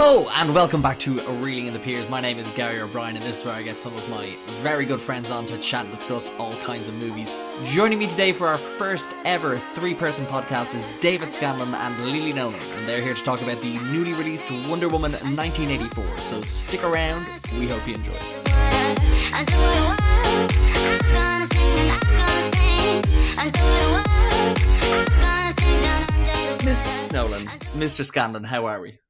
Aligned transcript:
Hello 0.00 0.28
and 0.36 0.54
welcome 0.54 0.80
back 0.80 0.96
to 1.00 1.20
Reeling 1.42 1.66
in 1.66 1.72
the 1.72 1.80
Piers. 1.80 2.08
My 2.08 2.20
name 2.20 2.38
is 2.38 2.52
Gary 2.52 2.80
O'Brien 2.80 3.16
and 3.16 3.24
this 3.24 3.40
is 3.40 3.44
where 3.44 3.56
I 3.56 3.64
get 3.64 3.80
some 3.80 3.96
of 3.96 4.08
my 4.08 4.36
very 4.62 4.84
good 4.84 5.00
friends 5.00 5.32
on 5.32 5.44
to 5.46 5.58
chat 5.58 5.82
and 5.82 5.90
discuss 5.90 6.32
all 6.38 6.54
kinds 6.58 6.86
of 6.86 6.94
movies. 6.94 7.36
Joining 7.64 7.98
me 7.98 8.06
today 8.06 8.32
for 8.32 8.46
our 8.46 8.58
first 8.58 9.16
ever 9.24 9.56
three 9.56 9.94
person 9.94 10.24
podcast 10.26 10.76
is 10.76 10.86
David 11.00 11.32
Scanlon 11.32 11.74
and 11.74 12.00
Lily 12.00 12.32
Nolan 12.32 12.60
and 12.76 12.86
they're 12.86 13.02
here 13.02 13.12
to 13.12 13.24
talk 13.24 13.42
about 13.42 13.60
the 13.60 13.76
newly 13.90 14.12
released 14.12 14.52
Wonder 14.68 14.88
Woman 14.88 15.10
1984. 15.10 16.18
So 16.18 16.42
stick 16.42 16.84
around, 16.84 17.26
we 17.58 17.66
hope 17.66 17.88
you 17.88 17.94
enjoy. 17.94 18.12
Miss 26.64 27.10
Nolan, 27.10 27.46
Mr. 27.74 28.04
Scanlon, 28.04 28.44
how 28.44 28.64
are 28.66 28.80
we? 28.80 29.00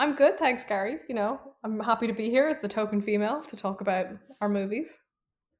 I'm 0.00 0.14
good, 0.14 0.38
thanks, 0.38 0.64
Gary. 0.64 0.96
You 1.10 1.14
know, 1.14 1.38
I'm 1.62 1.78
happy 1.78 2.06
to 2.06 2.14
be 2.14 2.30
here 2.30 2.48
as 2.48 2.60
the 2.60 2.68
token 2.68 3.02
female 3.02 3.42
to 3.42 3.54
talk 3.54 3.82
about 3.82 4.06
our 4.40 4.48
movies. 4.48 4.98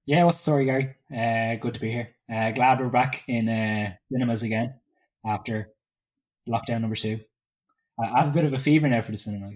Yeah, 0.06 0.24
what's 0.24 0.38
the 0.38 0.51
story, 0.51 0.64
Gary? 0.64 0.95
Uh, 1.14 1.56
good 1.60 1.74
to 1.74 1.80
be 1.80 1.91
here. 1.91 2.09
Uh, 2.33 2.50
glad 2.52 2.80
we're 2.80 2.88
back 2.88 3.23
in 3.28 3.50
uh, 3.50 3.92
cinemas 4.11 4.42
again 4.42 4.77
after 5.27 5.69
lockdown 6.48 6.80
number 6.80 6.97
two. 6.97 7.19
I 8.02 8.20
have 8.20 8.30
a 8.30 8.34
bit 8.34 8.47
of 8.47 8.55
a 8.55 8.59
fever 8.59 8.88
now 8.88 9.02
for 9.02 9.11
the 9.11 9.19
cinema. 9.19 9.50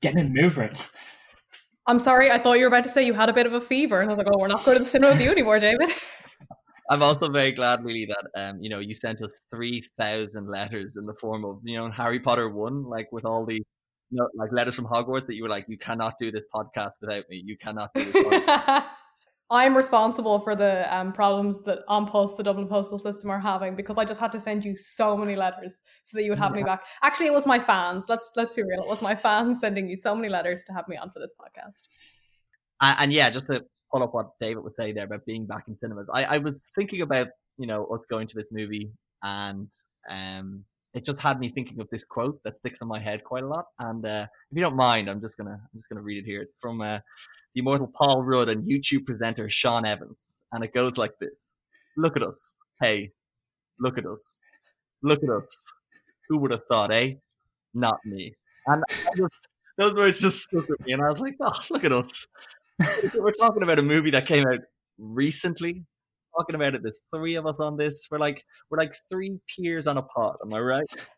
Getting 0.00 0.18
in 0.18 0.32
the 0.32 0.42
mood 0.42 0.54
for 0.54 0.62
it. 0.62 0.90
I'm 1.86 1.98
sorry, 1.98 2.30
I 2.30 2.38
thought 2.38 2.54
you 2.54 2.62
were 2.62 2.68
about 2.68 2.84
to 2.84 2.90
say 2.90 3.04
you 3.04 3.12
had 3.12 3.28
a 3.28 3.34
bit 3.34 3.44
of 3.44 3.52
a 3.52 3.60
fever, 3.60 4.00
and 4.00 4.10
I 4.10 4.14
was 4.14 4.24
like, 4.24 4.32
"Oh, 4.34 4.38
we're 4.38 4.46
not 4.46 4.64
going 4.64 4.78
to 4.78 4.82
the 4.82 4.88
cinema 4.88 5.12
with 5.12 5.22
you 5.22 5.30
anymore, 5.30 5.58
David." 5.58 5.90
I'm 6.90 7.02
also 7.02 7.28
very 7.28 7.52
glad, 7.52 7.84
really, 7.84 8.06
that 8.06 8.24
um, 8.34 8.62
you 8.62 8.70
know, 8.70 8.78
you 8.78 8.94
sent 8.94 9.20
us 9.20 9.38
three 9.54 9.82
thousand 9.98 10.48
letters 10.48 10.96
in 10.96 11.04
the 11.04 11.14
form 11.20 11.44
of 11.44 11.60
you 11.64 11.76
know 11.76 11.90
Harry 11.90 12.18
Potter 12.18 12.48
one, 12.48 12.84
like 12.84 13.12
with 13.12 13.26
all 13.26 13.44
the 13.44 13.62
know, 14.18 14.28
like 14.34 14.52
letters 14.52 14.76
from 14.76 14.86
Hogwarts 14.86 15.26
that 15.26 15.36
you 15.36 15.42
were 15.42 15.48
like, 15.48 15.66
you 15.68 15.78
cannot 15.78 16.14
do 16.18 16.30
this 16.30 16.44
podcast 16.54 16.92
without 17.00 17.24
me. 17.28 17.42
You 17.44 17.56
cannot 17.56 17.92
do 17.94 18.04
this. 18.04 18.82
I'm 19.52 19.76
responsible 19.76 20.38
for 20.38 20.54
the 20.54 20.86
um, 20.96 21.12
problems 21.12 21.64
that 21.64 21.80
An 21.88 22.06
Post, 22.06 22.36
the 22.36 22.44
Dublin 22.44 22.68
postal 22.68 22.98
system, 22.98 23.30
are 23.30 23.40
having 23.40 23.74
because 23.74 23.98
I 23.98 24.04
just 24.04 24.20
had 24.20 24.30
to 24.32 24.38
send 24.38 24.64
you 24.64 24.76
so 24.76 25.16
many 25.16 25.34
letters 25.34 25.82
so 26.04 26.16
that 26.16 26.24
you 26.24 26.30
would 26.30 26.38
have 26.38 26.52
yeah. 26.52 26.62
me 26.62 26.62
back. 26.62 26.84
Actually, 27.02 27.26
it 27.26 27.32
was 27.32 27.48
my 27.48 27.58
fans. 27.58 28.08
Let's 28.08 28.32
let's 28.36 28.54
be 28.54 28.62
real. 28.62 28.80
It 28.80 28.88
was 28.88 29.02
my 29.02 29.16
fans 29.16 29.58
sending 29.58 29.88
you 29.88 29.96
so 29.96 30.14
many 30.14 30.28
letters 30.28 30.62
to 30.64 30.72
have 30.72 30.86
me 30.86 30.96
on 30.96 31.10
for 31.10 31.18
this 31.18 31.34
podcast. 31.34 31.88
And, 32.80 32.96
and 33.00 33.12
yeah, 33.12 33.28
just 33.28 33.48
to 33.48 33.64
pull 33.92 34.04
up 34.04 34.14
what 34.14 34.38
David 34.38 34.62
was 34.62 34.76
saying 34.76 34.94
there 34.94 35.06
about 35.06 35.26
being 35.26 35.46
back 35.46 35.64
in 35.66 35.76
cinemas, 35.76 36.08
I, 36.14 36.24
I 36.24 36.38
was 36.38 36.70
thinking 36.78 37.02
about 37.02 37.28
you 37.58 37.66
know 37.66 37.86
us 37.86 38.06
going 38.06 38.28
to 38.28 38.36
this 38.36 38.48
movie 38.52 38.92
and 39.24 39.68
um 40.08 40.64
it 40.94 41.04
just 41.04 41.20
had 41.20 41.38
me 41.38 41.48
thinking 41.48 41.80
of 41.80 41.88
this 41.90 42.04
quote 42.04 42.42
that 42.44 42.56
sticks 42.56 42.80
in 42.80 42.88
my 42.88 42.98
head 42.98 43.22
quite 43.24 43.44
a 43.44 43.48
lot. 43.48 43.66
And 43.78 44.04
uh, 44.04 44.26
if 44.50 44.56
you 44.56 44.62
don't 44.62 44.76
mind, 44.76 45.08
I'm 45.08 45.20
just 45.20 45.36
gonna 45.36 45.52
I'm 45.52 45.78
just 45.78 45.88
gonna 45.88 46.02
read 46.02 46.18
it 46.18 46.26
here. 46.26 46.42
It's 46.42 46.56
from 46.60 46.80
uh, 46.80 46.98
the 47.54 47.60
immortal 47.60 47.90
Paul 47.94 48.22
Rudd 48.22 48.48
and 48.48 48.66
YouTube 48.66 49.06
presenter 49.06 49.48
Sean 49.48 49.86
Evans, 49.86 50.42
and 50.52 50.64
it 50.64 50.74
goes 50.74 50.98
like 50.98 51.12
this: 51.20 51.52
Look 51.96 52.16
at 52.16 52.22
us, 52.22 52.54
hey, 52.80 53.12
look 53.78 53.98
at 53.98 54.06
us, 54.06 54.40
look 55.02 55.22
at 55.22 55.30
us. 55.30 55.66
Who 56.28 56.38
would 56.40 56.50
have 56.50 56.64
thought, 56.68 56.92
eh? 56.92 57.14
Not 57.74 57.98
me. 58.04 58.34
And 58.66 58.82
just, 59.16 59.48
those 59.78 59.94
words 59.94 60.20
just 60.20 60.42
stuck 60.42 60.68
with 60.68 60.86
me, 60.86 60.92
and 60.92 61.02
I 61.02 61.06
was 61.06 61.20
like, 61.20 61.36
oh, 61.40 61.52
look 61.70 61.84
at 61.84 61.92
us. 61.92 62.26
We're 63.18 63.30
talking 63.32 63.62
about 63.62 63.78
a 63.78 63.82
movie 63.82 64.10
that 64.10 64.26
came 64.26 64.46
out 64.46 64.60
recently 64.98 65.84
talking 66.36 66.56
about 66.56 66.74
it. 66.74 66.82
There's 66.82 67.02
three 67.14 67.34
of 67.34 67.46
us 67.46 67.60
on 67.60 67.76
this. 67.76 68.08
We're 68.10 68.18
like 68.18 68.44
we're 68.70 68.78
like 68.78 68.94
three 69.10 69.38
peers 69.48 69.86
on 69.86 69.96
a 69.96 70.02
pot. 70.02 70.36
Am 70.44 70.52
I 70.52 70.60
right? 70.60 71.10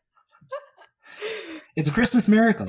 it's 1.77 1.89
a 1.89 1.93
Christmas 1.93 2.29
miracle. 2.29 2.69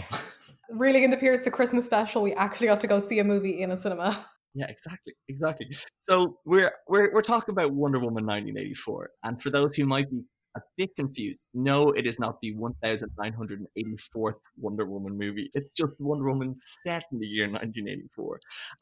Reeling 0.69 1.03
in 1.03 1.11
the 1.11 1.17
Peers, 1.17 1.41
the 1.41 1.51
Christmas 1.51 1.85
special. 1.85 2.21
We 2.23 2.33
actually 2.33 2.67
got 2.67 2.79
to 2.81 2.87
go 2.87 2.99
see 2.99 3.19
a 3.19 3.23
movie 3.23 3.61
in 3.61 3.71
a 3.71 3.77
cinema. 3.77 4.25
Yeah, 4.55 4.67
exactly, 4.69 5.13
exactly. 5.29 5.67
So 5.97 6.37
we're 6.45 6.71
we're 6.87 7.11
we're 7.11 7.21
talking 7.21 7.53
about 7.53 7.73
Wonder 7.73 7.99
Woman 7.99 8.25
1984, 8.25 9.09
and 9.23 9.41
for 9.41 9.49
those 9.49 9.75
who 9.75 9.85
might 9.85 10.09
be 10.11 10.21
a 10.55 10.61
bit 10.77 10.95
confused. 10.95 11.47
No, 11.53 11.89
it 11.91 12.05
is 12.05 12.19
not 12.19 12.39
the 12.41 12.53
1984th 12.53 14.33
Wonder 14.57 14.85
Woman 14.85 15.17
movie. 15.17 15.49
It's 15.53 15.73
just 15.73 15.99
Wonder 15.99 16.25
Woman 16.25 16.53
set 16.55 17.05
in 17.11 17.19
the 17.19 17.27
year 17.27 17.49
1984. 17.49 18.39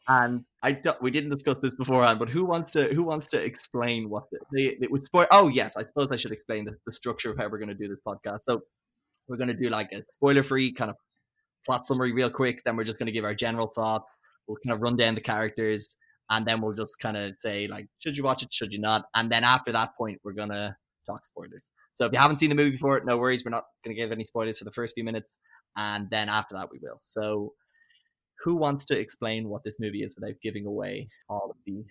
And 0.07 0.45
I 0.63 0.73
do, 0.73 0.91
we 1.01 1.11
didn't 1.11 1.29
discuss 1.31 1.59
this 1.59 1.75
beforehand, 1.75 2.19
but 2.19 2.29
who 2.29 2.45
wants 2.45 2.71
to 2.71 2.93
who 2.93 3.03
wants 3.03 3.27
to 3.27 3.43
explain 3.43 4.09
what 4.09 4.23
the, 4.51 4.77
it 4.81 4.91
would 4.91 5.03
spoil? 5.03 5.27
Oh 5.31 5.47
yes, 5.47 5.77
I 5.77 5.81
suppose 5.81 6.11
I 6.11 6.15
should 6.15 6.31
explain 6.31 6.65
the, 6.65 6.75
the 6.85 6.91
structure 6.91 7.31
of 7.31 7.37
how 7.37 7.47
we're 7.47 7.59
going 7.59 7.69
to 7.69 7.75
do 7.75 7.87
this 7.87 8.01
podcast. 8.05 8.41
So 8.41 8.59
we're 9.27 9.37
going 9.37 9.49
to 9.49 9.55
do 9.55 9.69
like 9.69 9.91
a 9.93 10.03
spoiler 10.03 10.43
free 10.43 10.71
kind 10.71 10.91
of 10.91 10.97
plot 11.65 11.85
summary 11.85 12.11
real 12.11 12.29
quick. 12.29 12.63
Then 12.63 12.75
we're 12.75 12.83
just 12.83 12.99
going 12.99 13.07
to 13.07 13.13
give 13.13 13.25
our 13.25 13.35
general 13.35 13.67
thoughts. 13.67 14.19
We'll 14.47 14.57
kind 14.65 14.73
of 14.73 14.81
run 14.81 14.97
down 14.97 15.15
the 15.15 15.21
characters 15.21 15.97
and 16.29 16.45
then 16.45 16.61
we'll 16.61 16.73
just 16.73 16.99
kind 16.99 17.17
of 17.17 17.35
say 17.35 17.67
like, 17.67 17.87
should 17.99 18.17
you 18.17 18.23
watch 18.23 18.41
it? 18.41 18.51
Should 18.51 18.73
you 18.73 18.79
not? 18.79 19.05
And 19.15 19.29
then 19.29 19.43
after 19.43 19.71
that 19.73 19.95
point, 19.97 20.19
we're 20.23 20.33
going 20.33 20.49
talk 21.05 21.25
spoilers. 21.25 21.71
So 21.91 22.05
if 22.05 22.11
you 22.13 22.19
haven't 22.19 22.37
seen 22.37 22.49
the 22.49 22.55
movie 22.55 22.71
before, 22.71 23.01
no 23.05 23.17
worries. 23.17 23.43
We're 23.45 23.51
not 23.51 23.65
going 23.83 23.95
to 23.95 24.01
give 24.01 24.11
any 24.11 24.23
spoilers 24.23 24.59
for 24.59 24.65
the 24.65 24.71
first 24.71 24.95
few 24.95 25.03
minutes, 25.03 25.39
and 25.75 26.09
then 26.09 26.29
after 26.29 26.55
that 26.55 26.69
we 26.71 26.79
will. 26.81 26.97
So 27.01 27.53
who 28.43 28.55
wants 28.55 28.85
to 28.85 28.99
explain 28.99 29.49
what 29.49 29.63
this 29.63 29.79
movie 29.79 30.03
is 30.03 30.15
without 30.19 30.35
giving 30.41 30.65
away 30.65 31.09
all 31.29 31.49
of 31.51 31.57
the 31.65 31.83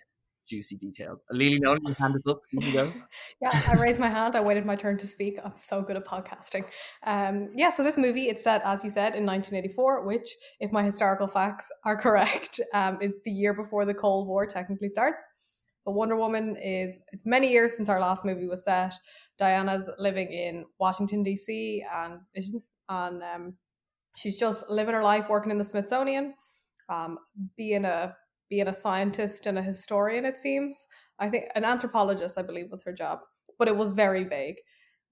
juicy 0.47 0.75
details? 0.75 1.23
Lily, 1.31 1.59
no, 1.59 1.77
your 1.81 1.95
hand 1.97 2.15
is 2.15 2.25
up. 2.27 2.41
You 2.51 2.73
go. 2.73 2.91
yeah, 3.41 3.49
I 3.71 3.81
raised 3.81 3.99
my 3.99 4.09
hand. 4.09 4.35
I 4.35 4.41
waited 4.41 4.65
my 4.65 4.75
turn 4.75 4.97
to 4.97 5.07
speak. 5.07 5.39
I'm 5.43 5.55
so 5.55 5.81
good 5.81 5.95
at 5.95 6.05
podcasting. 6.05 6.65
Um, 7.03 7.49
yeah, 7.53 7.69
so 7.69 7.83
this 7.83 7.97
movie, 7.97 8.27
it's 8.27 8.43
set, 8.43 8.61
as 8.65 8.83
you 8.83 8.89
said, 8.89 9.15
in 9.15 9.25
1984, 9.25 10.05
which, 10.05 10.29
if 10.59 10.71
my 10.71 10.83
historical 10.83 11.27
facts 11.27 11.71
are 11.85 11.95
correct, 12.01 12.59
um, 12.73 12.99
is 13.01 13.21
the 13.23 13.31
year 13.31 13.53
before 13.53 13.85
the 13.85 13.93
Cold 13.93 14.27
War 14.27 14.45
technically 14.45 14.89
starts. 14.89 15.25
So 15.81 15.91
Wonder 15.91 16.15
Woman 16.15 16.55
is 16.57 17.01
it's 17.11 17.25
many 17.25 17.51
years 17.51 17.75
since 17.75 17.89
our 17.89 17.99
last 17.99 18.23
movie 18.23 18.47
was 18.47 18.63
set. 18.63 18.93
Diana's 19.37 19.89
living 19.97 20.31
in 20.31 20.65
Washington 20.79 21.23
D.C. 21.23 21.83
and 21.91 22.19
and 22.89 23.23
um, 23.23 23.53
she's 24.15 24.39
just 24.39 24.69
living 24.69 24.93
her 24.93 25.03
life 25.03 25.29
working 25.29 25.51
in 25.51 25.57
the 25.57 25.63
Smithsonian, 25.63 26.35
um, 26.89 27.17
being 27.57 27.85
a 27.85 28.15
being 28.49 28.67
a 28.67 28.73
scientist 28.73 29.47
and 29.47 29.57
a 29.57 29.61
historian. 29.63 30.25
It 30.25 30.37
seems 30.37 30.85
I 31.19 31.29
think 31.29 31.45
an 31.55 31.65
anthropologist 31.65 32.37
I 32.37 32.43
believe 32.43 32.69
was 32.69 32.83
her 32.83 32.93
job, 32.93 33.19
but 33.57 33.67
it 33.67 33.75
was 33.75 33.93
very 33.93 34.23
vague. 34.23 34.57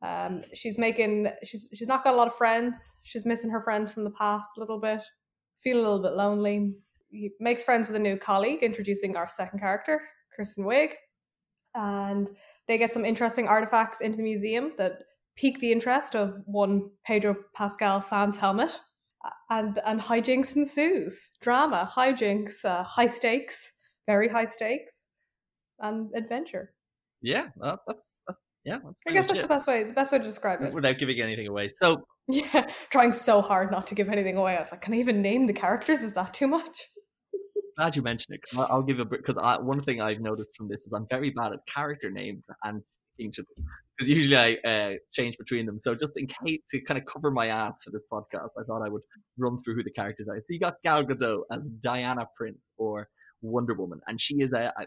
Um, 0.01 0.43
she's 0.53 0.77
making 0.77 1.29
she's 1.43 1.71
she's 1.75 1.87
not 1.87 2.03
got 2.03 2.13
a 2.13 2.17
lot 2.17 2.27
of 2.27 2.35
friends. 2.35 2.99
She's 3.03 3.25
missing 3.25 3.49
her 3.49 3.61
friends 3.61 3.91
from 3.91 4.03
the 4.03 4.11
past 4.11 4.51
a 4.57 4.59
little 4.59 4.79
bit. 4.79 5.01
Feeling 5.57 5.83
a 5.83 5.89
little 5.89 6.03
bit 6.03 6.13
lonely. 6.13 6.73
He 7.09 7.31
makes 7.39 7.63
friends 7.63 7.87
with 7.87 7.95
a 7.95 7.99
new 7.99 8.17
colleague, 8.17 8.61
introducing 8.61 9.15
our 9.17 9.27
second 9.27 9.59
character, 9.59 9.99
Kristen 10.33 10.65
Wiig. 10.65 10.91
And 11.75 12.29
they 12.67 12.77
get 12.77 12.93
some 12.93 13.05
interesting 13.05 13.47
artifacts 13.47 14.01
into 14.01 14.17
the 14.17 14.23
museum 14.23 14.73
that 14.77 14.99
pique 15.35 15.59
the 15.59 15.71
interest 15.71 16.15
of 16.15 16.41
one 16.45 16.89
Pedro 17.05 17.35
Pascal 17.55 18.01
Sans 18.01 18.37
helmet. 18.39 18.79
And, 19.49 19.77
and 19.85 19.99
hijinks 19.99 20.55
ensues. 20.55 21.29
Drama, 21.41 21.91
hijinks, 21.95 22.63
uh, 22.63 22.83
high 22.83 23.07
stakes, 23.07 23.73
very 24.07 24.29
high 24.29 24.45
stakes, 24.45 25.09
and 25.79 26.09
adventure. 26.15 26.73
Yeah, 27.21 27.47
well, 27.57 27.81
that's, 27.85 28.21
that's 28.27 28.39
yeah. 28.63 28.79
That's 28.83 29.01
I 29.07 29.11
guess 29.11 29.27
that's 29.27 29.39
it. 29.39 29.41
the 29.43 29.47
best 29.47 29.67
way. 29.67 29.83
The 29.83 29.93
best 29.93 30.11
way 30.11 30.19
to 30.19 30.23
describe 30.23 30.61
it 30.61 30.73
without 30.73 30.97
giving 30.97 31.19
anything 31.19 31.47
away. 31.47 31.69
So 31.69 32.03
yeah, 32.29 32.69
trying 32.89 33.13
so 33.13 33.41
hard 33.41 33.71
not 33.71 33.87
to 33.87 33.95
give 33.95 34.09
anything 34.09 34.37
away. 34.37 34.55
I 34.55 34.59
was 34.59 34.71
like, 34.71 34.81
can 34.81 34.93
I 34.93 34.97
even 34.97 35.21
name 35.21 35.47
the 35.47 35.53
characters? 35.53 36.01
Is 36.01 36.13
that 36.13 36.33
too 36.33 36.47
much? 36.47 36.87
Glad 37.79 37.95
you 37.95 38.01
mentioned 38.01 38.35
it. 38.35 38.57
I'll, 38.57 38.67
I'll 38.69 38.83
give 38.83 38.99
a 38.99 39.05
because 39.05 39.35
one 39.61 39.79
thing 39.81 40.01
I've 40.01 40.19
noticed 40.19 40.55
from 40.55 40.67
this 40.67 40.85
is 40.85 40.91
I'm 40.91 41.07
very 41.09 41.29
bad 41.29 41.53
at 41.53 41.65
character 41.65 42.09
names 42.11 42.47
and 42.63 42.83
speaking 42.83 43.31
to 43.33 43.41
them 43.43 43.65
because 43.95 44.09
usually 44.09 44.37
I 44.37 44.69
uh, 44.69 44.93
change 45.13 45.37
between 45.37 45.65
them. 45.65 45.79
So 45.79 45.95
just 45.95 46.17
in 46.17 46.27
case 46.27 46.59
to 46.69 46.81
kind 46.81 46.99
of 46.99 47.05
cover 47.05 47.31
my 47.31 47.47
ass 47.47 47.83
for 47.83 47.91
this 47.91 48.03
podcast, 48.11 48.49
I 48.59 48.63
thought 48.67 48.85
I 48.85 48.89
would 48.89 49.03
run 49.37 49.57
through 49.59 49.75
who 49.75 49.83
the 49.83 49.91
characters 49.91 50.27
are. 50.27 50.37
So 50.39 50.47
you 50.49 50.59
got 50.59 50.75
Gal 50.83 51.05
Gadot 51.05 51.43
as 51.51 51.67
Diana 51.81 52.27
Prince 52.37 52.73
or 52.77 53.07
Wonder 53.41 53.73
Woman, 53.73 54.01
and 54.07 54.19
she 54.19 54.35
is 54.35 54.51
a, 54.51 54.73
a 54.77 54.85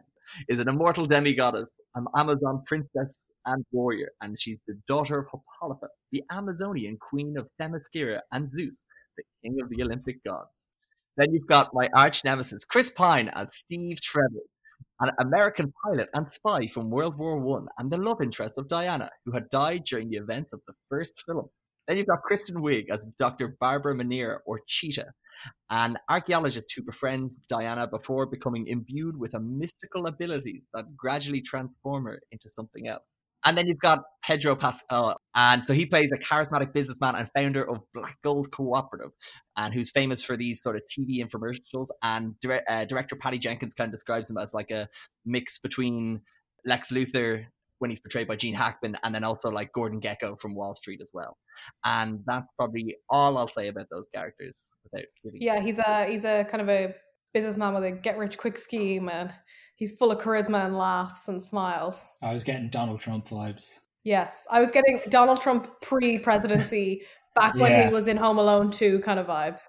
is 0.49 0.61
an 0.61 0.69
immortal 0.69 1.07
demigoddess, 1.07 1.81
an 1.95 2.05
Amazon 2.17 2.63
princess 2.67 3.31
and 3.47 3.65
warrior, 3.73 4.11
and 4.21 4.39
she's 4.39 4.59
the 4.69 4.79
daughter 4.87 5.19
of 5.19 5.27
Hippolyta, 5.33 5.89
the 6.13 6.23
Amazonian 6.31 6.99
queen 6.99 7.37
of 7.39 7.49
Themyscira, 7.61 8.21
and 8.31 8.47
Zeus, 8.49 8.85
the 9.17 9.25
king 9.43 9.57
of 9.63 9.71
the 9.71 9.83
Olympic 9.83 10.23
gods. 10.23 10.67
Then 11.17 11.33
you've 11.33 11.47
got 11.47 11.75
my 11.75 11.89
arch 11.95 12.25
nemesis, 12.25 12.65
Chris 12.65 12.91
Pine 12.91 13.29
as 13.35 13.55
Steve 13.55 14.01
Trevor, 14.01 14.47
an 15.01 15.11
American 15.21 15.73
pilot 15.85 16.09
and 16.15 16.27
spy 16.27 16.67
from 16.67 16.91
World 16.91 17.19
War 17.19 17.39
One, 17.39 17.67
and 17.79 17.91
the 17.91 17.99
love 17.99 18.23
interest 18.23 18.57
of 18.57 18.69
Diana, 18.69 19.11
who 19.25 19.33
had 19.33 19.51
died 19.51 19.85
during 19.85 20.09
the 20.09 20.17
events 20.17 20.53
of 20.53 20.61
the 20.67 20.75
first 20.89 21.23
film. 21.27 21.51
Then 21.87 21.99
you've 21.99 22.07
got 22.07 22.23
Kristen 22.23 22.63
Wiig 22.63 22.87
as 22.91 23.05
Dr. 23.19 23.57
Barbara 23.61 23.95
Minerva, 23.95 24.39
or 24.47 24.61
Cheetah, 24.67 25.13
an 25.69 25.99
archaeologist 26.09 26.73
who 26.75 26.83
befriends 26.83 27.39
Diana 27.41 27.87
before 27.89 28.27
becoming 28.27 28.67
imbued 28.67 29.19
with 29.19 29.35
a 29.35 29.41
mystical 29.41 30.07
abilities 30.07 30.69
that 30.73 30.97
gradually 30.97 31.43
transform 31.43 32.05
her 32.05 32.21
into 32.31 32.49
something 32.49 32.89
else. 32.89 33.19
And 33.45 33.59
then 33.59 33.67
you've 33.67 33.79
got 33.79 34.01
Pedro 34.25 34.55
Pascal, 34.55 35.17
and 35.37 35.65
so 35.65 35.75
he 35.75 35.87
plays 35.87 36.11
a 36.13 36.19
charismatic 36.19 36.73
businessman 36.73 37.17
and 37.17 37.29
founder 37.37 37.69
of 37.69 37.81
Black 37.93 38.17
Gold 38.23 38.53
Cooperative, 38.53 39.11
and 39.57 39.75
who's 39.75 39.91
famous 39.91 40.25
for 40.25 40.37
these 40.37 40.63
sort 40.63 40.77
of 40.77 40.83
TV 40.83 41.25
infomercials. 41.25 41.89
And 42.03 42.39
dire- 42.41 42.63
uh, 42.69 42.85
director 42.85 43.17
Patty 43.17 43.39
Jenkins 43.39 43.75
kind 43.75 43.89
of 43.89 43.93
describes 43.93 44.31
him 44.31 44.39
as 44.39 44.55
like 44.55 44.71
a 44.71 44.89
mix 45.27 45.59
between 45.59 46.23
Lex 46.65 46.93
Luthor 46.93 47.47
when 47.83 47.91
he's 47.91 48.01
portrayed 48.01 48.29
by 48.29 48.37
Gene 48.37 48.55
Hackman, 48.55 48.97
and 49.03 49.13
then 49.13 49.25
also 49.25 49.51
like 49.51 49.73
Gordon 49.73 50.01
Gekko 50.01 50.41
from 50.41 50.55
Wall 50.55 50.77
Street 50.77 51.01
as 51.03 51.11
well. 51.13 51.37
And 51.85 52.21
that's 52.27 52.53
probably 52.57 52.97
all 53.11 53.37
I'll 53.37 53.49
say 53.49 53.67
about 53.67 53.89
those 53.91 54.09
characters. 54.15 54.73
Without 54.85 55.07
giving 55.25 55.43
Yeah, 55.43 55.61
he's 55.61 55.81
a 55.81 56.07
he's 56.07 56.25
a 56.25 56.45
kind 56.45 56.63
of 56.63 56.69
a 56.69 56.95
businessman 57.35 57.75
with 57.75 57.83
a 57.83 57.91
get 57.91 58.19
rich 58.19 58.39
quick 58.39 58.57
scheme, 58.57 59.09
and 59.09 59.35
he's 59.83 59.97
full 59.97 60.13
of 60.13 60.19
charisma 60.19 60.65
and 60.65 60.79
laughs 60.79 61.27
and 61.27 61.43
smiles. 61.43 62.07
I 62.23 62.33
was 62.33 62.45
getting 62.45 62.69
Donald 62.69 63.01
Trump 63.01 63.27
vibes. 63.27 63.81
Yes, 64.05 64.47
I 64.49 64.61
was 64.61 64.71
getting 64.71 65.01
Donald 65.09 65.41
Trump 65.41 65.67
pre 65.81 66.21
presidency 66.21 67.03
back 67.35 67.57
when 67.57 67.89
he 67.89 67.93
was 67.93 68.07
in 68.07 68.17
Home 68.17 68.39
Alone 68.39 68.71
2 68.71 69.01
kind 69.01 69.19
of 69.19 69.27
vibes. 69.27 69.63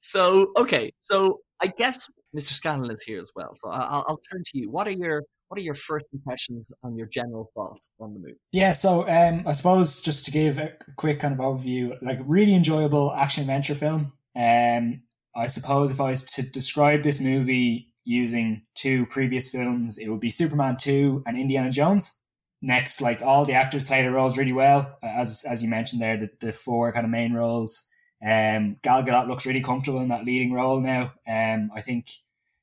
So 0.00 0.50
okay, 0.56 0.92
so 0.98 1.38
I 1.62 1.68
guess 1.68 2.10
Mr. 2.36 2.50
Scanlon 2.52 2.90
is 2.90 3.04
here 3.04 3.20
as 3.20 3.30
well. 3.36 3.52
So 3.54 3.70
I- 3.70 3.86
I'll, 3.90 4.04
I'll 4.08 4.20
turn 4.30 4.42
to 4.44 4.58
you. 4.58 4.70
What 4.70 4.88
are 4.88 4.92
your 4.92 5.22
what 5.46 5.60
are 5.60 5.62
your 5.62 5.74
first 5.76 6.06
impressions 6.12 6.72
on 6.82 6.96
your 6.96 7.06
general 7.06 7.52
thoughts 7.54 7.90
on 8.00 8.14
the 8.14 8.18
movie? 8.18 8.40
Yeah, 8.50 8.72
so 8.72 9.08
um, 9.08 9.44
I 9.46 9.52
suppose 9.52 10.00
just 10.00 10.24
to 10.24 10.32
give 10.32 10.58
a 10.58 10.72
quick 10.96 11.20
kind 11.20 11.34
of 11.34 11.38
overview, 11.40 11.96
like 12.02 12.18
really 12.26 12.54
enjoyable 12.54 13.12
action 13.12 13.42
adventure 13.42 13.76
film. 13.76 14.14
Um, 14.34 15.02
I 15.36 15.46
suppose 15.46 15.92
if 15.92 16.00
I 16.00 16.10
was 16.10 16.24
to 16.32 16.50
describe 16.50 17.02
this 17.02 17.20
movie 17.20 17.91
using 18.04 18.62
two 18.74 19.06
previous 19.06 19.50
films, 19.50 19.98
it 19.98 20.08
would 20.08 20.20
be 20.20 20.30
Superman 20.30 20.76
two 20.78 21.22
and 21.26 21.38
Indiana 21.38 21.70
Jones. 21.70 22.22
Next, 22.62 23.00
like 23.00 23.22
all 23.22 23.44
the 23.44 23.54
actors 23.54 23.84
play 23.84 24.02
their 24.02 24.12
roles 24.12 24.38
really 24.38 24.52
well, 24.52 24.96
as 25.02 25.44
as 25.48 25.62
you 25.62 25.68
mentioned 25.68 26.00
there, 26.00 26.16
the, 26.16 26.30
the 26.40 26.52
four 26.52 26.92
kind 26.92 27.04
of 27.04 27.10
main 27.10 27.32
roles. 27.32 27.88
Um, 28.24 28.76
Gal 28.82 29.02
Gadot 29.02 29.26
looks 29.26 29.46
really 29.46 29.62
comfortable 29.62 30.00
in 30.00 30.08
that 30.10 30.24
leading 30.24 30.52
role 30.52 30.80
now. 30.80 31.12
Um, 31.26 31.70
I 31.74 31.80
think 31.80 32.06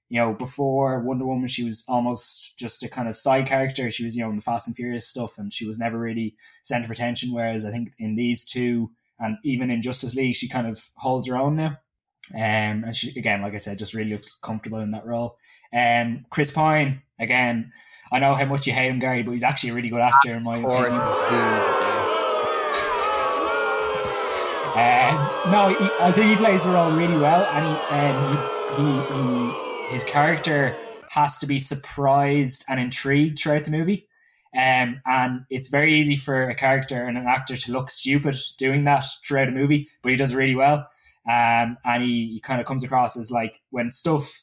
you 0.09 0.19
know, 0.19 0.33
before 0.33 1.01
Wonder 1.03 1.25
Woman, 1.25 1.47
she 1.47 1.63
was 1.63 1.86
almost 1.88 2.57
just 2.57 2.83
a 2.83 2.89
kind 2.89 3.07
of 3.07 3.15
side 3.15 3.45
character. 3.45 3.91
She 3.91 4.03
was, 4.03 4.18
you 4.18 4.24
know, 4.24 4.31
in 4.31 4.38
the 4.38 4.41
Fast 4.41 4.68
and 4.68 4.75
Furious 4.75 5.07
stuff, 5.07 5.38
and 5.38 5.53
she 5.53 5.68
was 5.68 5.80
never 5.80 6.00
really 6.00 6.36
center 6.63 6.86
of 6.86 6.91
attention. 6.91 7.31
Whereas 7.31 7.63
I 7.63 7.71
think 7.71 7.94
in 8.00 8.15
these 8.15 8.44
two, 8.44 8.91
and 9.19 9.38
even 9.44 9.69
in 9.69 9.83
Justice 9.83 10.15
League, 10.15 10.36
she 10.36 10.50
kind 10.50 10.65
of 10.65 10.89
holds 10.97 11.27
her 11.27 11.38
own 11.38 11.56
now. 11.56 11.77
Um, 12.35 12.83
and 12.85 12.95
she, 12.95 13.17
again, 13.17 13.41
like 13.41 13.53
I 13.53 13.57
said, 13.57 13.77
just 13.77 13.93
really 13.93 14.11
looks 14.11 14.35
comfortable 14.35 14.79
in 14.79 14.91
that 14.91 15.05
role. 15.05 15.37
Um, 15.73 16.23
Chris 16.29 16.51
Pine, 16.51 17.01
again, 17.19 17.71
I 18.11 18.19
know 18.19 18.33
how 18.33 18.45
much 18.45 18.65
you 18.65 18.73
hate 18.73 18.89
him, 18.89 18.99
Gary, 18.99 19.23
but 19.23 19.31
he's 19.31 19.43
actually 19.43 19.71
a 19.71 19.73
really 19.75 19.89
good 19.89 20.01
actor 20.01 20.35
in 20.35 20.43
my 20.43 20.57
opinion. 20.57 21.01
Um, 24.69 25.51
no, 25.51 25.69
he, 25.69 25.89
I 25.99 26.11
think 26.11 26.29
he 26.29 26.35
plays 26.37 26.63
the 26.63 26.71
role 26.71 26.91
really 26.91 27.17
well, 27.17 27.43
and 27.51 27.65
he, 27.65 27.73
um, 27.97 28.37
he, 28.77 28.83
he, 28.83 29.87
he, 29.87 29.91
his 29.91 30.03
character 30.05 30.73
has 31.09 31.39
to 31.39 31.47
be 31.47 31.57
surprised 31.57 32.63
and 32.69 32.79
intrigued 32.79 33.39
throughout 33.39 33.65
the 33.65 33.71
movie. 33.71 34.07
Um, 34.55 35.01
and 35.05 35.45
it's 35.49 35.69
very 35.69 35.93
easy 35.93 36.15
for 36.15 36.47
a 36.47 36.55
character 36.55 37.03
and 37.03 37.17
an 37.17 37.27
actor 37.27 37.55
to 37.55 37.71
look 37.71 37.89
stupid 37.89 38.35
doing 38.57 38.85
that 38.85 39.03
throughout 39.25 39.49
a 39.49 39.51
movie, 39.51 39.87
but 40.01 40.09
he 40.11 40.15
does 40.15 40.33
really 40.33 40.55
well. 40.55 40.87
Um, 41.29 41.77
and 41.85 42.01
he, 42.01 42.25
he 42.33 42.39
kind 42.39 42.59
of 42.59 42.65
comes 42.65 42.83
across 42.83 43.15
as 43.15 43.31
like 43.31 43.59
when 43.69 43.91
stuff 43.91 44.41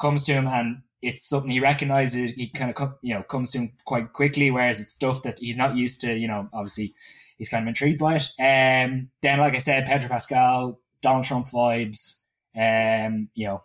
comes 0.00 0.24
to 0.26 0.32
him 0.32 0.46
and 0.46 0.82
it's 1.02 1.28
something 1.28 1.50
he 1.50 1.58
recognizes, 1.58 2.32
he 2.32 2.48
kind 2.48 2.72
of 2.72 2.94
you 3.02 3.14
know 3.14 3.22
comes 3.24 3.50
to 3.52 3.58
him 3.58 3.72
quite 3.84 4.12
quickly. 4.12 4.50
Whereas 4.50 4.80
it's 4.80 4.92
stuff 4.92 5.22
that 5.24 5.40
he's 5.40 5.58
not 5.58 5.76
used 5.76 6.00
to. 6.02 6.16
You 6.16 6.28
know, 6.28 6.48
obviously 6.52 6.90
he's 7.36 7.48
kind 7.48 7.64
of 7.64 7.68
intrigued 7.68 7.98
by 7.98 8.16
it. 8.16 8.28
Um, 8.38 9.10
then, 9.22 9.40
like 9.40 9.54
I 9.54 9.58
said, 9.58 9.86
Pedro 9.86 10.08
Pascal, 10.08 10.78
Donald 11.02 11.24
Trump 11.24 11.46
vibes. 11.46 12.26
Um, 12.56 13.28
you 13.34 13.46
know, 13.46 13.60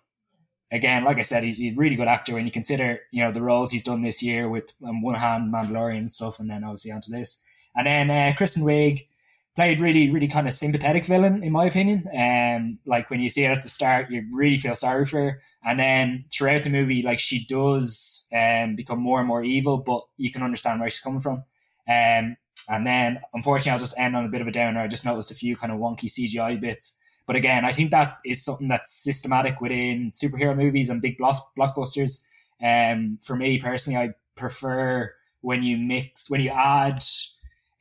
again, 0.72 1.04
like 1.04 1.20
I 1.20 1.24
said, 1.24 1.44
he, 1.44 1.52
he's 1.52 1.74
a 1.74 1.78
really 1.78 1.96
good 1.96 2.08
actor 2.08 2.34
when 2.34 2.46
you 2.46 2.52
consider 2.52 3.02
you 3.12 3.24
know 3.24 3.32
the 3.32 3.44
roles 3.44 3.72
he's 3.72 3.84
done 3.84 4.02
this 4.02 4.24
year 4.24 4.50
with 4.50 4.74
on 4.84 5.02
one 5.04 5.16
hand 5.16 5.54
Mandalorian 5.54 5.98
and 5.98 6.12
stuff, 6.12 6.40
and 6.40 6.50
then 6.50 6.64
obviously 6.64 6.92
onto 6.92 7.12
this. 7.12 7.44
And 7.76 7.86
then 7.86 8.10
uh, 8.10 8.34
Kristen 8.36 8.64
Wiig 8.64 9.02
played 9.56 9.80
really, 9.80 10.12
really 10.12 10.28
kind 10.28 10.48
of 10.48 10.54
sympathetic 10.54 11.06
villain 11.06 11.44
in 11.44 11.52
my 11.52 11.66
opinion. 11.66 12.08
Um, 12.14 12.80
like 12.86 13.10
when 13.10 13.22
you 13.22 13.30
see 13.30 13.44
her 13.44 13.54
at 13.54 13.62
the 13.62 13.70
start, 13.70 14.12
you 14.12 14.26
really 14.34 14.58
feel 14.58 14.76
sorry 14.76 15.06
for 15.06 15.20
her, 15.20 15.42
and 15.64 15.80
then 15.80 16.26
throughout 16.34 16.64
the 16.64 16.70
movie, 16.70 17.02
like 17.02 17.20
she 17.20 17.46
does 17.46 18.28
um 18.34 18.76
become 18.76 19.00
more 19.00 19.20
and 19.20 19.28
more 19.28 19.44
evil, 19.44 19.78
but 19.78 20.04
you 20.18 20.32
can 20.32 20.44
understand 20.44 20.80
where 20.80 20.90
she's 20.90 21.02
coming 21.02 21.20
from. 21.22 21.44
Um, 21.88 22.38
and 22.70 22.86
then 22.86 23.22
unfortunately, 23.34 23.72
I'll 23.72 23.80
just 23.80 24.00
end 24.00 24.16
on 24.16 24.26
a 24.26 24.30
bit 24.30 24.42
of 24.42 24.48
a 24.48 24.52
downer. 24.52 24.80
I 24.80 24.88
just 24.88 25.06
noticed 25.06 25.32
a 25.32 25.36
few 25.36 25.56
kind 25.56 25.72
of 25.72 25.80
wonky 25.80 26.10
CGI 26.10 26.60
bits. 26.60 27.02
But 27.28 27.36
again, 27.36 27.66
I 27.66 27.72
think 27.72 27.92
that 27.92 28.18
is 28.26 28.44
something 28.44 28.68
that's 28.68 28.94
systematic 29.04 29.62
within 29.62 30.12
superhero 30.12 30.56
movies 30.56 30.90
and 30.90 31.02
big 31.02 31.18
block- 31.18 31.56
blockbusters. 31.58 32.28
Um, 32.62 33.18
for 33.22 33.36
me 33.36 33.60
personally, 33.60 34.00
I 34.00 34.14
prefer 34.36 35.14
when 35.42 35.64
you 35.64 35.78
mix, 35.78 36.30
when 36.30 36.42
you 36.42 36.50
add 36.50 37.04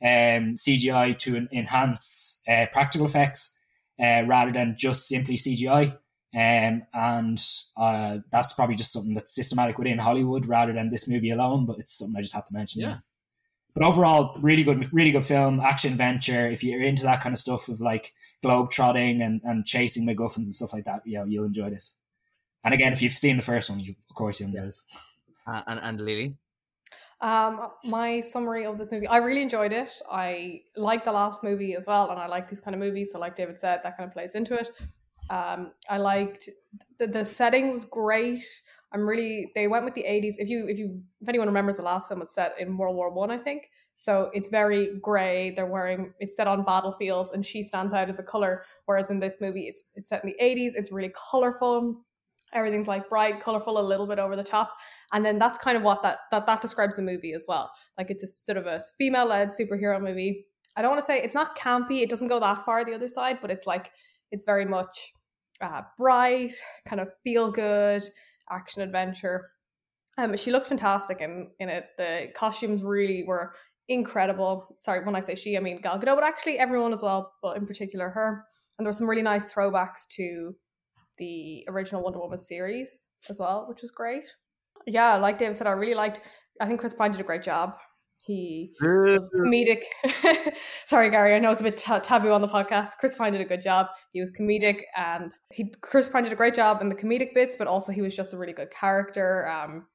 um, 0.01 0.55
CGI 0.55 1.17
to 1.19 1.47
enhance 1.51 2.41
uh, 2.47 2.65
practical 2.71 3.05
effects 3.05 3.59
uh, 3.99 4.23
rather 4.27 4.51
than 4.51 4.75
just 4.77 5.07
simply 5.07 5.35
CGI. 5.35 5.97
Um, 6.33 6.83
and 6.93 7.39
uh, 7.77 8.17
that's 8.29 8.53
probably 8.53 8.75
just 8.75 8.91
something 8.91 9.13
that's 9.13 9.33
systematic 9.33 9.77
within 9.77 9.99
Hollywood 9.99 10.47
rather 10.47 10.73
than 10.73 10.89
this 10.89 11.09
movie 11.09 11.29
alone. 11.29 11.65
But 11.65 11.79
it's 11.79 11.97
something 11.97 12.17
I 12.17 12.21
just 12.21 12.35
have 12.35 12.45
to 12.45 12.53
mention. 12.53 12.81
Yeah. 12.81 12.95
But 13.73 13.83
overall, 13.83 14.37
really 14.39 14.63
good, 14.63 14.91
really 14.93 15.11
good 15.11 15.25
film, 15.25 15.59
action 15.59 15.91
adventure. 15.91 16.47
If 16.47 16.63
you're 16.63 16.81
into 16.81 17.03
that 17.03 17.21
kind 17.21 17.33
of 17.33 17.39
stuff 17.39 17.67
of 17.67 17.81
like 17.81 18.13
globe 18.41 18.69
trotting 18.69 19.21
and, 19.21 19.41
and 19.43 19.65
chasing 19.65 20.07
MacGuffins 20.07 20.37
and 20.37 20.45
stuff 20.45 20.73
like 20.73 20.85
that, 20.85 21.01
you 21.05 21.17
know, 21.17 21.25
you'll 21.25 21.45
enjoy 21.45 21.69
this. 21.69 22.01
And 22.63 22.73
again, 22.73 22.93
if 22.93 23.01
you've 23.01 23.11
seen 23.11 23.35
the 23.35 23.41
first 23.41 23.69
one, 23.69 23.79
you 23.79 23.95
of 24.09 24.15
course 24.15 24.39
you'll 24.39 24.49
enjoy 24.49 24.65
this. 24.65 24.85
Uh, 25.45 25.61
and 25.67 25.79
and 25.83 26.01
Lily. 26.01 26.35
Um, 27.21 27.69
my 27.85 28.19
summary 28.19 28.65
of 28.65 28.77
this 28.77 28.91
movie, 28.91 29.07
I 29.07 29.17
really 29.17 29.41
enjoyed 29.41 29.71
it. 29.71 29.91
I 30.11 30.61
like 30.75 31.03
the 31.03 31.11
last 31.11 31.43
movie 31.43 31.75
as 31.75 31.87
well, 31.87 32.09
and 32.11 32.19
I 32.19 32.27
like 32.27 32.49
these 32.49 32.59
kind 32.59 32.75
of 32.75 32.79
movies. 32.79 33.11
So, 33.11 33.19
like 33.19 33.35
David 33.35 33.57
said, 33.57 33.79
that 33.83 33.97
kind 33.97 34.07
of 34.07 34.13
plays 34.13 34.35
into 34.35 34.53
it. 34.55 34.69
Um, 35.29 35.71
I 35.89 35.97
liked 35.97 36.49
the, 36.99 37.07
the 37.07 37.25
setting 37.25 37.71
was 37.71 37.85
great. 37.85 38.43
I'm 38.93 39.07
really 39.07 39.51
they 39.55 39.67
went 39.67 39.85
with 39.85 39.93
the 39.93 40.03
80s. 40.03 40.35
If 40.37 40.49
you 40.49 40.67
if 40.67 40.77
you 40.77 41.01
if 41.21 41.29
anyone 41.29 41.47
remembers 41.47 41.77
the 41.77 41.83
last 41.83 42.09
film, 42.09 42.21
it's 42.21 42.35
set 42.35 42.59
in 42.61 42.77
World 42.77 42.95
War 42.95 43.11
One, 43.11 43.31
I, 43.31 43.37
think. 43.37 43.69
So 43.97 44.29
it's 44.33 44.47
very 44.47 44.97
grey. 44.99 45.51
They're 45.51 45.65
wearing 45.65 46.13
it's 46.19 46.35
set 46.35 46.47
on 46.47 46.63
battlefields, 46.63 47.31
and 47.31 47.45
she 47.45 47.63
stands 47.63 47.93
out 47.93 48.09
as 48.09 48.19
a 48.19 48.23
color. 48.23 48.63
Whereas 48.85 49.09
in 49.09 49.19
this 49.19 49.41
movie, 49.41 49.67
it's 49.67 49.91
it's 49.95 50.09
set 50.09 50.23
in 50.23 50.29
the 50.29 50.43
80s. 50.43 50.71
It's 50.75 50.91
really 50.91 51.13
colorful. 51.31 52.03
Everything's 52.53 52.87
like 52.87 53.09
bright, 53.09 53.41
colorful, 53.41 53.77
a 53.77 53.81
little 53.81 54.07
bit 54.07 54.19
over 54.19 54.35
the 54.35 54.43
top, 54.43 54.71
and 55.13 55.25
then 55.25 55.37
that's 55.39 55.57
kind 55.57 55.75
of 55.75 55.83
what 55.83 56.01
that 56.03 56.19
that 56.31 56.45
that 56.45 56.61
describes 56.61 56.95
the 56.95 57.01
movie 57.01 57.33
as 57.33 57.45
well. 57.47 57.71
Like 57.97 58.09
it's 58.09 58.23
a 58.23 58.27
sort 58.27 58.57
of 58.57 58.65
a 58.65 58.79
female 58.97 59.27
led 59.27 59.49
superhero 59.49 60.01
movie. 60.01 60.45
I 60.77 60.81
don't 60.81 60.91
want 60.91 60.99
to 60.99 61.05
say 61.05 61.21
it's 61.21 61.35
not 61.35 61.57
campy. 61.57 62.01
It 62.01 62.09
doesn't 62.09 62.27
go 62.27 62.39
that 62.39 62.65
far 62.65 62.83
the 62.83 62.93
other 62.93 63.07
side, 63.07 63.39
but 63.41 63.51
it's 63.51 63.67
like 63.67 63.91
it's 64.31 64.45
very 64.45 64.65
much 64.65 65.11
uh, 65.61 65.81
bright, 65.97 66.53
kind 66.87 67.01
of 67.01 67.09
feel 67.23 67.51
good 67.51 68.03
action 68.49 68.81
adventure. 68.81 69.41
Um, 70.17 70.37
she 70.37 70.51
looked 70.51 70.67
fantastic 70.67 71.21
in 71.21 71.49
in 71.59 71.69
it. 71.69 71.87
The 71.97 72.31
costumes 72.35 72.83
really 72.83 73.23
were 73.23 73.53
incredible. 73.87 74.75
Sorry, 74.79 75.03
when 75.03 75.15
I 75.15 75.19
say 75.19 75.35
she, 75.35 75.57
I 75.57 75.59
mean 75.59 75.81
Gal 75.81 75.99
Gadot, 75.99 76.15
but 76.15 76.23
actually 76.23 76.57
everyone 76.57 76.93
as 76.93 77.03
well, 77.03 77.33
but 77.41 77.57
in 77.57 77.65
particular 77.65 78.09
her. 78.09 78.45
And 78.77 78.85
there 78.85 78.89
were 78.89 78.93
some 78.93 79.09
really 79.09 79.21
nice 79.21 79.53
throwbacks 79.53 80.07
to 80.15 80.55
the 81.17 81.65
original 81.67 82.03
Wonder 82.03 82.19
Woman 82.19 82.39
series 82.39 83.09
as 83.29 83.39
well, 83.39 83.65
which 83.67 83.81
was 83.81 83.91
great. 83.91 84.35
Yeah, 84.85 85.15
like 85.15 85.37
David 85.37 85.57
said, 85.57 85.67
I 85.67 85.71
really 85.71 85.95
liked. 85.95 86.21
I 86.61 86.65
think 86.65 86.79
Chris 86.79 86.93
Pine 86.93 87.11
did 87.11 87.19
a 87.19 87.23
great 87.23 87.43
job. 87.43 87.75
He 88.25 88.73
was 88.81 89.31
comedic. 89.37 89.83
Sorry, 90.85 91.09
Gary. 91.11 91.33
I 91.33 91.39
know 91.39 91.51
it's 91.51 91.61
a 91.61 91.63
bit 91.63 91.77
ta- 91.77 91.99
taboo 91.99 92.31
on 92.31 92.41
the 92.41 92.47
podcast. 92.47 92.97
Chris 92.99 93.15
Pine 93.15 93.33
did 93.33 93.41
a 93.41 93.45
good 93.45 93.61
job. 93.61 93.87
He 94.13 94.19
was 94.19 94.31
comedic, 94.31 94.81
and 94.95 95.31
he 95.51 95.71
Chris 95.81 96.09
Pine 96.09 96.23
did 96.23 96.33
a 96.33 96.35
great 96.35 96.55
job 96.55 96.81
in 96.81 96.89
the 96.89 96.95
comedic 96.95 97.35
bits, 97.35 97.55
but 97.55 97.67
also 97.67 97.91
he 97.91 98.01
was 98.01 98.15
just 98.15 98.33
a 98.33 98.37
really 98.37 98.53
good 98.53 98.71
character. 98.71 99.47
Um, 99.47 99.85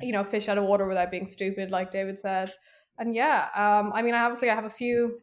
you 0.00 0.12
know, 0.12 0.22
fish 0.22 0.48
out 0.48 0.56
of 0.56 0.64
water 0.64 0.86
without 0.86 1.10
being 1.10 1.26
stupid, 1.26 1.70
like 1.70 1.90
David 1.90 2.18
said. 2.18 2.50
And 2.98 3.14
yeah, 3.14 3.48
um, 3.54 3.92
I 3.94 4.02
mean, 4.02 4.14
I 4.14 4.22
obviously 4.22 4.50
I 4.50 4.54
have 4.54 4.64
a 4.64 4.70
few, 4.70 5.18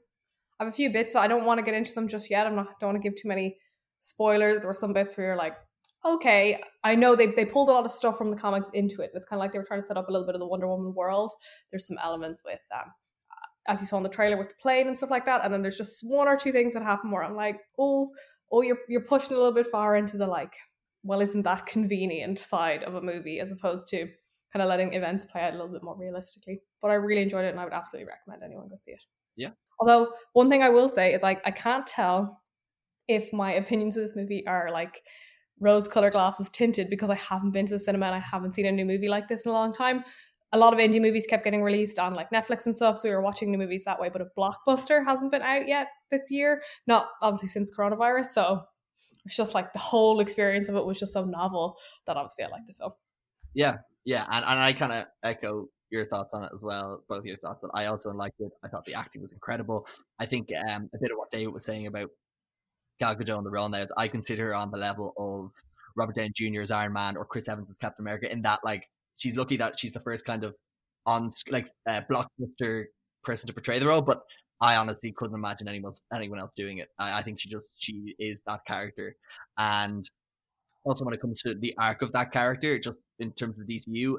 I 0.60 0.66
have 0.66 0.74
a 0.74 0.76
few 0.76 0.92
bits, 0.92 1.14
so 1.14 1.20
I 1.20 1.28
don't 1.28 1.46
want 1.46 1.60
to 1.60 1.66
get 1.66 1.74
into 1.74 1.94
them 1.94 2.08
just 2.08 2.30
yet. 2.30 2.48
I'm 2.48 2.56
not 2.56 2.80
don't 2.80 2.90
want 2.94 3.02
to 3.02 3.10
give 3.10 3.20
too 3.20 3.30
many 3.30 3.58
spoilers. 4.00 4.62
There 4.62 4.70
were 4.70 4.74
some 4.74 4.94
bits 4.94 5.18
where 5.18 5.28
you're 5.28 5.36
like, 5.36 5.56
okay, 6.06 6.62
I 6.84 6.96
know 6.96 7.16
they 7.16 7.28
they 7.28 7.46
pulled 7.46 7.70
a 7.70 7.74
lot 7.74 7.86
of 7.86 7.92
stuff 7.92 8.18
from 8.18 8.32
the 8.32 8.38
comics 8.38 8.70
into 8.72 9.02
it. 9.02 9.12
It's 9.14 9.26
kind 9.26 9.40
of 9.40 9.42
like 9.42 9.52
they 9.52 9.60
were 9.60 9.66
trying 9.66 9.82
to 9.82 9.86
set 9.86 9.98
up 9.98 10.10
a 10.10 10.12
little 10.12 10.26
bit 10.26 10.36
of 10.36 10.40
the 10.40 10.48
Wonder 10.48 10.68
Woman 10.68 10.94
world. 10.94 11.32
There's 11.72 11.88
some 11.88 11.98
elements 12.04 12.44
with 12.46 12.60
um, 12.74 12.92
as 13.68 13.82
you 13.82 13.88
saw 13.88 13.98
in 13.98 14.04
the 14.04 14.10
trailer 14.10 14.38
with 14.38 14.50
the 14.50 14.56
plane 14.62 14.88
and 14.88 14.98
stuff 14.98 15.12
like 15.12 15.26
that, 15.26 15.44
and 15.44 15.54
then 15.54 15.62
there's 15.62 15.78
just 15.78 16.04
one 16.10 16.28
or 16.28 16.38
two 16.38 16.52
things 16.52 16.74
that 16.74 16.84
happen 16.84 17.12
where 17.12 17.24
I'm 17.24 17.36
like, 17.36 17.60
oh, 17.78 18.08
oh, 18.52 18.62
you're 18.62 18.80
you're 18.88 19.02
pushing 19.04 19.36
a 19.36 19.40
little 19.40 19.54
bit 19.54 19.68
far 19.68 19.96
into 19.96 20.18
the 20.18 20.28
like, 20.28 20.56
well, 21.04 21.22
isn't 21.22 21.44
that 21.44 21.66
convenient 21.66 22.40
side 22.40 22.84
of 22.84 22.96
a 22.96 23.02
movie 23.02 23.40
as 23.40 23.52
opposed 23.52 23.88
to 23.90 24.08
kind 24.54 24.64
of 24.64 24.70
letting 24.70 24.94
events 24.94 25.26
play 25.26 25.42
out 25.42 25.54
a 25.54 25.58
little 25.58 25.72
bit 25.72 25.84
more 25.84 25.98
realistically. 25.98 26.62
But 26.82 26.92
I 26.92 26.96
really 26.96 27.22
enjoyed 27.22 27.46
it, 27.46 27.50
and 27.50 27.60
I 27.60 27.64
would 27.64 27.74
absolutely 27.74 28.08
recommend 28.08 28.44
anyone 28.44 28.70
go 28.70 28.76
see 28.78 28.92
it. 28.92 29.04
Yeah. 29.36 29.52
Although 29.80 30.14
one 30.34 30.50
thing 30.50 30.64
I 30.64 30.70
will 30.70 30.90
say 30.90 31.14
is 31.14 31.24
like 31.24 31.46
I 31.46 31.52
can't 31.52 31.86
tell 31.86 32.42
if 33.08 33.32
my 33.34 33.54
opinions 33.54 33.96
of 33.96 34.04
this 34.04 34.16
movie 34.16 34.46
are 34.48 34.70
like 34.72 35.02
rose 35.60 35.88
colored 35.88 36.14
glasses 36.14 36.50
tinted 36.50 36.90
because 36.90 37.10
I 37.10 37.16
haven't 37.16 37.52
been 37.52 37.66
to 37.68 37.74
the 37.74 37.80
cinema 37.80 38.08
and 38.08 38.16
I 38.16 38.20
haven't 38.20 38.54
seen 38.54 38.66
a 38.66 38.72
new 38.72 38.86
movie 38.86 39.08
like 39.08 39.28
this 39.28 39.46
in 39.46 39.52
a 39.52 39.54
long 39.54 39.74
time. 39.74 40.04
A 40.54 40.58
lot 40.58 40.74
of 40.74 40.80
indie 40.80 41.02
movies 41.02 41.26
kept 41.28 41.44
getting 41.44 41.64
released 41.64 42.00
on 42.00 42.14
like 42.14 42.30
Netflix 42.30 42.66
and 42.66 42.76
stuff, 42.76 43.00
so 43.00 43.10
we 43.10 43.16
were 43.16 43.22
watching 43.22 43.52
new 43.52 43.58
movies 43.58 43.84
that 43.86 44.00
way. 44.00 44.10
But 44.10 44.22
a 44.22 44.28
blockbuster 44.38 45.04
hasn't 45.04 45.32
been 45.32 45.42
out 45.42 45.68
yet 45.68 45.88
this 46.10 46.32
year, 46.32 46.62
not 46.86 47.10
obviously 47.22 47.50
since 47.50 47.72
coronavirus. 47.76 48.28
So 48.28 48.62
it's 49.26 49.36
just 49.36 49.54
like 49.54 49.74
the 49.74 49.80
whole 49.80 50.22
experience 50.22 50.70
of 50.70 50.76
it 50.76 50.86
was 50.86 51.00
just 51.00 51.14
so 51.14 51.26
novel 51.26 51.76
that 52.06 52.16
obviously 52.16 52.46
I 52.46 52.48
liked 52.48 52.68
the 52.68 52.74
film. 52.74 52.94
Yeah, 53.54 53.78
yeah, 54.06 54.26
and, 54.32 54.46
and 54.46 54.60
I 54.60 54.72
kind 54.72 54.94
of 54.94 55.06
echo 55.22 55.68
your 55.90 56.06
thoughts 56.06 56.34
on 56.34 56.44
it 56.44 56.52
as 56.54 56.64
well. 56.64 57.04
Both 57.10 57.26
your 57.26 57.38
thoughts 57.38 57.62
that 57.62 57.72
I 57.74 57.88
also 57.88 58.12
liked 58.12 58.40
it. 58.40 58.52
I 58.64 58.70
thought 58.70 58.86
the 58.86 58.94
acting 58.94 59.22
was 59.22 59.34
incredible. 59.34 59.86
I 60.20 60.26
think 60.26 60.50
um, 60.70 60.90
a 60.94 60.98
bit 60.98 61.12
of 61.12 61.18
what 61.18 61.30
David 61.30 61.54
was 61.54 61.66
saying 61.66 61.88
about 61.88 62.10
Gal 63.00 63.16
Gadot 63.16 63.38
on 63.38 63.44
the 63.44 63.50
role 63.50 63.70
now 63.70 63.80
is 63.80 63.92
I 63.98 64.08
consider 64.08 64.48
her 64.48 64.56
on 64.56 64.72
the 64.72 64.78
level 64.78 65.14
of 65.18 65.52
Robert 65.96 66.16
Downey 66.16 66.32
Jr. 66.36 66.62
as 66.62 66.72
Iron 66.72 66.94
Man 66.94 67.18
or 67.18 67.26
Chris 67.26 67.50
Evans 67.50 67.70
as 67.70 67.78
Captain 67.78 68.04
America. 68.04 68.32
In 68.32 68.42
that, 68.44 68.60
like, 68.64 68.88
she's 69.18 69.36
lucky 69.36 69.58
that 69.58 69.80
she's 69.80 69.94
the 69.94 70.00
first 70.00 70.26
kind 70.26 70.44
of 70.44 70.56
on 71.06 71.30
like 71.52 71.70
uh, 71.88 72.02
blockbuster 72.10 72.86
person 73.24 73.48
to 73.48 73.54
portray 73.54 73.80
the 73.80 73.88
role. 73.88 74.02
But 74.02 74.22
I 74.62 74.76
honestly 74.76 75.12
couldn't 75.12 75.36
imagine 75.36 75.68
anyone 75.68 75.94
anyone 76.14 76.40
else 76.40 76.52
doing 76.56 76.78
it. 76.80 76.90
I, 77.00 77.20
I 77.20 77.22
think 77.22 77.40
she 77.40 77.50
just 77.50 77.82
she 77.82 78.16
is 78.20 78.42
that 78.48 78.62
character, 78.66 79.16
and 79.58 80.04
also 80.86 81.06
when 81.06 81.14
it 81.14 81.22
comes 81.22 81.42
to 81.44 81.54
the 81.56 81.74
arc 81.80 82.02
of 82.02 82.12
that 82.14 82.32
character, 82.32 82.80
just 82.80 83.00
in 83.20 83.32
terms 83.34 83.60
of 83.60 83.68
the 83.68 83.76
DCU, 83.76 84.18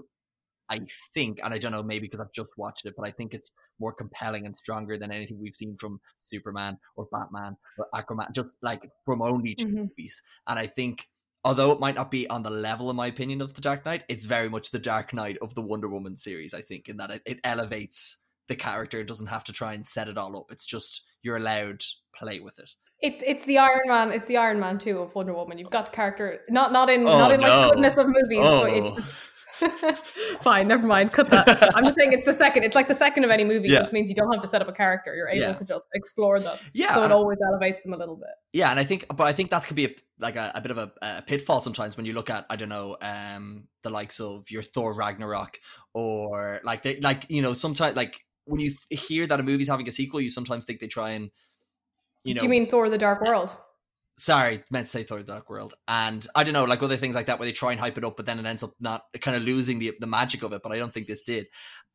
I 0.68 0.80
think, 1.14 1.40
and 1.42 1.54
I 1.54 1.58
don't 1.58 1.72
know, 1.72 1.82
maybe 1.82 2.06
because 2.06 2.20
I've 2.20 2.32
just 2.32 2.50
watched 2.56 2.86
it, 2.86 2.94
but 2.96 3.06
I 3.06 3.10
think 3.10 3.34
it's 3.34 3.52
more 3.78 3.92
compelling 3.92 4.46
and 4.46 4.56
stronger 4.56 4.98
than 4.98 5.10
anything 5.12 5.38
we've 5.40 5.54
seen 5.54 5.76
from 5.78 6.00
Superman 6.18 6.78
or 6.96 7.06
Batman 7.12 7.56
or 7.78 7.86
Aquaman, 7.94 8.32
just 8.32 8.56
like 8.62 8.90
from 9.04 9.22
only 9.22 9.54
2 9.54 9.66
Mhm. 9.66 9.74
movies. 9.74 10.22
And 10.46 10.58
I 10.58 10.66
think, 10.66 11.08
although 11.44 11.72
it 11.72 11.80
might 11.80 11.94
not 11.94 12.10
be 12.10 12.28
on 12.28 12.42
the 12.42 12.50
level, 12.50 12.90
in 12.90 12.96
my 12.96 13.06
opinion, 13.06 13.40
of 13.40 13.54
the 13.54 13.60
Dark 13.60 13.84
Knight, 13.84 14.04
it's 14.08 14.24
very 14.26 14.48
much 14.48 14.70
the 14.70 14.78
Dark 14.78 15.12
Knight 15.14 15.38
of 15.40 15.54
the 15.54 15.62
Wonder 15.62 15.88
Woman 15.88 16.16
series. 16.16 16.54
I 16.54 16.60
think 16.60 16.88
in 16.88 16.96
that 16.98 17.10
it, 17.10 17.22
it 17.24 17.40
elevates 17.44 18.24
the 18.48 18.56
character. 18.56 18.98
It 19.00 19.06
doesn't 19.06 19.26
have 19.28 19.44
to 19.44 19.52
try 19.52 19.74
and 19.74 19.86
set 19.86 20.08
it 20.08 20.18
all 20.18 20.36
up. 20.36 20.50
It's 20.50 20.66
just 20.66 21.04
you're 21.22 21.36
allowed 21.36 21.82
play 22.14 22.40
with 22.40 22.58
it. 22.58 22.70
It's 23.00 23.22
it's 23.22 23.44
the 23.44 23.58
Iron 23.58 23.80
Man. 23.86 24.10
It's 24.10 24.26
the 24.26 24.38
Iron 24.38 24.58
Man 24.58 24.78
too 24.78 24.98
of 24.98 25.14
Wonder 25.14 25.32
Woman. 25.34 25.58
You've 25.58 25.70
got 25.70 25.86
the 25.86 25.92
character 25.92 26.40
not 26.48 26.72
not 26.72 26.90
in 26.90 27.02
Oh, 27.02 27.18
not 27.18 27.32
in 27.32 27.40
like 27.40 27.48
no. 27.48 27.62
the 27.62 27.74
goodness 27.74 27.96
of 27.96 28.06
movies, 28.08 28.40
but 28.40 28.70
it's 28.72 28.90
the, 28.90 29.32
fine. 30.40 30.68
Never 30.68 30.86
mind. 30.86 31.12
Cut 31.12 31.28
that. 31.28 31.72
I'm 31.74 31.84
just 31.84 31.96
saying 31.98 32.12
it's 32.12 32.24
the 32.24 32.32
second. 32.32 32.64
It's 32.64 32.74
like 32.76 32.88
the 32.88 32.94
second 32.94 33.24
of 33.24 33.30
any 33.30 33.44
movie, 33.44 33.68
Yeah. 33.68 33.82
which 33.82 33.92
means 33.92 34.08
you 34.08 34.14
don't 34.14 34.32
have 34.32 34.42
to 34.42 34.48
set 34.48 34.62
up 34.62 34.68
a 34.68 34.72
character. 34.72 35.14
You're 35.14 35.28
able 35.28 35.42
Yeah. 35.48 35.52
to 35.52 35.64
just 35.64 35.88
explore 35.94 36.40
them. 36.40 36.56
yeah, 36.72 36.94
so 36.94 37.02
it 37.04 37.12
always 37.12 37.38
elevates 37.46 37.82
them 37.82 37.92
a 37.92 37.96
little 37.96 38.16
bit. 38.16 38.30
Yeah, 38.52 38.70
and 38.70 38.78
I 38.78 38.84
think, 38.84 39.06
but 39.14 39.24
I 39.24 39.32
think 39.32 39.50
that 39.50 39.64
could 39.66 39.76
be 39.76 39.86
a, 39.86 39.94
like 40.18 40.36
a, 40.36 40.52
a 40.54 40.60
bit 40.60 40.70
of 40.70 40.78
a, 40.78 40.92
a 41.02 41.22
pitfall 41.22 41.60
sometimes 41.60 41.96
when 41.96 42.06
you 42.06 42.12
look 42.12 42.30
at 42.30 42.46
I 42.50 42.56
don't 42.56 42.68
know 42.68 42.96
um 43.02 43.64
the 43.82 43.90
likes 43.90 44.20
of 44.20 44.50
your 44.50 44.62
Thor 44.62 44.94
Ragnarok 44.94 45.58
or 45.94 46.60
like 46.64 46.82
they 46.82 46.98
like 47.00 47.30
you 47.30 47.42
know 47.42 47.52
sometimes 47.54 47.96
like 47.96 48.24
when 48.44 48.60
you 48.60 48.70
th- 48.70 49.06
hear 49.06 49.26
that 49.26 49.38
a 49.40 49.42
movie's 49.42 49.68
having 49.68 49.86
a 49.88 49.92
sequel, 49.92 50.20
you 50.20 50.30
sometimes 50.30 50.64
think 50.64 50.80
they 50.80 50.86
try 50.86 51.10
and 51.10 51.30
you 52.24 52.34
know 52.34 52.40
Do 52.40 52.46
you 52.46 52.50
mean 52.50 52.66
Thor: 52.66 52.88
The 52.88 52.98
Dark 52.98 53.22
World? 53.22 53.56
Sorry 54.18 54.62
meant 54.70 54.86
to 54.86 54.90
say 54.90 55.04
Thor: 55.04 55.22
Dark 55.22 55.48
World 55.48 55.74
and 55.86 56.26
I 56.34 56.44
don't 56.44 56.52
know 56.52 56.64
like 56.64 56.82
other 56.82 56.96
things 56.96 57.14
like 57.14 57.26
that 57.26 57.38
where 57.38 57.46
they 57.46 57.52
try 57.52 57.70
and 57.70 57.80
hype 57.80 57.96
it 57.96 58.04
up, 58.04 58.16
but 58.16 58.26
then 58.26 58.38
it 58.38 58.46
ends 58.46 58.64
up 58.64 58.72
not 58.80 59.04
kind 59.20 59.36
of 59.36 59.44
losing 59.44 59.78
the 59.78 59.94
the 60.00 60.06
magic 60.06 60.42
of 60.42 60.52
it. 60.52 60.62
But 60.62 60.72
I 60.72 60.78
don't 60.78 60.92
think 60.92 61.06
this 61.06 61.22
did, 61.22 61.46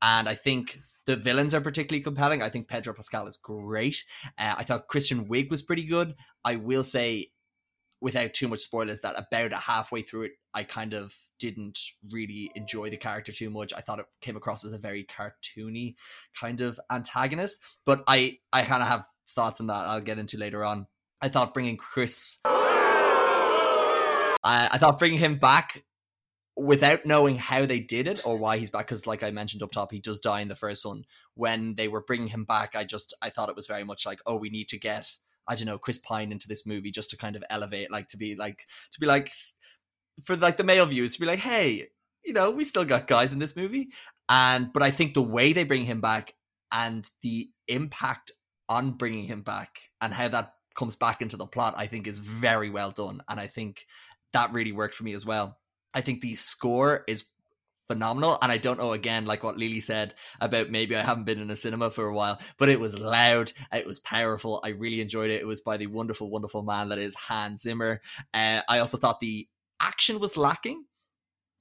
and 0.01 0.27
I 0.27 0.33
think. 0.33 0.77
The 1.05 1.17
villains 1.17 1.53
are 1.53 1.59
particularly 1.59 2.01
compelling. 2.01 2.41
I 2.41 2.47
think 2.47 2.69
Pedro 2.69 2.93
Pascal 2.93 3.27
is 3.27 3.35
great. 3.35 4.05
Uh, 4.37 4.55
I 4.57 4.63
thought 4.63 4.87
Kristen 4.87 5.27
Wiig 5.27 5.49
was 5.49 5.61
pretty 5.61 5.83
good. 5.83 6.15
I 6.45 6.55
will 6.55 6.81
say 6.81 7.27
without 8.03 8.33
too 8.33 8.49
much 8.49 8.59
spoilers 8.59 8.99
that 8.99 9.15
about 9.17 9.53
a 9.53 9.55
halfway 9.55 10.01
through 10.01 10.23
it 10.23 10.33
i 10.53 10.61
kind 10.61 10.93
of 10.93 11.15
didn't 11.39 11.79
really 12.11 12.51
enjoy 12.53 12.89
the 12.89 12.97
character 12.97 13.31
too 13.31 13.49
much 13.49 13.73
i 13.73 13.79
thought 13.79 13.97
it 13.97 14.05
came 14.19 14.35
across 14.35 14.65
as 14.65 14.73
a 14.73 14.77
very 14.77 15.05
cartoony 15.05 15.95
kind 16.37 16.59
of 16.59 16.77
antagonist 16.91 17.63
but 17.85 18.03
i 18.05 18.33
i 18.51 18.61
kind 18.61 18.83
of 18.83 18.89
have 18.89 19.05
thoughts 19.29 19.61
on 19.61 19.67
that 19.67 19.87
i'll 19.87 20.01
get 20.01 20.19
into 20.19 20.37
later 20.37 20.65
on 20.65 20.85
i 21.23 21.27
thought 21.27 21.55
bringing 21.55 21.77
chris 21.77 22.39
I, 24.45 24.67
I 24.73 24.77
thought 24.77 24.99
bringing 24.99 25.19
him 25.19 25.37
back 25.37 25.85
without 26.55 27.05
knowing 27.05 27.37
how 27.37 27.65
they 27.65 27.79
did 27.79 28.05
it 28.07 28.27
or 28.27 28.37
why 28.37 28.57
he's 28.57 28.69
back 28.69 28.85
because 28.85 29.07
like 29.07 29.23
i 29.23 29.31
mentioned 29.31 29.63
up 29.63 29.71
top 29.71 29.91
he 29.91 29.99
does 29.99 30.19
die 30.19 30.41
in 30.41 30.49
the 30.49 30.55
first 30.55 30.85
one. 30.85 31.05
When 31.33 31.73
they 31.73 31.87
were 31.87 32.01
bringing 32.01 32.27
him 32.27 32.43
back 32.43 32.75
i 32.75 32.83
just 32.83 33.15
i 33.23 33.29
thought 33.29 33.49
it 33.49 33.55
was 33.55 33.65
very 33.65 33.83
much 33.83 34.05
like 34.05 34.19
oh 34.27 34.35
we 34.35 34.51
need 34.51 34.69
to 34.69 34.77
get 34.77 35.17
I 35.47 35.55
don't 35.55 35.65
know 35.65 35.77
Chris 35.77 35.97
Pine 35.97 36.31
into 36.31 36.47
this 36.47 36.65
movie 36.65 36.91
just 36.91 37.09
to 37.11 37.17
kind 37.17 37.35
of 37.35 37.43
elevate, 37.49 37.91
like 37.91 38.07
to 38.09 38.17
be 38.17 38.35
like 38.35 38.65
to 38.91 38.99
be 38.99 39.05
like 39.05 39.29
for 40.23 40.35
like 40.35 40.57
the 40.57 40.63
male 40.63 40.85
views 40.85 41.13
to 41.13 41.19
be 41.19 41.25
like, 41.25 41.39
hey, 41.39 41.87
you 42.23 42.33
know, 42.33 42.51
we 42.51 42.63
still 42.63 42.85
got 42.85 43.07
guys 43.07 43.33
in 43.33 43.39
this 43.39 43.57
movie, 43.57 43.89
and 44.29 44.71
but 44.73 44.83
I 44.83 44.89
think 44.89 45.13
the 45.13 45.21
way 45.21 45.53
they 45.53 45.63
bring 45.63 45.85
him 45.85 46.01
back 46.01 46.35
and 46.71 47.09
the 47.21 47.49
impact 47.67 48.31
on 48.69 48.91
bringing 48.91 49.25
him 49.25 49.41
back 49.41 49.91
and 49.99 50.13
how 50.13 50.27
that 50.29 50.53
comes 50.75 50.95
back 50.95 51.21
into 51.21 51.37
the 51.37 51.45
plot, 51.45 51.73
I 51.77 51.87
think 51.87 52.07
is 52.07 52.19
very 52.19 52.69
well 52.69 52.91
done, 52.91 53.21
and 53.29 53.39
I 53.39 53.47
think 53.47 53.85
that 54.33 54.51
really 54.53 54.71
worked 54.71 54.93
for 54.95 55.03
me 55.03 55.13
as 55.13 55.25
well. 55.25 55.57
I 55.93 56.01
think 56.01 56.21
the 56.21 56.33
score 56.33 57.03
is 57.07 57.29
phenomenal 57.85 58.37
and 58.41 58.49
i 58.49 58.57
don't 58.57 58.79
know 58.79 58.93
again 58.93 59.25
like 59.25 59.43
what 59.43 59.57
lily 59.57 59.81
said 59.81 60.13
about 60.39 60.69
maybe 60.69 60.95
i 60.95 61.01
haven't 61.01 61.25
been 61.25 61.37
in 61.41 61.51
a 61.51 61.55
cinema 61.55 61.91
for 61.91 62.05
a 62.07 62.13
while 62.13 62.39
but 62.57 62.69
it 62.69 62.79
was 62.79 62.97
loud 63.01 63.51
it 63.73 63.85
was 63.85 63.99
powerful 63.99 64.61
i 64.63 64.69
really 64.69 65.01
enjoyed 65.01 65.29
it 65.29 65.41
it 65.41 65.45
was 65.45 65.59
by 65.59 65.75
the 65.75 65.85
wonderful 65.87 66.29
wonderful 66.29 66.63
man 66.63 66.87
that 66.87 66.97
is 66.97 67.13
hans 67.13 67.63
zimmer 67.63 67.99
uh, 68.33 68.61
i 68.69 68.79
also 68.79 68.97
thought 68.97 69.19
the 69.19 69.49
action 69.81 70.17
was 70.21 70.37
lacking 70.37 70.85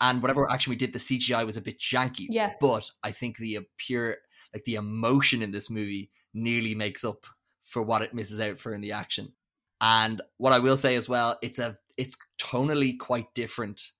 and 0.00 0.22
whatever 0.22 0.48
action 0.48 0.70
we 0.70 0.76
did 0.76 0.92
the 0.92 0.98
cgi 1.00 1.44
was 1.44 1.56
a 1.56 1.60
bit 1.60 1.80
janky 1.80 2.26
Yes. 2.30 2.56
but 2.60 2.88
i 3.02 3.10
think 3.10 3.38
the 3.38 3.56
uh, 3.56 3.62
pure 3.76 4.18
like 4.54 4.62
the 4.62 4.76
emotion 4.76 5.42
in 5.42 5.50
this 5.50 5.68
movie 5.68 6.08
nearly 6.32 6.76
makes 6.76 7.04
up 7.04 7.26
for 7.72 7.82
what 7.82 8.02
it 8.02 8.14
misses 8.14 8.40
out 8.40 8.58
for 8.58 8.74
in 8.74 8.80
the 8.80 8.92
action 8.92 9.32
and 9.80 10.20
what 10.36 10.52
i 10.52 10.58
will 10.58 10.76
say 10.76 10.94
as 10.94 11.08
well 11.08 11.38
it's 11.42 11.58
a 11.58 11.78
it's 11.96 12.16
tonally 12.40 12.98
quite 12.98 13.32
different 13.34 13.92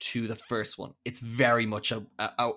to 0.00 0.26
the 0.26 0.36
first 0.36 0.78
one. 0.78 0.94
It's 1.04 1.20
very 1.20 1.66
much 1.66 1.90
a, 1.92 2.06
a, 2.18 2.30
a 2.38 2.52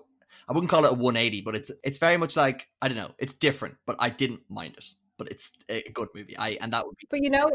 I 0.50 0.54
wouldn't 0.54 0.70
call 0.70 0.86
it 0.86 0.92
a 0.92 0.96
180, 0.96 1.42
but 1.42 1.56
it's 1.56 1.72
it's 1.84 1.98
very 1.98 2.18
much 2.18 2.36
like 2.38 2.68
I 2.82 2.88
don't 2.88 2.98
know. 2.98 3.12
It's 3.18 3.38
different, 3.38 3.76
but 3.86 3.96
I 4.00 4.10
didn't 4.10 4.42
mind 4.50 4.76
it. 4.78 4.86
But 5.18 5.30
it's 5.32 5.64
a 5.70 5.90
good 5.94 6.10
movie. 6.14 6.38
I 6.38 6.58
and 6.62 6.72
that 6.74 6.86
would 6.86 6.96
be 6.98 7.08
But 7.10 7.24
you 7.24 7.30
know, 7.30 7.50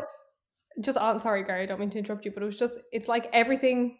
just 0.80 0.98
on 0.98 1.20
sorry, 1.20 1.44
Gary, 1.44 1.62
I 1.62 1.66
don't 1.66 1.78
mean 1.78 1.90
to 1.90 1.98
interrupt 1.98 2.24
you, 2.24 2.32
but 2.32 2.42
it 2.42 2.46
was 2.46 2.58
just 2.58 2.80
it's 2.92 3.08
like 3.08 3.28
everything. 3.32 3.98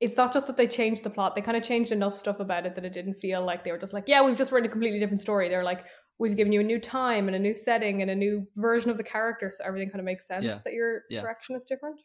It's 0.00 0.16
not 0.16 0.32
just 0.32 0.48
that 0.48 0.56
they 0.56 0.66
changed 0.66 1.04
the 1.04 1.10
plot; 1.10 1.34
they 1.34 1.40
kind 1.40 1.56
of 1.56 1.62
changed 1.62 1.92
enough 1.92 2.16
stuff 2.16 2.40
about 2.40 2.66
it 2.66 2.74
that 2.74 2.84
it 2.84 2.92
didn't 2.92 3.14
feel 3.14 3.44
like 3.44 3.62
they 3.62 3.70
were 3.70 3.78
just 3.78 3.94
like, 3.94 4.04
yeah, 4.08 4.22
we've 4.22 4.36
just 4.36 4.50
written 4.50 4.66
a 4.66 4.70
completely 4.70 4.98
different 4.98 5.20
story. 5.20 5.48
They're 5.48 5.62
like, 5.62 5.86
we've 6.22 6.36
given 6.36 6.52
you 6.52 6.60
a 6.60 6.64
new 6.72 6.78
time 6.78 7.26
and 7.28 7.34
a 7.36 7.38
new 7.38 7.52
setting 7.52 8.00
and 8.02 8.10
a 8.10 8.14
new 8.14 8.46
version 8.56 8.90
of 8.90 8.96
the 8.96 9.04
character, 9.04 9.50
so 9.50 9.62
everything 9.64 9.90
kind 9.90 10.00
of 10.00 10.06
makes 10.06 10.26
sense 10.26 10.44
Yeah. 10.44 10.58
that 10.64 10.72
your 10.72 11.02
Yeah. 11.10 11.20
direction 11.20 11.54
is 11.56 11.66
different. 11.66 12.00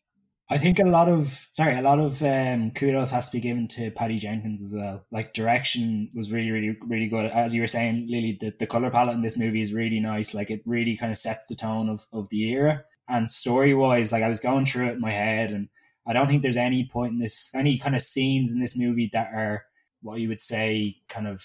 I 0.50 0.58
think 0.58 0.80
a 0.80 0.86
lot 0.86 1.10
of 1.10 1.24
sorry, 1.52 1.76
a 1.76 1.82
lot 1.82 2.00
of 2.00 2.22
um, 2.24 2.72
kudos 2.72 3.12
has 3.12 3.30
to 3.30 3.38
be 3.38 3.42
given 3.42 3.68
to 3.76 3.92
Patty 3.92 4.18
Jenkins 4.18 4.62
as 4.62 4.74
well. 4.78 5.06
Like 5.12 5.34
direction 5.34 6.10
was 6.16 6.32
really, 6.34 6.52
really, 6.52 6.78
really 6.88 7.10
good. 7.10 7.26
As 7.32 7.54
you 7.54 7.62
were 7.62 7.68
saying, 7.68 8.08
Lily, 8.10 8.38
the, 8.40 8.54
the 8.58 8.66
color 8.66 8.90
palette 8.90 9.16
in 9.16 9.22
this 9.22 9.38
movie 9.38 9.60
is 9.60 9.74
really 9.74 10.00
nice. 10.00 10.34
Like 10.34 10.50
it 10.50 10.62
really 10.66 10.96
kind 10.96 11.12
of 11.12 11.18
sets 11.18 11.48
the 11.48 11.56
tone 11.56 11.90
of, 11.90 12.00
of 12.14 12.30
the 12.30 12.42
era. 12.54 12.84
And 13.10 13.28
story 13.30 13.74
wise, 13.74 14.14
like 14.14 14.24
I 14.24 14.30
was 14.30 14.40
going 14.40 14.66
through 14.66 14.88
it 14.88 14.94
in 14.94 15.02
my 15.02 15.12
head, 15.12 15.52
and 15.52 15.68
I 16.08 16.14
don't 16.14 16.30
think 16.30 16.42
there's 16.44 16.56
any 16.70 16.88
point 16.88 17.12
in 17.12 17.20
this, 17.20 17.54
any 17.54 17.78
kind 17.78 17.94
of 17.96 18.02
scenes 18.02 18.54
in 18.54 18.62
this 18.62 18.78
movie 18.78 19.10
that 19.12 19.28
are 19.34 19.66
what 20.02 20.22
you 20.22 20.30
would 20.30 20.40
say 20.40 20.96
kind 21.10 21.28
of 21.28 21.42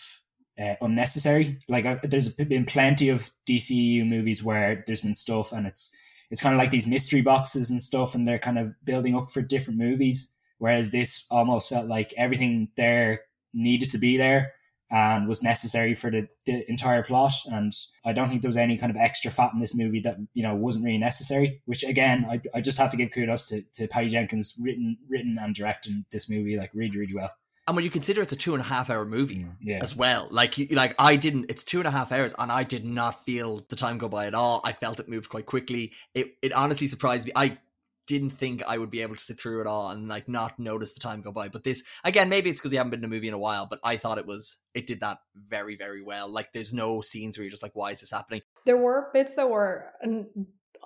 uh, 0.60 0.74
unnecessary. 0.80 1.58
Like 1.68 1.84
uh, 1.84 1.96
there's 2.02 2.34
been 2.34 2.64
plenty 2.64 3.08
of 3.08 3.30
DCU 3.48 4.06
movies 4.06 4.42
where 4.42 4.82
there's 4.86 5.02
been 5.02 5.14
stuff 5.14 5.52
and 5.52 5.66
it's 5.66 5.96
it's 6.32 6.40
kind 6.40 6.54
of 6.54 6.58
like 6.58 6.70
these 6.70 6.86
mystery 6.86 7.20
boxes 7.20 7.70
and 7.70 7.80
stuff, 7.80 8.14
and 8.14 8.26
they're 8.26 8.38
kind 8.38 8.58
of 8.58 8.74
building 8.82 9.14
up 9.14 9.28
for 9.28 9.42
different 9.42 9.78
movies. 9.78 10.34
Whereas 10.56 10.90
this 10.90 11.26
almost 11.30 11.68
felt 11.68 11.86
like 11.86 12.14
everything 12.16 12.68
there 12.74 13.22
needed 13.52 13.90
to 13.90 13.98
be 13.98 14.16
there 14.16 14.54
and 14.90 15.28
was 15.28 15.42
necessary 15.42 15.92
for 15.92 16.10
the, 16.10 16.28
the 16.46 16.68
entire 16.70 17.02
plot. 17.02 17.32
And 17.50 17.72
I 18.04 18.14
don't 18.14 18.30
think 18.30 18.40
there 18.40 18.48
was 18.48 18.56
any 18.56 18.78
kind 18.78 18.90
of 18.90 18.96
extra 18.96 19.30
fat 19.30 19.52
in 19.52 19.58
this 19.58 19.76
movie 19.76 20.00
that 20.00 20.16
you 20.32 20.42
know 20.42 20.54
wasn't 20.54 20.86
really 20.86 20.98
necessary. 20.98 21.60
Which 21.66 21.84
again, 21.84 22.24
I, 22.30 22.40
I 22.54 22.62
just 22.62 22.78
have 22.78 22.90
to 22.90 22.96
give 22.96 23.10
kudos 23.10 23.48
to, 23.48 23.62
to 23.74 23.86
Patty 23.86 24.08
Jenkins, 24.08 24.58
written 24.62 24.96
written 25.10 25.36
and 25.38 25.54
directing 25.54 26.06
this 26.10 26.30
movie 26.30 26.56
like 26.56 26.70
really 26.72 26.98
really 26.98 27.14
well. 27.14 27.32
And 27.66 27.76
when 27.76 27.84
you 27.84 27.90
consider 27.90 28.22
it's 28.22 28.32
a 28.32 28.36
two 28.36 28.54
and 28.54 28.60
a 28.60 28.66
half 28.66 28.90
hour 28.90 29.04
movie 29.04 29.44
mm, 29.44 29.54
Yeah, 29.60 29.78
as 29.82 29.96
well, 29.96 30.28
like 30.30 30.54
like 30.70 30.94
I 30.98 31.16
didn't. 31.16 31.46
It's 31.50 31.64
two 31.64 31.78
and 31.78 31.86
a 31.86 31.90
half 31.90 32.12
hours, 32.12 32.34
and 32.38 32.50
I 32.50 32.64
did 32.64 32.84
not 32.84 33.22
feel 33.22 33.60
the 33.68 33.76
time 33.76 33.98
go 33.98 34.08
by 34.08 34.26
at 34.26 34.34
all. 34.34 34.60
I 34.64 34.72
felt 34.72 35.00
it 35.00 35.08
moved 35.08 35.30
quite 35.30 35.46
quickly. 35.46 35.92
It 36.14 36.34
it 36.42 36.52
honestly 36.52 36.86
surprised 36.86 37.26
me. 37.26 37.32
I 37.36 37.58
didn't 38.06 38.30
think 38.30 38.62
I 38.66 38.78
would 38.78 38.90
be 38.90 39.02
able 39.02 39.14
to 39.14 39.20
sit 39.20 39.40
through 39.40 39.60
it 39.60 39.66
all 39.66 39.90
and 39.90 40.08
like 40.08 40.28
not 40.28 40.58
notice 40.58 40.92
the 40.92 41.00
time 41.00 41.20
go 41.20 41.32
by. 41.32 41.48
But 41.48 41.64
this 41.64 41.84
again, 42.04 42.28
maybe 42.28 42.50
it's 42.50 42.60
because 42.60 42.72
you 42.72 42.78
haven't 42.78 42.90
been 42.90 43.00
in 43.00 43.04
a 43.04 43.08
movie 43.08 43.28
in 43.28 43.34
a 43.34 43.38
while, 43.38 43.66
but 43.66 43.78
I 43.84 43.96
thought 43.96 44.18
it 44.18 44.26
was 44.26 44.60
it 44.74 44.86
did 44.86 45.00
that 45.00 45.18
very 45.34 45.76
very 45.76 46.02
well. 46.02 46.28
Like 46.28 46.52
there's 46.52 46.72
no 46.72 47.00
scenes 47.00 47.38
where 47.38 47.44
you're 47.44 47.50
just 47.50 47.62
like, 47.62 47.76
why 47.76 47.92
is 47.92 48.00
this 48.00 48.10
happening? 48.10 48.42
There 48.66 48.76
were 48.76 49.10
bits 49.12 49.36
that 49.36 49.48
were, 49.48 49.86
and 50.00 50.26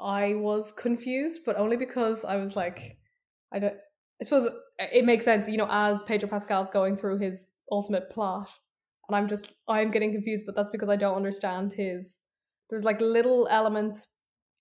I 0.00 0.34
was 0.34 0.72
confused, 0.72 1.42
but 1.46 1.56
only 1.56 1.76
because 1.76 2.24
I 2.24 2.36
was 2.36 2.54
like, 2.54 2.98
I 3.52 3.60
don't. 3.60 3.76
I 4.20 4.24
suppose 4.24 4.48
it 4.78 5.04
makes 5.04 5.24
sense, 5.24 5.48
you 5.48 5.58
know, 5.58 5.68
as 5.70 6.02
Pedro 6.04 6.28
Pascal's 6.28 6.70
going 6.70 6.96
through 6.96 7.18
his 7.18 7.52
ultimate 7.70 8.10
plot, 8.10 8.50
and 9.08 9.16
I'm 9.16 9.28
just 9.28 9.54
I'm 9.68 9.90
getting 9.90 10.12
confused, 10.12 10.44
but 10.46 10.54
that's 10.54 10.70
because 10.70 10.88
I 10.88 10.96
don't 10.96 11.16
understand 11.16 11.72
his. 11.72 12.20
There's 12.70 12.84
like 12.84 13.00
little 13.00 13.46
elements, 13.48 14.16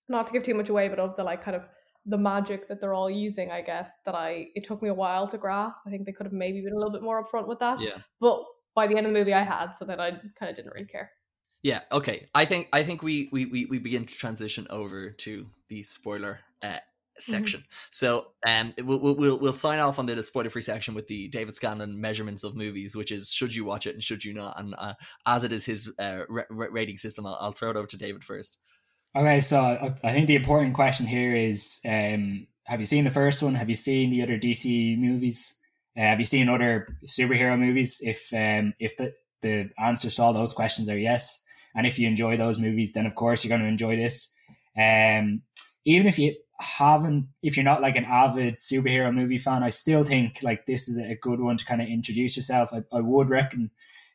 not 0.08 0.26
to 0.26 0.32
give 0.32 0.42
too 0.42 0.54
much 0.54 0.68
away, 0.68 0.88
but 0.88 0.98
of 0.98 1.16
the 1.16 1.24
like 1.24 1.42
kind 1.42 1.56
of 1.56 1.62
the 2.04 2.18
magic 2.18 2.68
that 2.68 2.80
they're 2.80 2.94
all 2.94 3.10
using, 3.10 3.50
I 3.50 3.62
guess, 3.62 3.98
that 4.04 4.14
I 4.14 4.48
it 4.54 4.64
took 4.64 4.82
me 4.82 4.88
a 4.88 4.94
while 4.94 5.26
to 5.28 5.38
grasp. 5.38 5.82
I 5.86 5.90
think 5.90 6.06
they 6.06 6.12
could 6.12 6.26
have 6.26 6.32
maybe 6.32 6.60
been 6.60 6.72
a 6.72 6.76
little 6.76 6.92
bit 6.92 7.02
more 7.02 7.22
upfront 7.22 7.48
with 7.48 7.58
that. 7.60 7.80
Yeah. 7.80 7.98
But 8.20 8.44
by 8.74 8.86
the 8.86 8.96
end 8.96 9.06
of 9.06 9.12
the 9.12 9.18
movie 9.18 9.34
I 9.34 9.42
had, 9.42 9.74
so 9.74 9.84
that 9.86 10.00
I 10.00 10.10
kind 10.10 10.50
of 10.50 10.54
didn't 10.54 10.72
really 10.72 10.86
care. 10.86 11.10
Yeah, 11.62 11.80
okay. 11.90 12.28
I 12.34 12.44
think 12.44 12.68
I 12.72 12.84
think 12.84 13.02
we 13.02 13.28
we 13.32 13.46
we, 13.46 13.64
we 13.64 13.78
begin 13.78 14.04
to 14.04 14.14
transition 14.14 14.66
over 14.70 15.10
to 15.10 15.46
the 15.68 15.82
spoiler 15.82 16.40
uh, 16.62 16.78
section. 17.18 17.60
Mm-hmm. 17.60 17.86
So 17.90 18.28
um 18.48 18.74
we'll, 18.82 19.14
we'll 19.14 19.38
we'll 19.38 19.52
sign 19.52 19.78
off 19.78 19.98
on 19.98 20.06
the 20.06 20.22
spoiler 20.22 20.50
free 20.50 20.62
section 20.62 20.94
with 20.94 21.06
the 21.06 21.28
David 21.28 21.54
Scanlon 21.54 22.00
measurements 22.00 22.44
of 22.44 22.56
movies, 22.56 22.96
which 22.96 23.12
is 23.12 23.32
should 23.32 23.54
you 23.54 23.64
watch 23.64 23.86
it 23.86 23.94
and 23.94 24.02
should 24.02 24.24
you 24.24 24.34
not. 24.34 24.58
And 24.58 24.74
uh, 24.78 24.94
as 25.26 25.44
it 25.44 25.52
is 25.52 25.66
his 25.66 25.94
uh, 25.98 26.24
rating 26.50 26.96
system, 26.96 27.26
I'll, 27.26 27.38
I'll 27.40 27.52
throw 27.52 27.70
it 27.70 27.76
over 27.76 27.86
to 27.86 27.98
David 27.98 28.24
first. 28.24 28.58
Okay, 29.16 29.40
so 29.40 29.58
I 30.04 30.12
think 30.12 30.26
the 30.26 30.36
important 30.36 30.74
question 30.74 31.06
here 31.06 31.34
is: 31.34 31.80
um, 31.88 32.46
Have 32.64 32.80
you 32.80 32.86
seen 32.86 33.04
the 33.04 33.10
first 33.10 33.42
one? 33.42 33.54
Have 33.54 33.70
you 33.70 33.74
seen 33.74 34.10
the 34.10 34.22
other 34.22 34.36
DC 34.36 34.98
movies? 34.98 35.58
Uh, 35.96 36.02
have 36.02 36.18
you 36.18 36.26
seen 36.26 36.50
other 36.50 36.86
superhero 37.06 37.58
movies? 37.58 38.02
If 38.04 38.30
um, 38.34 38.74
if 38.78 38.94
the 38.98 39.14
the 39.40 39.70
answers 39.78 40.16
to 40.16 40.22
all 40.22 40.34
those 40.34 40.52
questions 40.52 40.90
are 40.90 40.98
yes, 40.98 41.46
and 41.74 41.86
if 41.86 41.98
you 41.98 42.06
enjoy 42.06 42.36
those 42.36 42.58
movies, 42.58 42.92
then 42.92 43.06
of 43.06 43.14
course 43.14 43.42
you're 43.42 43.56
going 43.56 43.62
to 43.62 43.68
enjoy 43.68 43.96
this. 43.96 44.36
Um, 44.76 45.42
even 45.86 46.06
if 46.06 46.18
you 46.18 46.34
haven't, 46.60 47.28
if 47.42 47.56
you're 47.56 47.64
not 47.64 47.82
like 47.82 47.96
an 47.96 48.04
avid 48.04 48.56
superhero 48.56 49.14
movie 49.14 49.38
fan, 49.38 49.62
I 49.62 49.68
still 49.68 50.02
think 50.02 50.42
like 50.42 50.66
this 50.66 50.88
is 50.88 50.98
a 50.98 51.16
good 51.16 51.40
one 51.40 51.56
to 51.56 51.64
kind 51.64 51.82
of 51.82 51.88
introduce 51.88 52.36
yourself. 52.36 52.70
I, 52.72 52.82
I 52.96 53.00
would 53.00 53.30
reckon 53.30 53.70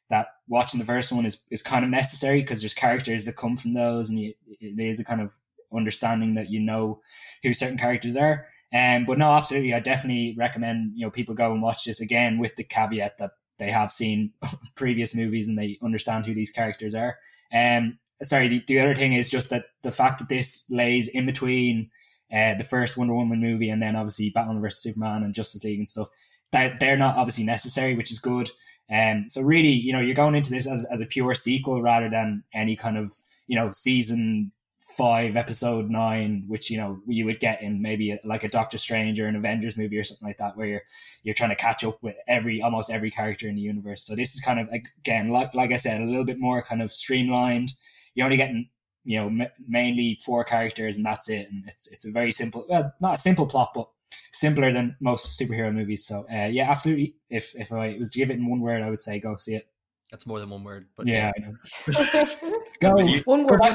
that 0.10 0.28
watching 0.48 0.80
the 0.80 0.86
first 0.86 1.12
one 1.12 1.26
is, 1.26 1.46
is 1.52 1.62
kind 1.62 1.86
of 1.86 1.92
necessary 1.92 2.42
because 2.42 2.62
there's 2.62 2.74
characters 2.74 3.26
that 3.26 3.38
come 3.38 3.56
from 3.56 3.74
those 3.74 4.10
and 4.10 4.20
you, 4.20 4.34
it 4.60 4.80
is 4.80 5.00
a 5.00 5.06
kind 5.06 5.22
of 5.22 5.34
understanding 5.74 6.36
that 6.36 6.50
you 6.50 6.60
know 6.60 7.00
who 7.44 7.54
certain 7.54 7.78
characters 7.78 8.18
are. 8.18 8.46
Um, 8.74 9.06
but 9.06 9.18
no, 9.18 9.32
absolutely, 9.32 9.74
I 9.74 9.80
definitely 9.80 10.36
recommend 10.38 10.94
you 10.96 11.06
know 11.06 11.12
people 11.12 11.36
go 11.36 11.52
and 11.52 11.62
watch 11.62 11.86
this 11.86 12.02
again 12.02 12.38
with 12.38 12.56
the 12.56 12.64
caveat 12.64 13.18
that 13.18 13.32
they 13.60 13.72
have 13.72 13.92
seen 13.92 14.34
previous 14.76 15.16
movies 15.16 15.48
and 15.48 15.58
they 15.58 15.78
understand 15.82 16.26
who 16.26 16.34
these 16.34 16.52
characters 16.52 16.96
are. 16.96 17.18
Um, 17.54 18.00
sorry, 18.24 18.48
the, 18.48 18.64
the 18.68 18.80
other 18.80 18.96
thing 18.96 19.14
is 19.14 19.30
just 19.30 19.50
that 19.50 19.66
the 19.84 19.92
fact 19.92 20.20
that 20.20 20.30
this 20.30 20.66
lays 20.70 21.08
in 21.10 21.26
between 21.26 21.90
uh, 22.34 22.56
the 22.56 22.64
first 22.64 22.98
Wonder 22.98 23.14
Woman 23.14 23.42
movie 23.42 23.70
and 23.70 23.82
then 23.82 23.96
obviously 23.96 24.32
Batman 24.34 24.62
vs 24.62 24.84
Superman 24.84 25.24
and 25.24 25.34
Justice 25.34 25.64
League 25.64 25.80
and 25.80 25.88
stuff, 25.88 26.08
that 26.52 26.80
they're 26.80 26.98
not 26.98 27.18
obviously 27.18 27.46
necessary, 27.46 27.96
which 27.96 28.12
is 28.12 28.20
good. 28.20 28.50
Um, 28.92 29.30
so 29.30 29.42
really, 29.42 29.72
you 29.72 29.94
know, 29.94 30.02
you're 30.02 30.16
going 30.16 30.36
into 30.36 30.52
this 30.52 30.68
as, 30.68 30.86
as 30.92 31.02
a 31.02 31.06
pure 31.06 31.34
sequel 31.34 31.82
rather 31.82 32.10
than 32.10 32.44
any 32.54 32.76
kind 32.76 32.98
of, 32.98 33.12
you 33.48 33.56
know, 33.56 33.72
season 33.72 34.52
five, 34.98 35.38
episode 35.38 35.90
nine, 35.90 36.44
which, 36.48 36.70
you 36.70 36.78
know, 36.78 37.00
you 37.08 37.24
would 37.26 37.40
get 37.40 37.62
in 37.62 37.82
maybe 37.82 38.12
a, 38.12 38.20
like 38.26 38.44
a 38.44 38.50
Doctor 38.50 38.78
Strange 38.78 39.20
or 39.20 39.28
an 39.28 39.36
Avengers 39.36 39.78
movie 39.78 39.98
or 39.98 40.04
something 40.04 40.28
like 40.28 40.38
that, 40.40 40.58
where 40.58 40.68
you're, 40.68 40.82
you're 41.24 41.36
trying 41.36 41.52
to 41.52 41.56
catch 41.56 41.86
up 41.86 42.02
with 42.02 42.16
every, 42.28 42.62
almost 42.62 42.92
every 42.92 43.12
character 43.12 43.48
in 43.48 43.56
the 43.56 43.62
universe. 43.62 44.06
So 44.06 44.16
this 44.16 44.34
is 44.36 44.44
kind 44.44 44.60
of, 44.60 44.68
again, 44.70 45.30
like, 45.30 45.56
like 45.56 45.72
I 45.72 45.78
said, 45.78 46.02
a 46.02 46.06
little 46.06 46.26
bit 46.26 46.40
more 46.40 46.62
kind 46.62 46.82
of 46.82 46.92
streamlined. 46.92 47.74
You're 48.16 48.26
only 48.26 48.38
getting, 48.38 48.70
you 49.04 49.20
know, 49.20 49.28
m- 49.28 49.52
mainly 49.68 50.18
four 50.24 50.44
characters 50.44 50.98
and 50.98 51.06
that's 51.06 51.30
it. 51.30 51.50
And 51.50 51.64
it's, 51.68 51.92
it's 51.92 52.08
a 52.08 52.12
very 52.12 52.32
simple, 52.32 52.66
well, 52.70 52.94
not 53.02 53.14
a 53.14 53.18
simple 53.18 53.46
plot, 53.46 53.72
but 53.74 53.90
simpler 54.32 54.72
than 54.72 54.96
most 55.00 55.40
superhero 55.40 55.74
movies. 55.74 56.06
So 56.06 56.26
uh, 56.32 56.48
yeah, 56.48 56.70
absolutely. 56.70 57.16
If 57.30 57.56
if 57.56 57.72
I 57.72 57.96
was 57.98 58.12
to 58.12 58.20
give 58.20 58.32
it 58.32 58.38
in 58.38 58.50
one 58.50 58.62
word, 58.62 58.82
I 58.82 58.90
would 58.90 59.02
say 59.02 59.20
go 59.20 59.36
see 59.36 59.56
it. 59.56 59.68
That's 60.12 60.28
more 60.28 60.40
than 60.40 60.50
one 60.50 60.64
word, 60.64 60.88
but 60.98 61.08
yeah, 61.08 61.32
yeah. 61.40 61.52
go 62.82 62.96
one 63.26 63.48
word. 63.48 63.60
Go 63.62 63.70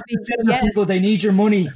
yeah. 0.45 0.61
people, 0.61 0.85
they 0.85 1.01
need 1.01 1.23
your 1.23 1.33
money. 1.33 1.69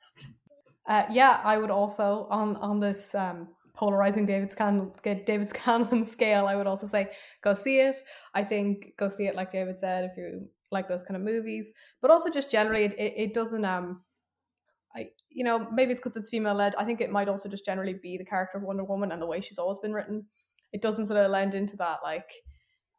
uh, 0.86 1.04
yeah, 1.10 1.40
I 1.42 1.56
would 1.56 1.70
also 1.70 2.26
on 2.30 2.56
on 2.56 2.80
this 2.80 3.14
um, 3.14 3.48
polarizing 3.74 4.26
David 4.26 4.50
Scanlon 4.50 4.92
David 5.02 5.48
Scanlon 5.48 6.04
scale. 6.16 6.46
I 6.46 6.56
would 6.56 6.66
also 6.66 6.86
say 6.86 7.10
go 7.42 7.54
see 7.54 7.80
it. 7.80 7.96
I 8.34 8.44
think 8.44 8.92
go 8.98 9.08
see 9.08 9.26
it, 9.26 9.34
like 9.34 9.50
David 9.50 9.78
said, 9.78 10.10
if 10.10 10.16
you 10.18 10.48
like 10.70 10.88
those 10.88 11.02
kind 11.02 11.16
of 11.16 11.22
movies, 11.22 11.72
but 12.00 12.10
also 12.10 12.30
just 12.30 12.50
generally, 12.50 12.84
it, 12.84 12.94
it, 12.98 13.34
doesn't 13.34 13.64
um 13.64 14.02
I 14.94 15.10
you 15.28 15.44
know 15.44 15.68
maybe 15.70 15.92
it's 15.92 16.00
because 16.00 16.16
it's 16.16 16.30
female 16.30 16.54
led. 16.54 16.74
I 16.76 16.84
think 16.84 17.00
it 17.00 17.10
might 17.10 17.28
also 17.28 17.48
just 17.48 17.64
generally 17.64 17.94
be 17.94 18.16
the 18.16 18.24
character 18.24 18.58
of 18.58 18.64
Wonder 18.64 18.84
Woman 18.84 19.12
and 19.12 19.20
the 19.20 19.26
way 19.26 19.40
she's 19.40 19.58
always 19.58 19.78
been 19.78 19.92
written. 19.92 20.26
It 20.72 20.82
doesn't 20.82 21.06
sort 21.06 21.24
of 21.24 21.30
lend 21.30 21.54
into 21.54 21.76
that 21.76 21.98
like 22.02 22.30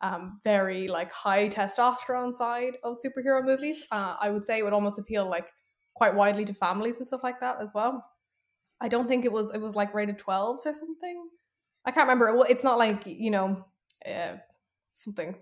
um, 0.01 0.39
very 0.43 0.87
like 0.87 1.11
high 1.13 1.47
testosterone 1.47 2.33
side 2.33 2.73
of 2.83 2.95
superhero 2.97 3.43
movies. 3.43 3.87
Uh, 3.91 4.15
I 4.21 4.29
would 4.29 4.43
say 4.43 4.59
it 4.59 4.63
would 4.63 4.73
almost 4.73 4.99
appeal 4.99 5.29
like 5.29 5.47
quite 5.95 6.15
widely 6.15 6.45
to 6.45 6.53
families 6.53 6.99
and 6.99 7.07
stuff 7.07 7.21
like 7.23 7.39
that 7.39 7.61
as 7.61 7.73
well. 7.73 8.05
I 8.81 8.87
don't 8.87 9.07
think 9.07 9.25
it 9.25 9.31
was 9.31 9.53
it 9.53 9.61
was 9.61 9.75
like 9.75 9.93
rated 9.93 10.17
12s 10.17 10.65
or 10.65 10.73
something. 10.73 11.29
I 11.85 11.91
can't 11.91 12.07
remember. 12.07 12.45
It's 12.49 12.63
not 12.63 12.77
like 12.77 13.05
you 13.05 13.31
know 13.31 13.63
uh, 14.07 14.37
something 14.89 15.35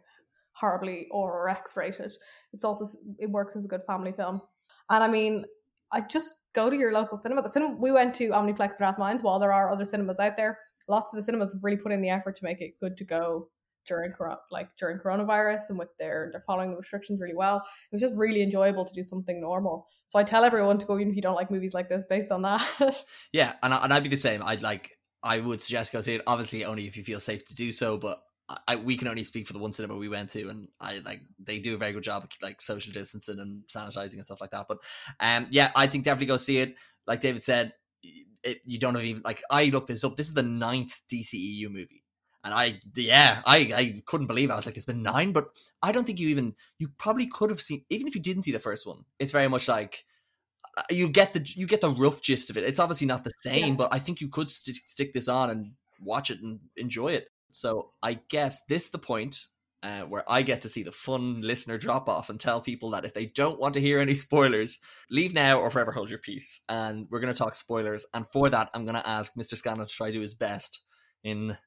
horribly 0.59 1.07
or 1.11 1.49
X 1.49 1.75
rated. 1.77 2.13
It's 2.53 2.63
also 2.63 2.85
it 3.17 3.29
works 3.29 3.55
as 3.55 3.65
a 3.65 3.69
good 3.69 3.83
family 3.87 4.11
film. 4.11 4.41
And 4.89 5.03
I 5.03 5.07
mean, 5.07 5.45
I 5.91 6.01
just 6.01 6.45
go 6.53 6.69
to 6.69 6.75
your 6.75 6.93
local 6.93 7.17
cinema. 7.17 7.41
The 7.41 7.49
cinema 7.49 7.75
we 7.75 7.91
went 7.91 8.13
to 8.15 8.29
Omniplex 8.29 8.79
and 8.79 8.95
Rathmines. 8.97 9.23
While 9.23 9.39
there 9.39 9.53
are 9.53 9.71
other 9.71 9.85
cinemas 9.85 10.19
out 10.19 10.37
there, 10.37 10.59
lots 10.87 11.13
of 11.13 11.17
the 11.17 11.23
cinemas 11.23 11.53
have 11.53 11.63
really 11.63 11.77
put 11.77 11.91
in 11.91 12.01
the 12.01 12.09
effort 12.09 12.35
to 12.37 12.45
make 12.45 12.61
it 12.61 12.79
good 12.79 12.97
to 12.97 13.05
go 13.05 13.49
during 13.85 14.13
like 14.51 14.69
during 14.77 14.99
coronavirus 14.99 15.61
and 15.69 15.79
with 15.79 15.89
their 15.97 16.29
they're 16.31 16.41
following 16.41 16.71
the 16.71 16.77
restrictions 16.77 17.19
really 17.19 17.35
well. 17.35 17.57
It 17.91 17.95
was 17.95 18.01
just 18.01 18.15
really 18.15 18.43
enjoyable 18.43 18.85
to 18.85 18.93
do 18.93 19.03
something 19.03 19.41
normal. 19.41 19.87
So 20.05 20.19
I 20.19 20.23
tell 20.23 20.43
everyone 20.43 20.77
to 20.77 20.85
go 20.85 20.97
even 20.99 21.09
if 21.09 21.15
you 21.15 21.21
don't 21.21 21.35
like 21.35 21.49
movies 21.49 21.73
like 21.73 21.89
this 21.89 22.05
based 22.07 22.31
on 22.31 22.43
that. 22.43 23.03
yeah, 23.33 23.53
and 23.63 23.73
I, 23.73 23.83
and 23.83 23.93
I'd 23.93 24.03
be 24.03 24.09
the 24.09 24.17
same. 24.17 24.43
I'd 24.43 24.61
like 24.61 24.91
I 25.23 25.39
would 25.39 25.61
suggest 25.61 25.91
go 25.91 26.01
see 26.01 26.15
it. 26.15 26.21
Obviously, 26.27 26.65
only 26.65 26.87
if 26.87 26.95
you 26.97 27.03
feel 27.03 27.19
safe 27.19 27.45
to 27.47 27.55
do 27.55 27.71
so. 27.71 27.97
But 27.97 28.19
I, 28.67 28.75
we 28.77 28.97
can 28.97 29.07
only 29.07 29.23
speak 29.23 29.47
for 29.47 29.53
the 29.53 29.59
one 29.59 29.71
cinema 29.71 29.95
we 29.95 30.09
went 30.09 30.31
to, 30.31 30.49
and 30.49 30.67
I 30.81 31.01
like 31.05 31.21
they 31.39 31.59
do 31.59 31.75
a 31.75 31.77
very 31.77 31.93
good 31.93 32.03
job 32.03 32.23
of 32.23 32.29
like 32.41 32.61
social 32.61 32.91
distancing 32.91 33.39
and 33.39 33.63
sanitizing 33.67 34.15
and 34.15 34.25
stuff 34.25 34.41
like 34.41 34.51
that. 34.51 34.65
But 34.67 34.79
um, 35.19 35.47
yeah, 35.51 35.69
I 35.75 35.87
think 35.87 36.03
definitely 36.03 36.27
go 36.27 36.37
see 36.37 36.59
it. 36.59 36.75
Like 37.05 37.19
David 37.19 37.43
said, 37.43 37.73
it, 38.43 38.59
you 38.65 38.79
don't 38.79 38.95
have 38.95 39.03
even 39.03 39.21
like. 39.23 39.41
I 39.51 39.65
looked 39.65 39.87
this 39.87 40.03
up. 40.03 40.15
This 40.15 40.27
is 40.27 40.33
the 40.33 40.43
ninth 40.43 41.01
DCEU 41.11 41.69
movie, 41.69 42.03
and 42.43 42.53
I 42.53 42.79
yeah, 42.95 43.41
I 43.45 43.71
I 43.75 44.01
couldn't 44.05 44.27
believe. 44.27 44.49
It. 44.49 44.53
I 44.53 44.55
was 44.55 44.65
like, 44.65 44.77
it's 44.77 44.85
been 44.85 45.03
nine, 45.03 45.31
but 45.31 45.49
I 45.83 45.91
don't 45.91 46.05
think 46.05 46.19
you 46.19 46.29
even 46.29 46.55
you 46.79 46.87
probably 46.97 47.27
could 47.27 47.51
have 47.51 47.61
seen 47.61 47.83
even 47.89 48.07
if 48.07 48.15
you 48.15 48.21
didn't 48.21 48.43
see 48.43 48.51
the 48.51 48.59
first 48.59 48.87
one. 48.87 49.05
It's 49.19 49.31
very 49.31 49.47
much 49.47 49.67
like 49.67 50.05
uh, 50.77 50.83
you 50.89 51.09
get 51.09 51.33
the 51.33 51.47
you 51.55 51.67
get 51.67 51.81
the 51.81 51.91
rough 51.91 52.21
gist 52.21 52.49
of 52.49 52.57
it. 52.57 52.63
It's 52.63 52.79
obviously 52.79 53.07
not 53.07 53.23
the 53.23 53.33
same, 53.37 53.67
yeah. 53.67 53.75
but 53.75 53.93
I 53.93 53.99
think 53.99 54.21
you 54.21 54.29
could 54.29 54.49
st- 54.49 54.77
stick 54.77 55.13
this 55.13 55.27
on 55.27 55.49
and 55.51 55.73
watch 56.01 56.31
it 56.31 56.41
and 56.41 56.59
enjoy 56.77 57.09
it. 57.09 57.29
So 57.51 57.91
I 58.03 58.19
guess 58.29 58.65
this 58.65 58.89
the 58.89 58.97
point 58.97 59.37
uh, 59.81 60.01
where 60.01 60.23
I 60.27 60.41
get 60.41 60.61
to 60.61 60.69
see 60.69 60.83
the 60.83 60.91
fun 60.91 61.41
listener 61.41 61.77
drop 61.77 62.09
off 62.09 62.29
and 62.29 62.39
tell 62.39 62.61
people 62.61 62.89
that 62.91 63.05
if 63.05 63.13
they 63.13 63.27
don't 63.27 63.59
want 63.59 63.73
to 63.75 63.81
hear 63.81 63.99
any 63.99 64.13
spoilers, 64.25 64.81
leave 65.09 65.33
now 65.33 65.59
or 65.59 65.71
forever 65.71 65.91
hold 65.91 66.09
your 66.09 66.19
peace. 66.19 66.63
And 66.67 67.07
we're 67.09 67.21
going 67.21 67.33
to 67.33 67.37
talk 67.37 67.55
spoilers. 67.55 68.05
And 68.13 68.25
for 68.31 68.49
that, 68.49 68.69
I'm 68.73 68.85
going 68.85 68.99
to 68.99 69.09
ask 69.09 69.35
Mr. 69.35 69.55
Scanlon 69.55 69.87
to 69.87 69.93
try 69.93 70.07
to 70.07 70.13
do 70.13 70.21
his 70.21 70.35
best 70.35 70.83
in 71.23 71.57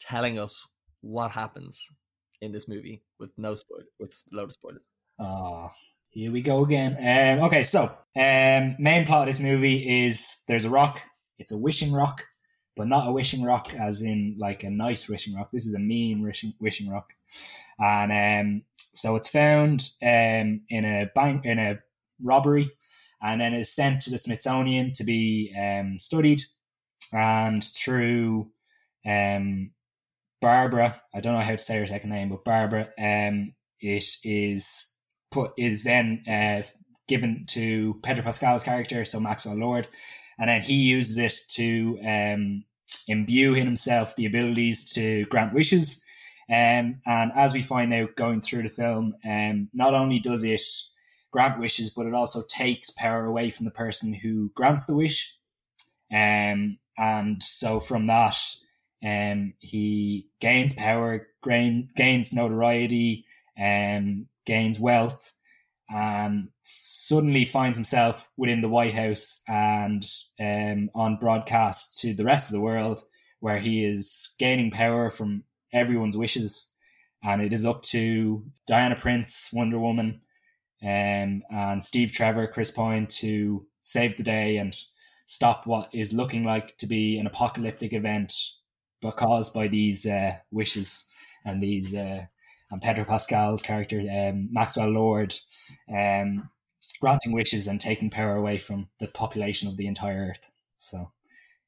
telling 0.00 0.38
us 0.38 0.66
what 1.00 1.32
happens 1.32 1.96
in 2.40 2.52
this 2.52 2.68
movie 2.68 3.02
with 3.18 3.32
no 3.36 3.54
spoil 3.54 3.82
with 3.98 4.14
load 4.32 4.44
of 4.44 4.52
spoilers. 4.52 4.92
Ah, 5.18 5.72
here 6.10 6.32
we 6.32 6.42
go 6.42 6.64
again. 6.64 6.96
Um, 7.38 7.46
okay, 7.46 7.62
so 7.62 7.84
um, 8.16 8.76
main 8.78 9.06
plot 9.06 9.22
of 9.22 9.26
this 9.26 9.40
movie 9.40 10.04
is 10.04 10.44
there's 10.48 10.64
a 10.64 10.70
rock. 10.70 11.00
It's 11.38 11.52
a 11.52 11.58
wishing 11.58 11.92
rock 11.92 12.20
but 12.76 12.88
not 12.88 13.08
a 13.08 13.12
wishing 13.12 13.44
rock 13.44 13.74
as 13.74 14.02
in 14.02 14.36
like 14.38 14.64
a 14.64 14.70
nice 14.70 15.08
wishing 15.08 15.34
rock. 15.34 15.50
This 15.50 15.66
is 15.66 15.74
a 15.74 15.80
mean 15.80 16.22
wishing, 16.22 16.54
wishing 16.60 16.90
rock. 16.90 17.12
And 17.78 18.12
um, 18.12 18.62
so 18.76 19.16
it's 19.16 19.28
found 19.28 19.90
um, 20.02 20.62
in 20.68 20.84
a 20.84 21.10
bank, 21.14 21.44
in 21.44 21.58
a 21.58 21.78
robbery, 22.22 22.70
and 23.22 23.40
then 23.40 23.54
is 23.54 23.74
sent 23.74 24.02
to 24.02 24.10
the 24.10 24.18
Smithsonian 24.18 24.92
to 24.92 25.04
be 25.04 25.54
um, 25.58 25.98
studied. 25.98 26.42
And 27.12 27.62
through 27.62 28.50
um, 29.06 29.70
Barbara, 30.40 31.00
I 31.14 31.20
don't 31.20 31.34
know 31.34 31.40
how 31.40 31.52
to 31.52 31.58
say 31.58 31.78
her 31.78 31.86
second 31.86 32.10
name, 32.10 32.30
but 32.30 32.44
Barbara, 32.44 32.88
um, 32.98 33.54
it 33.80 34.04
is 34.24 35.00
put 35.30 35.52
is 35.56 35.84
then 35.84 36.22
uh, 36.28 36.62
given 37.08 37.44
to 37.50 38.00
Pedro 38.02 38.24
Pascal's 38.24 38.62
character, 38.62 39.04
so 39.04 39.20
Maxwell 39.20 39.56
Lord, 39.56 39.86
and 40.38 40.48
then 40.48 40.62
he 40.62 40.74
uses 40.74 41.18
it 41.18 41.34
to 41.54 41.98
um, 42.06 42.64
imbue 43.08 43.54
in 43.54 43.66
himself 43.66 44.16
the 44.16 44.26
abilities 44.26 44.92
to 44.94 45.24
grant 45.26 45.54
wishes. 45.54 46.04
Um, 46.48 47.00
and 47.06 47.32
as 47.34 47.54
we 47.54 47.62
find 47.62 47.92
out 47.94 48.16
going 48.16 48.40
through 48.40 48.64
the 48.64 48.68
film, 48.68 49.14
um, 49.24 49.68
not 49.72 49.94
only 49.94 50.18
does 50.18 50.44
it 50.44 50.62
grant 51.30 51.58
wishes, 51.58 51.90
but 51.90 52.06
it 52.06 52.14
also 52.14 52.40
takes 52.48 52.90
power 52.90 53.24
away 53.24 53.50
from 53.50 53.64
the 53.64 53.72
person 53.72 54.14
who 54.14 54.50
grants 54.54 54.86
the 54.86 54.94
wish. 54.94 55.36
Um, 56.12 56.78
and 56.96 57.42
so 57.42 57.80
from 57.80 58.06
that, 58.06 58.36
um, 59.04 59.54
he 59.58 60.28
gains 60.40 60.74
power, 60.74 61.28
gain, 61.42 61.88
gains 61.96 62.32
notoriety, 62.32 63.24
um, 63.58 64.26
gains 64.46 64.78
wealth, 64.78 65.32
and 65.94 66.48
suddenly 66.62 67.44
finds 67.44 67.78
himself 67.78 68.28
within 68.36 68.60
the 68.60 68.68
White 68.68 68.94
House 68.94 69.44
and 69.46 70.04
um, 70.40 70.90
on 70.92 71.18
broadcast 71.18 72.00
to 72.00 72.12
the 72.12 72.24
rest 72.24 72.50
of 72.50 72.54
the 72.54 72.60
world, 72.60 72.98
where 73.38 73.58
he 73.58 73.84
is 73.84 74.34
gaining 74.40 74.72
power 74.72 75.08
from 75.08 75.44
everyone's 75.72 76.16
wishes. 76.16 76.74
And 77.22 77.40
it 77.40 77.52
is 77.52 77.64
up 77.64 77.82
to 77.82 78.44
Diana 78.66 78.96
Prince, 78.96 79.52
Wonder 79.54 79.78
Woman, 79.78 80.20
um, 80.82 81.44
and 81.48 81.80
Steve 81.80 82.10
Trevor, 82.10 82.48
Chris 82.48 82.72
Pine 82.72 83.06
to 83.20 83.64
save 83.78 84.16
the 84.16 84.24
day 84.24 84.56
and 84.56 84.74
stop 85.26 85.64
what 85.64 85.90
is 85.94 86.12
looking 86.12 86.44
like 86.44 86.76
to 86.78 86.88
be 86.88 87.18
an 87.18 87.26
apocalyptic 87.28 87.92
event 87.92 88.32
caused 89.12 89.54
by 89.54 89.68
these 89.68 90.06
uh, 90.06 90.32
wishes 90.50 91.12
and 91.44 91.62
these 91.62 91.94
uh, 91.94 92.24
and 92.74 92.82
Pedro 92.82 93.04
Pascal's 93.04 93.62
character 93.62 94.00
um, 94.00 94.48
Maxwell 94.52 94.90
Lord 94.90 95.34
um, 95.90 96.50
granting 97.00 97.32
wishes 97.32 97.66
and 97.66 97.80
taking 97.80 98.10
power 98.10 98.36
away 98.36 98.58
from 98.58 98.88
the 99.00 99.08
population 99.08 99.68
of 99.68 99.76
the 99.76 99.86
entire 99.86 100.28
Earth. 100.30 100.50
So. 100.76 101.10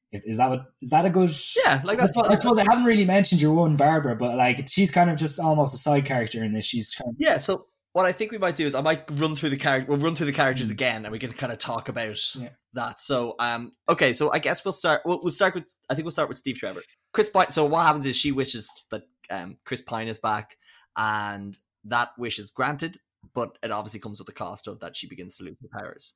Is 0.09 0.37
that 0.37 0.49
what 0.49 0.71
is 0.81 0.89
that 0.91 1.03
a 1.03 1.09
good? 1.09 1.29
Yeah, 1.65 1.81
like 1.83 1.97
that's. 1.97 2.17
I 2.17 2.33
suppose 2.35 2.57
I 2.57 2.63
haven't 2.63 2.85
really 2.85 3.03
mentioned 3.03 3.41
your 3.41 3.53
one 3.53 3.75
Barbara, 3.75 4.15
but 4.15 4.37
like 4.37 4.65
she's 4.67 4.89
kind 4.89 5.09
of 5.09 5.17
just 5.17 5.37
almost 5.37 5.75
a 5.75 5.77
side 5.77 6.05
character 6.05 6.45
in 6.45 6.53
this. 6.53 6.65
She's 6.65 6.95
kind 6.95 7.09
of, 7.09 7.15
yeah. 7.19 7.35
So 7.35 7.65
what 7.97 8.05
I 8.05 8.11
think 8.11 8.31
we 8.31 8.37
might 8.37 8.55
do 8.55 8.65
is 8.65 8.75
I 8.75 8.81
might 8.81 9.09
run 9.19 9.33
through 9.33 9.49
the 9.49 9.57
character. 9.57 9.89
We'll 9.89 9.99
run 9.99 10.13
through 10.13 10.27
the 10.27 10.31
characters 10.31 10.69
again, 10.69 11.03
and 11.03 11.11
we 11.11 11.17
can 11.17 11.31
kind 11.31 11.51
of 11.51 11.57
talk 11.57 11.89
about 11.89 12.35
yeah. 12.35 12.49
that. 12.73 12.99
So, 12.99 13.33
um, 13.39 13.71
okay, 13.89 14.13
so 14.13 14.31
I 14.31 14.37
guess 14.37 14.63
we'll 14.63 14.71
start. 14.71 15.01
We'll, 15.03 15.19
we'll 15.23 15.31
start 15.31 15.55
with. 15.55 15.75
I 15.89 15.95
think 15.95 16.05
we'll 16.05 16.11
start 16.11 16.29
with 16.29 16.37
Steve 16.37 16.57
Trevor. 16.57 16.83
Chris 17.11 17.29
Pine. 17.29 17.49
So 17.49 17.65
what 17.65 17.85
happens 17.85 18.05
is 18.05 18.15
she 18.15 18.31
wishes 18.31 18.85
that 18.91 19.01
um, 19.31 19.57
Chris 19.65 19.81
Pine 19.81 20.07
is 20.07 20.19
back, 20.19 20.57
and 20.97 21.57
that 21.85 22.09
wish 22.17 22.39
is 22.39 22.51
granted, 22.51 22.97
but 23.33 23.57
it 23.63 23.71
obviously 23.71 23.99
comes 23.99 24.19
with 24.19 24.25
the 24.25 24.33
cost 24.33 24.67
of 24.67 24.79
that 24.79 24.95
she 24.95 25.07
begins 25.07 25.37
to 25.37 25.43
lose 25.43 25.57
her 25.61 25.79
powers. 25.79 26.13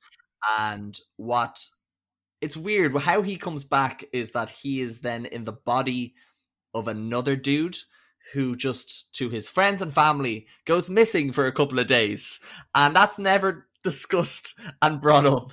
And 0.58 0.98
what 1.16 1.58
it's 2.40 2.56
weird 2.56 2.94
how 2.96 3.22
he 3.22 3.36
comes 3.36 3.64
back 3.64 4.04
is 4.12 4.32
that 4.32 4.50
he 4.50 4.80
is 4.80 5.00
then 5.00 5.24
in 5.26 5.44
the 5.44 5.52
body 5.52 6.14
of 6.74 6.88
another 6.88 7.36
dude 7.36 7.76
who 8.34 8.56
just 8.56 9.14
to 9.16 9.30
his 9.30 9.48
friends 9.48 9.80
and 9.80 9.92
family 9.92 10.46
goes 10.64 10.90
missing 10.90 11.32
for 11.32 11.46
a 11.46 11.52
couple 11.52 11.78
of 11.78 11.86
days. 11.86 12.44
And 12.74 12.94
that's 12.94 13.18
never 13.18 13.68
discussed 13.82 14.60
and 14.80 15.00
brought 15.00 15.26
up. 15.26 15.52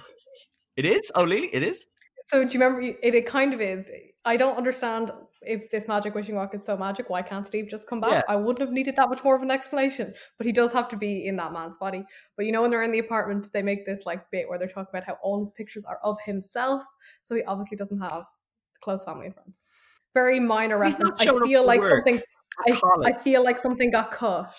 It 0.76 0.86
is? 0.86 1.12
Oh 1.15 1.24
Lily, 1.24 1.50
it 1.54 1.62
is 1.62 1.88
so 2.30 2.46
do 2.46 2.58
you 2.58 2.63
remember 2.63 2.82
it, 2.82 3.15
it 3.15 3.26
kind 3.26 3.54
of 3.54 3.62
is 3.62 3.89
i 4.26 4.38
don't 4.38 4.58
understand 4.58 5.12
if 5.42 5.70
this 5.72 5.88
magic 5.88 6.13
wishing 6.13 6.36
rock 6.36 6.54
is 6.54 6.65
so 6.65 6.78
magic 6.78 7.10
why 7.10 7.22
can't 7.22 7.48
steve 7.48 7.68
just 7.70 7.89
come 7.89 8.00
back 8.00 8.12
yeah. 8.12 8.22
i 8.28 8.36
wouldn't 8.36 8.60
have 8.60 8.72
needed 8.72 8.96
that 8.96 9.10
much 9.10 9.24
more 9.24 9.36
of 9.36 9.42
an 9.42 9.52
explanation 9.52 10.13
but 10.38 10.46
he 10.46 10.52
does 10.52 10.72
have 10.74 10.88
to 10.88 10.96
be 10.96 11.26
in 11.26 11.36
that 11.36 11.52
man's 11.52 11.78
body 11.78 12.04
but 12.38 12.46
you 12.46 12.52
know 12.52 12.62
when 12.62 12.72
they're 12.72 12.84
in 12.84 12.92
the 12.92 13.00
apartment 13.00 13.48
they 13.54 13.63
make 13.63 13.86
this 13.86 14.06
like 14.06 14.30
bit 14.32 14.48
where 14.48 14.60
they're 14.60 14.68
talking 14.68 14.89
about 14.94 15.06
how 15.06 15.18
all 15.24 15.39
his 15.39 15.52
pictures 15.52 15.86
are 15.86 16.00
of 16.04 16.18
himself 16.26 16.84
so 17.22 17.36
he 17.36 17.44
obviously 17.44 17.78
doesn't 17.78 18.02
have 18.02 18.24
close 18.82 19.04
family 19.04 19.26
and 19.26 19.36
friends 19.36 19.63
very 20.13 20.39
minor 20.39 20.78
reference 20.78 21.13
i 21.20 21.26
feel 21.46 21.65
like 21.65 21.82
work. 21.82 22.06
something 22.06 22.22
I, 22.68 22.80
I 23.06 23.13
feel 23.13 23.44
like 23.44 23.60
something 23.60 23.92
got 23.92 24.12
cut. 24.12 24.54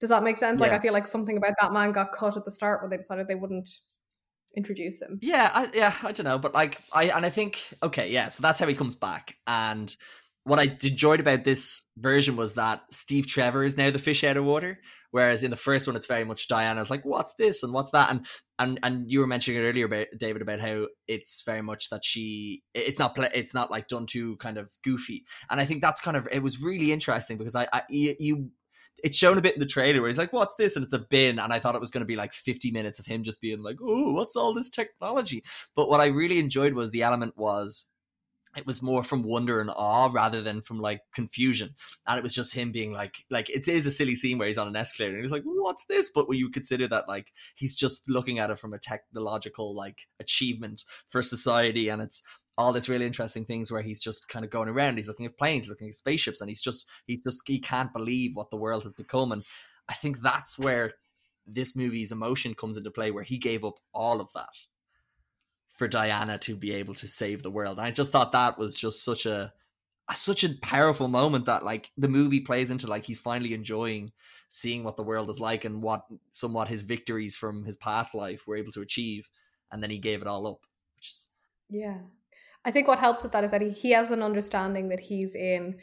Does 0.00 0.10
that 0.10 0.22
make 0.22 0.36
sense? 0.36 0.60
Yeah. 0.60 0.68
Like 0.68 0.76
I 0.76 0.80
feel 0.80 0.92
like 0.92 1.06
something 1.06 1.36
about 1.36 1.54
that 1.60 1.72
man 1.72 1.92
got 1.92 2.12
cut 2.12 2.36
at 2.36 2.44
the 2.44 2.50
start 2.50 2.82
when 2.82 2.90
they 2.90 2.96
decided 2.96 3.28
they 3.28 3.34
wouldn't 3.34 3.68
introduce 4.58 5.00
him. 5.00 5.18
Yeah, 5.22 5.48
I, 5.54 5.68
yeah, 5.72 5.94
I 6.02 6.12
don't 6.12 6.24
know, 6.24 6.38
but 6.38 6.52
like 6.52 6.78
I 6.94 7.04
and 7.04 7.24
I 7.24 7.30
think 7.30 7.58
okay, 7.82 8.10
yeah, 8.10 8.28
so 8.28 8.42
that's 8.42 8.60
how 8.60 8.66
he 8.66 8.74
comes 8.74 8.94
back. 8.94 9.36
And 9.46 9.94
what 10.44 10.58
I 10.58 10.64
enjoyed 10.64 11.20
about 11.20 11.44
this 11.44 11.86
version 11.96 12.36
was 12.36 12.54
that 12.54 12.82
Steve 12.90 13.26
Trevor 13.26 13.64
is 13.64 13.78
now 13.78 13.90
the 13.90 13.98
fish 13.98 14.24
out 14.24 14.36
of 14.36 14.44
water, 14.44 14.80
whereas 15.10 15.44
in 15.44 15.50
the 15.50 15.56
first 15.56 15.86
one 15.86 15.96
it's 15.96 16.06
very 16.06 16.24
much 16.24 16.48
Diana's 16.48 16.90
like, 16.90 17.04
"What's 17.04 17.34
this?" 17.34 17.62
and 17.62 17.72
"What's 17.72 17.90
that?" 17.92 18.10
and 18.10 18.26
and 18.58 18.78
and 18.82 19.10
you 19.10 19.20
were 19.20 19.26
mentioning 19.26 19.60
earlier 19.62 19.86
about 19.86 20.08
David 20.18 20.42
about 20.42 20.60
how 20.60 20.86
it's 21.06 21.42
very 21.46 21.62
much 21.62 21.88
that 21.90 22.04
she 22.04 22.62
it's 22.74 22.98
not 22.98 23.16
it's 23.34 23.54
not 23.54 23.70
like 23.70 23.88
done 23.88 24.06
too 24.06 24.36
kind 24.36 24.58
of 24.58 24.72
goofy, 24.82 25.24
and 25.50 25.60
I 25.60 25.64
think 25.64 25.80
that's 25.80 26.00
kind 26.00 26.16
of 26.16 26.28
it 26.32 26.42
was 26.42 26.62
really 26.62 26.92
interesting 26.92 27.38
because 27.38 27.56
I, 27.56 27.68
I 27.72 27.82
you 27.88 28.50
it's 29.02 29.16
shown 29.16 29.38
a 29.38 29.42
bit 29.42 29.54
in 29.54 29.60
the 29.60 29.66
trailer 29.66 30.00
where 30.00 30.08
he's 30.08 30.18
like, 30.18 30.32
"What's 30.32 30.54
this?" 30.56 30.76
and 30.76 30.84
it's 30.84 30.94
a 30.94 30.98
bin, 30.98 31.38
and 31.38 31.52
I 31.52 31.58
thought 31.58 31.74
it 31.74 31.80
was 31.80 31.90
going 31.90 32.02
to 32.02 32.06
be 32.06 32.16
like 32.16 32.32
50 32.32 32.70
minutes 32.70 32.98
of 32.98 33.06
him 33.06 33.22
just 33.22 33.40
being 33.40 33.62
like, 33.62 33.76
"Oh, 33.82 34.12
what's 34.12 34.36
all 34.36 34.54
this 34.54 34.70
technology?" 34.70 35.42
But 35.74 35.88
what 35.88 36.00
I 36.00 36.06
really 36.06 36.38
enjoyed 36.38 36.74
was 36.74 36.90
the 36.90 37.02
element 37.02 37.36
was 37.36 37.90
it 38.56 38.66
was 38.66 38.82
more 38.82 39.02
from 39.02 39.22
wonder 39.22 39.60
and 39.60 39.70
awe 39.70 40.10
rather 40.12 40.40
than 40.40 40.62
from 40.62 40.80
like 40.80 41.02
confusion. 41.14 41.70
And 42.06 42.18
it 42.18 42.22
was 42.22 42.34
just 42.34 42.54
him 42.54 42.72
being 42.72 42.92
like, 42.92 43.16
like 43.30 43.50
it 43.50 43.68
is 43.68 43.86
a 43.86 43.90
silly 43.90 44.14
scene 44.14 44.38
where 44.38 44.48
he's 44.48 44.58
on 44.58 44.68
an 44.68 44.76
escalator 44.76 45.14
and 45.14 45.22
he's 45.22 45.32
like, 45.32 45.44
"What's 45.44 45.84
this?" 45.86 46.10
But 46.14 46.28
when 46.28 46.38
you 46.38 46.50
consider 46.50 46.88
that 46.88 47.08
like 47.08 47.32
he's 47.54 47.76
just 47.76 48.08
looking 48.10 48.38
at 48.38 48.50
it 48.50 48.58
from 48.58 48.72
a 48.72 48.78
technological 48.78 49.74
like 49.74 50.08
achievement 50.18 50.84
for 51.06 51.22
society, 51.22 51.88
and 51.88 52.02
it's 52.02 52.22
all 52.58 52.72
this 52.72 52.88
really 52.88 53.06
interesting 53.06 53.44
things 53.44 53.70
where 53.70 53.82
he's 53.82 54.00
just 54.00 54.28
kind 54.28 54.44
of 54.44 54.50
going 54.50 54.68
around. 54.68 54.96
He's 54.96 55.06
looking 55.06 55.26
at 55.26 55.38
planes, 55.38 55.68
looking 55.68 55.86
at 55.86 55.94
spaceships, 55.94 56.40
and 56.40 56.50
he's 56.50 56.60
just 56.60 56.88
he's 57.06 57.22
just 57.22 57.42
he 57.46 57.60
can't 57.60 57.92
believe 57.92 58.34
what 58.34 58.50
the 58.50 58.56
world 58.56 58.82
has 58.82 58.92
become. 58.92 59.30
And 59.30 59.44
I 59.88 59.94
think 59.94 60.20
that's 60.20 60.58
where 60.58 60.94
this 61.46 61.76
movie's 61.76 62.10
emotion 62.10 62.54
comes 62.54 62.76
into 62.76 62.90
play, 62.90 63.12
where 63.12 63.22
he 63.22 63.38
gave 63.38 63.64
up 63.64 63.78
all 63.94 64.20
of 64.20 64.32
that 64.32 64.66
for 65.68 65.86
Diana 65.86 66.36
to 66.38 66.56
be 66.56 66.74
able 66.74 66.94
to 66.94 67.06
save 67.06 67.44
the 67.44 67.50
world. 67.50 67.78
And 67.78 67.86
I 67.86 67.92
just 67.92 68.10
thought 68.10 68.32
that 68.32 68.58
was 68.58 68.74
just 68.74 69.04
such 69.04 69.24
a, 69.24 69.52
a 70.08 70.16
such 70.16 70.42
a 70.42 70.58
powerful 70.60 71.06
moment 71.06 71.46
that 71.46 71.64
like 71.64 71.92
the 71.96 72.08
movie 72.08 72.40
plays 72.40 72.72
into 72.72 72.88
like 72.88 73.04
he's 73.04 73.20
finally 73.20 73.54
enjoying 73.54 74.10
seeing 74.48 74.82
what 74.82 74.96
the 74.96 75.04
world 75.04 75.30
is 75.30 75.40
like 75.40 75.64
and 75.64 75.80
what 75.80 76.06
somewhat 76.32 76.66
his 76.66 76.82
victories 76.82 77.36
from 77.36 77.64
his 77.66 77.76
past 77.76 78.16
life 78.16 78.48
were 78.48 78.56
able 78.56 78.72
to 78.72 78.80
achieve 78.80 79.30
and 79.70 79.82
then 79.82 79.90
he 79.90 79.98
gave 79.98 80.22
it 80.22 80.26
all 80.26 80.46
up 80.46 80.66
which 80.96 81.08
is 81.08 81.30
yeah 81.68 81.98
i 82.68 82.70
think 82.70 82.86
what 82.86 82.98
helps 82.98 83.22
with 83.22 83.32
that 83.32 83.44
is 83.44 83.50
that 83.50 83.62
he, 83.62 83.70
he 83.70 83.90
has 83.92 84.10
an 84.10 84.22
understanding 84.22 84.88
that 84.88 85.00
he's 85.00 85.34
in 85.34 85.76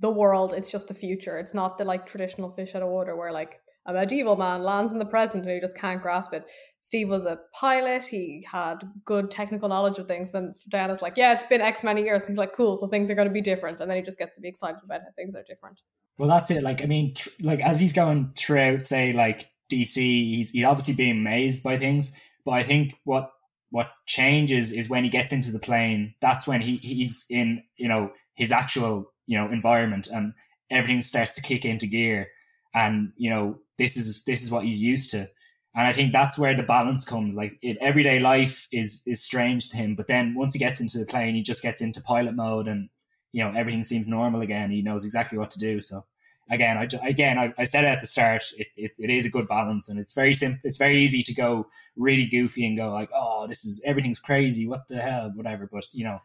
the 0.00 0.10
world 0.10 0.52
it's 0.56 0.70
just 0.70 0.88
the 0.88 0.94
future 0.94 1.38
it's 1.38 1.54
not 1.54 1.78
the 1.78 1.84
like 1.84 2.06
traditional 2.06 2.50
fish 2.50 2.74
out 2.74 2.82
of 2.82 2.88
water 2.88 3.14
where 3.16 3.32
like 3.32 3.60
a 3.86 3.92
medieval 3.92 4.36
man 4.36 4.62
lands 4.62 4.92
in 4.92 4.98
the 4.98 5.04
present 5.04 5.44
and 5.44 5.52
he 5.52 5.60
just 5.60 5.76
can't 5.76 6.02
grasp 6.02 6.32
it. 6.32 6.48
Steve 6.78 7.08
was 7.08 7.26
a 7.26 7.40
pilot. 7.58 8.04
He 8.04 8.44
had 8.50 8.84
good 9.04 9.30
technical 9.30 9.68
knowledge 9.68 9.98
of 9.98 10.06
things. 10.06 10.34
And 10.34 10.52
Diana's 10.70 11.02
like, 11.02 11.16
yeah, 11.16 11.32
it's 11.32 11.44
been 11.44 11.60
X 11.60 11.82
many 11.82 12.02
years. 12.02 12.22
And 12.22 12.30
he's 12.30 12.38
like, 12.38 12.54
cool. 12.54 12.76
So 12.76 12.86
things 12.86 13.10
are 13.10 13.14
going 13.14 13.28
to 13.28 13.34
be 13.34 13.40
different. 13.40 13.80
And 13.80 13.90
then 13.90 13.96
he 13.96 14.02
just 14.02 14.18
gets 14.18 14.36
to 14.36 14.40
be 14.40 14.48
excited 14.48 14.80
about 14.84 15.00
how 15.00 15.08
things 15.16 15.34
are 15.34 15.42
different. 15.48 15.80
Well, 16.16 16.28
that's 16.28 16.50
it. 16.50 16.62
Like, 16.62 16.82
I 16.82 16.86
mean, 16.86 17.14
tr- 17.14 17.30
like 17.40 17.60
as 17.60 17.80
he's 17.80 17.92
going 17.92 18.32
throughout, 18.36 18.86
say, 18.86 19.12
like 19.12 19.50
DC, 19.72 19.96
he's, 19.96 20.50
he's 20.50 20.64
obviously 20.64 20.94
being 20.94 21.18
amazed 21.18 21.64
by 21.64 21.76
things. 21.76 22.20
But 22.44 22.52
I 22.52 22.62
think 22.62 23.00
what 23.02 23.32
what 23.72 23.90
changes 24.06 24.72
is 24.72 24.88
when 24.88 25.02
he 25.02 25.10
gets 25.10 25.32
into 25.32 25.50
the 25.50 25.58
plane. 25.58 26.14
That's 26.20 26.46
when 26.46 26.60
he 26.60 26.76
he's 26.76 27.26
in 27.28 27.64
you 27.76 27.88
know 27.88 28.12
his 28.36 28.52
actual 28.52 29.12
you 29.26 29.36
know 29.36 29.50
environment 29.50 30.06
and 30.06 30.34
everything 30.70 31.00
starts 31.00 31.34
to 31.34 31.42
kick 31.42 31.64
into 31.64 31.88
gear. 31.88 32.28
And 32.74 33.12
you 33.16 33.30
know 33.30 33.58
this 33.78 33.96
is 33.96 34.24
this 34.24 34.44
is 34.44 34.52
what 34.52 34.64
he's 34.64 34.80
used 34.80 35.10
to 35.10 35.26
and 35.74 35.86
I 35.86 35.92
think 35.92 36.12
that's 36.12 36.38
where 36.38 36.54
the 36.54 36.62
balance 36.62 37.04
comes. 37.04 37.36
Like 37.36 37.58
in 37.62 37.78
everyday 37.80 38.18
life 38.18 38.68
is 38.72 39.02
is 39.06 39.24
strange 39.24 39.70
to 39.70 39.76
him, 39.76 39.94
but 39.94 40.06
then 40.06 40.34
once 40.34 40.52
he 40.52 40.58
gets 40.58 40.80
into 40.80 40.98
the 40.98 41.06
plane, 41.06 41.34
he 41.34 41.42
just 41.42 41.62
gets 41.62 41.80
into 41.80 42.02
pilot 42.02 42.34
mode, 42.34 42.68
and 42.68 42.90
you 43.32 43.42
know 43.42 43.52
everything 43.56 43.82
seems 43.82 44.06
normal 44.06 44.42
again. 44.42 44.70
He 44.70 44.82
knows 44.82 45.04
exactly 45.04 45.38
what 45.38 45.50
to 45.50 45.58
do. 45.58 45.80
So 45.80 46.02
again, 46.50 46.78
I 46.78 46.88
again 47.06 47.38
I, 47.38 47.54
I 47.58 47.64
said 47.64 47.84
at 47.84 48.00
the 48.00 48.06
start. 48.06 48.42
It, 48.58 48.68
it, 48.76 48.92
it 48.98 49.10
is 49.10 49.26
a 49.26 49.30
good 49.30 49.48
balance, 49.48 49.88
and 49.88 49.98
it's 49.98 50.14
very 50.14 50.34
simple. 50.34 50.60
It's 50.64 50.78
very 50.78 50.98
easy 50.98 51.22
to 51.22 51.34
go 51.34 51.66
really 51.96 52.26
goofy 52.26 52.66
and 52.66 52.76
go 52.76 52.92
like, 52.92 53.10
oh, 53.14 53.46
this 53.46 53.64
is 53.64 53.82
everything's 53.86 54.20
crazy. 54.20 54.66
What 54.66 54.88
the 54.88 55.00
hell, 55.00 55.32
whatever. 55.34 55.68
But 55.70 55.84
you 55.92 56.04
know, 56.04 56.18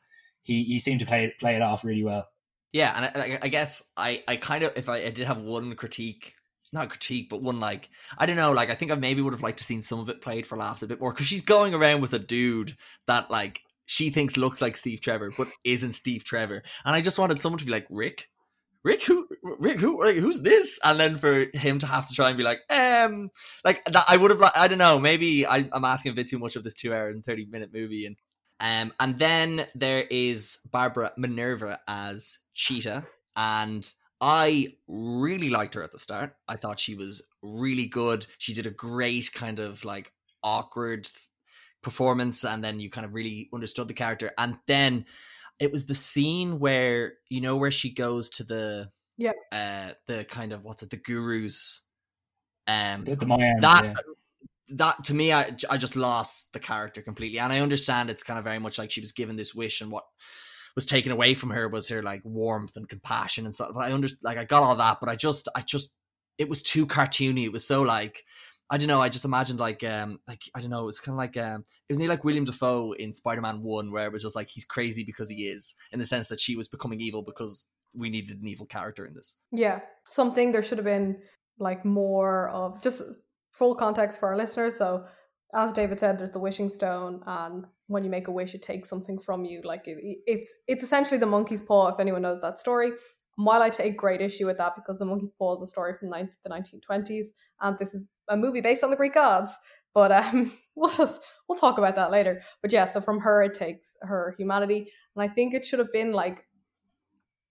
he 0.43 0.63
he 0.63 0.79
seemed 0.79 0.99
to 1.01 1.05
play 1.05 1.33
play 1.39 1.55
it 1.55 1.61
off 1.61 1.85
really 1.85 2.03
well. 2.03 2.27
Yeah, 2.73 2.93
and 2.95 3.23
I, 3.23 3.39
I 3.41 3.47
guess 3.47 3.91
I, 3.95 4.23
I 4.27 4.35
kind 4.35 4.63
of 4.63 4.75
if 4.77 4.89
I, 4.89 4.97
I 4.97 5.09
did 5.09 5.27
have 5.27 5.39
one 5.39 5.73
critique 5.75 6.35
not 6.73 6.89
critique, 6.89 7.29
but 7.29 7.41
one 7.41 7.59
like 7.59 7.89
I 8.17 8.25
don't 8.25 8.35
know, 8.35 8.51
like 8.51 8.69
I 8.69 8.75
think 8.75 8.91
I 8.91 8.95
maybe 8.95 9.21
would 9.21 9.33
have 9.33 9.43
liked 9.43 9.59
to 9.59 9.63
seen 9.63 9.81
some 9.81 9.99
of 9.99 10.09
it 10.09 10.21
played 10.21 10.45
for 10.45 10.57
laughs 10.57 10.83
a 10.83 10.87
bit 10.87 10.99
more 10.99 11.13
because 11.13 11.27
she's 11.27 11.41
going 11.41 11.73
around 11.73 12.01
with 12.01 12.13
a 12.13 12.19
dude 12.19 12.75
that 13.05 13.31
like 13.31 13.61
she 13.85 14.09
thinks 14.09 14.37
looks 14.37 14.61
like 14.61 14.75
Steve 14.75 15.01
Trevor 15.01 15.31
but 15.37 15.47
isn't 15.63 15.93
Steve 15.93 16.23
Trevor, 16.23 16.63
and 16.85 16.95
I 16.95 17.01
just 17.01 17.19
wanted 17.19 17.39
someone 17.39 17.59
to 17.59 17.65
be 17.65 17.71
like 17.71 17.87
Rick, 17.89 18.29
Rick 18.83 19.03
who 19.03 19.27
Rick 19.43 19.79
who 19.79 20.03
like, 20.03 20.15
who's 20.15 20.41
this, 20.43 20.79
and 20.85 20.99
then 20.99 21.15
for 21.15 21.45
him 21.53 21.79
to 21.79 21.87
have 21.87 22.07
to 22.07 22.13
try 22.13 22.29
and 22.29 22.37
be 22.37 22.43
like 22.43 22.61
um 22.69 23.29
like 23.65 23.83
that 23.85 24.05
I 24.07 24.17
would 24.17 24.31
have 24.31 24.41
I 24.55 24.67
don't 24.67 24.77
know 24.77 24.99
maybe 24.99 25.45
I, 25.45 25.67
I'm 25.73 25.85
asking 25.85 26.11
a 26.11 26.15
bit 26.15 26.27
too 26.27 26.39
much 26.39 26.55
of 26.55 26.63
this 26.63 26.73
two 26.73 26.93
hour 26.93 27.09
and 27.09 27.23
thirty 27.23 27.45
minute 27.45 27.71
movie 27.73 28.05
and 28.05 28.15
Um, 28.59 28.91
and 28.99 29.19
then 29.19 29.67
there 29.75 30.05
is 30.09 30.67
Barbara 30.71 31.11
Minerva 31.15 31.79
as 31.87 32.39
Cheetah, 32.55 33.05
and 33.35 33.93
I 34.19 34.73
really 34.87 35.51
liked 35.51 35.75
her 35.75 35.83
at 35.83 35.91
the 35.91 35.99
start. 35.99 36.35
I 36.47 36.55
thought 36.55 36.79
she 36.79 36.95
was 36.95 37.21
really 37.43 37.85
good. 37.85 38.25
She 38.39 38.53
did 38.55 38.65
a 38.65 38.71
great 38.71 39.29
kind 39.31 39.59
of 39.59 39.85
like 39.85 40.11
awkward 40.41 41.07
performance, 41.83 42.43
and 42.43 42.63
then 42.63 42.79
you 42.79 42.89
kind 42.89 43.05
of 43.05 43.13
really 43.13 43.47
understood 43.53 43.87
the 43.87 43.93
character. 43.93 44.31
And 44.37 44.57
then 44.65 45.05
it 45.59 45.71
was 45.71 45.85
the 45.85 45.95
scene 45.95 46.59
where 46.59 47.13
you 47.29 47.41
know 47.41 47.57
where 47.57 47.71
she 47.71 47.93
goes 47.93 48.29
to 48.29 48.43
the 48.43 48.89
yeah 49.17 49.31
uh 49.51 49.89
the 50.07 50.25
kind 50.25 50.53
of 50.53 50.63
what's 50.63 50.83
it 50.83 50.89
the 50.89 50.97
gurus 50.97 51.87
um 52.67 53.03
The, 53.03 53.15
the 53.15 53.25
Mayans, 53.25 53.61
that 53.61 53.83
yeah. 53.85 53.93
that 54.75 55.03
to 55.05 55.13
me 55.13 55.33
I, 55.33 55.45
I 55.71 55.77
just 55.77 55.95
lost 55.95 56.53
the 56.53 56.59
character 56.59 57.01
completely. 57.01 57.39
And 57.39 57.53
i 57.53 57.59
understand 57.59 58.09
it's 58.09 58.23
kind 58.23 58.37
of 58.37 58.43
very 58.45 58.59
much 58.59 58.77
like 58.77 58.91
she 58.91 59.01
was 59.01 59.11
given 59.11 59.35
this 59.35 59.55
wish 59.55 59.81
and 59.81 59.91
what 59.91 60.05
was 60.75 60.85
taken 60.85 61.11
away 61.11 61.33
from 61.33 61.49
her 61.49 61.67
was 61.67 61.89
her 61.89 62.03
like 62.03 62.21
warmth 62.23 62.77
and 62.77 62.87
compassion 62.87 63.45
and 63.45 63.55
stuff. 63.55 63.71
But 63.73 63.85
i 63.85 63.91
understand 63.91 64.23
like 64.23 64.37
i 64.37 64.43
got 64.43 64.63
all 64.63 64.75
that 64.75 64.97
but 64.99 65.09
i 65.09 65.15
just 65.15 65.49
i 65.55 65.61
just 65.61 65.95
it 66.37 66.49
was 66.49 66.61
too 66.61 66.85
cartoony. 66.85 67.45
It 67.45 67.51
was 67.51 67.65
so 67.65 67.81
like 67.81 68.23
I 68.69 68.77
don't 68.77 68.87
know. 68.87 69.01
I 69.01 69.09
just 69.09 69.25
imagined 69.25 69.59
like 69.59 69.83
um 69.83 70.19
like 70.27 70.43
I 70.55 70.61
don't 70.61 70.69
know. 70.69 70.81
It 70.81 70.85
was 70.85 70.99
kind 70.99 71.13
of 71.13 71.17
like 71.17 71.37
um 71.37 71.63
it 71.87 71.93
was 71.93 72.01
like 72.01 72.23
William 72.23 72.45
Dafoe 72.45 72.93
in 72.93 73.13
Spider 73.13 73.41
Man 73.41 73.61
One, 73.61 73.91
where 73.91 74.05
it 74.05 74.11
was 74.11 74.23
just 74.23 74.35
like 74.35 74.49
he's 74.49 74.65
crazy 74.65 75.03
because 75.05 75.29
he 75.29 75.43
is, 75.47 75.75
in 75.91 75.99
the 75.99 76.05
sense 76.05 76.27
that 76.27 76.39
she 76.39 76.55
was 76.55 76.67
becoming 76.67 76.99
evil 76.99 77.21
because 77.21 77.69
we 77.95 78.09
needed 78.09 78.41
an 78.41 78.47
evil 78.47 78.65
character 78.65 79.05
in 79.05 79.13
this. 79.13 79.37
Yeah, 79.51 79.81
something 80.07 80.51
there 80.51 80.61
should 80.61 80.77
have 80.77 80.85
been 80.85 81.17
like 81.59 81.85
more 81.85 82.49
of 82.49 82.81
just 82.81 83.21
full 83.53 83.75
context 83.75 84.19
for 84.19 84.29
our 84.29 84.37
listeners. 84.37 84.77
So, 84.77 85.03
as 85.55 85.73
David 85.73 85.97
said, 85.97 86.19
there's 86.19 86.31
the 86.31 86.39
wishing 86.39 86.69
stone, 86.69 87.23
and 87.25 87.65
when 87.87 88.03
you 88.03 88.09
make 88.09 88.27
a 88.27 88.31
wish, 88.31 88.53
it 88.53 88.61
takes 88.61 88.89
something 88.89 89.17
from 89.17 89.45
you. 89.45 89.61
Like 89.63 89.87
it, 89.87 89.97
it's 90.25 90.63
it's 90.67 90.83
essentially 90.83 91.17
the 91.17 91.25
monkey's 91.25 91.61
paw. 91.61 91.87
If 91.87 91.99
anyone 91.99 92.21
knows 92.21 92.41
that 92.41 92.57
story, 92.57 92.91
while 93.37 93.61
I 93.61 93.69
take 93.69 93.97
great 93.97 94.19
issue 94.19 94.47
with 94.47 94.57
that 94.57 94.75
because 94.75 94.97
the 94.97 95.05
monkey's 95.05 95.31
paw 95.31 95.53
is 95.53 95.61
a 95.61 95.67
story 95.67 95.93
from 95.93 96.09
the 96.09 96.17
1920s, 96.17 97.27
and 97.61 97.77
this 97.77 97.93
is 97.93 98.17
a 98.27 98.35
movie 98.35 98.61
based 98.61 98.83
on 98.83 98.89
the 98.89 98.95
Greek 98.95 99.13
gods. 99.13 99.57
But 99.93 100.11
um, 100.11 100.51
we'll 100.75 100.89
just 100.89 101.25
we'll 101.47 101.57
talk 101.57 101.77
about 101.77 101.95
that 101.95 102.11
later. 102.11 102.41
But 102.61 102.73
yeah, 102.73 102.85
so 102.85 102.99
from 102.99 103.19
her 103.21 103.43
it 103.43 103.53
takes 103.53 103.97
her 104.01 104.33
humanity, 104.37 104.91
and 105.15 105.23
I 105.23 105.27
think 105.27 105.53
it 105.53 105.65
should 105.65 105.79
have 105.79 105.93
been 105.93 106.13
like 106.13 106.45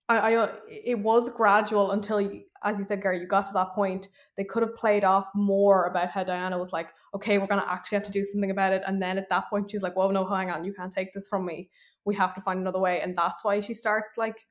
I, 0.08 0.34
I 0.34 0.48
it 0.68 0.98
was 0.98 1.28
gradual 1.28 1.92
until, 1.92 2.20
you, 2.20 2.42
as 2.64 2.78
you 2.78 2.84
said, 2.84 3.02
Gary, 3.02 3.20
you 3.20 3.26
got 3.26 3.46
to 3.46 3.52
that 3.54 3.74
point. 3.74 4.08
They 4.36 4.44
could 4.44 4.62
have 4.62 4.74
played 4.74 5.04
off 5.04 5.28
more 5.34 5.86
about 5.86 6.10
how 6.10 6.24
Diana 6.24 6.58
was 6.58 6.72
like, 6.72 6.90
okay, 7.14 7.38
we're 7.38 7.46
gonna 7.46 7.64
actually 7.66 7.96
have 7.96 8.06
to 8.06 8.12
do 8.12 8.24
something 8.24 8.50
about 8.50 8.72
it, 8.72 8.82
and 8.88 9.00
then 9.00 9.18
at 9.18 9.28
that 9.28 9.48
point 9.50 9.70
she's 9.70 9.84
like, 9.84 9.96
well, 9.96 10.10
no, 10.10 10.26
hang 10.26 10.50
on, 10.50 10.64
you 10.64 10.72
can't 10.72 10.92
take 10.92 11.12
this 11.12 11.28
from 11.28 11.46
me. 11.46 11.70
We 12.04 12.16
have 12.16 12.34
to 12.34 12.40
find 12.40 12.58
another 12.58 12.80
way, 12.80 13.00
and 13.00 13.16
that's 13.16 13.44
why 13.44 13.60
she 13.60 13.74
starts 13.74 14.18
like 14.18 14.46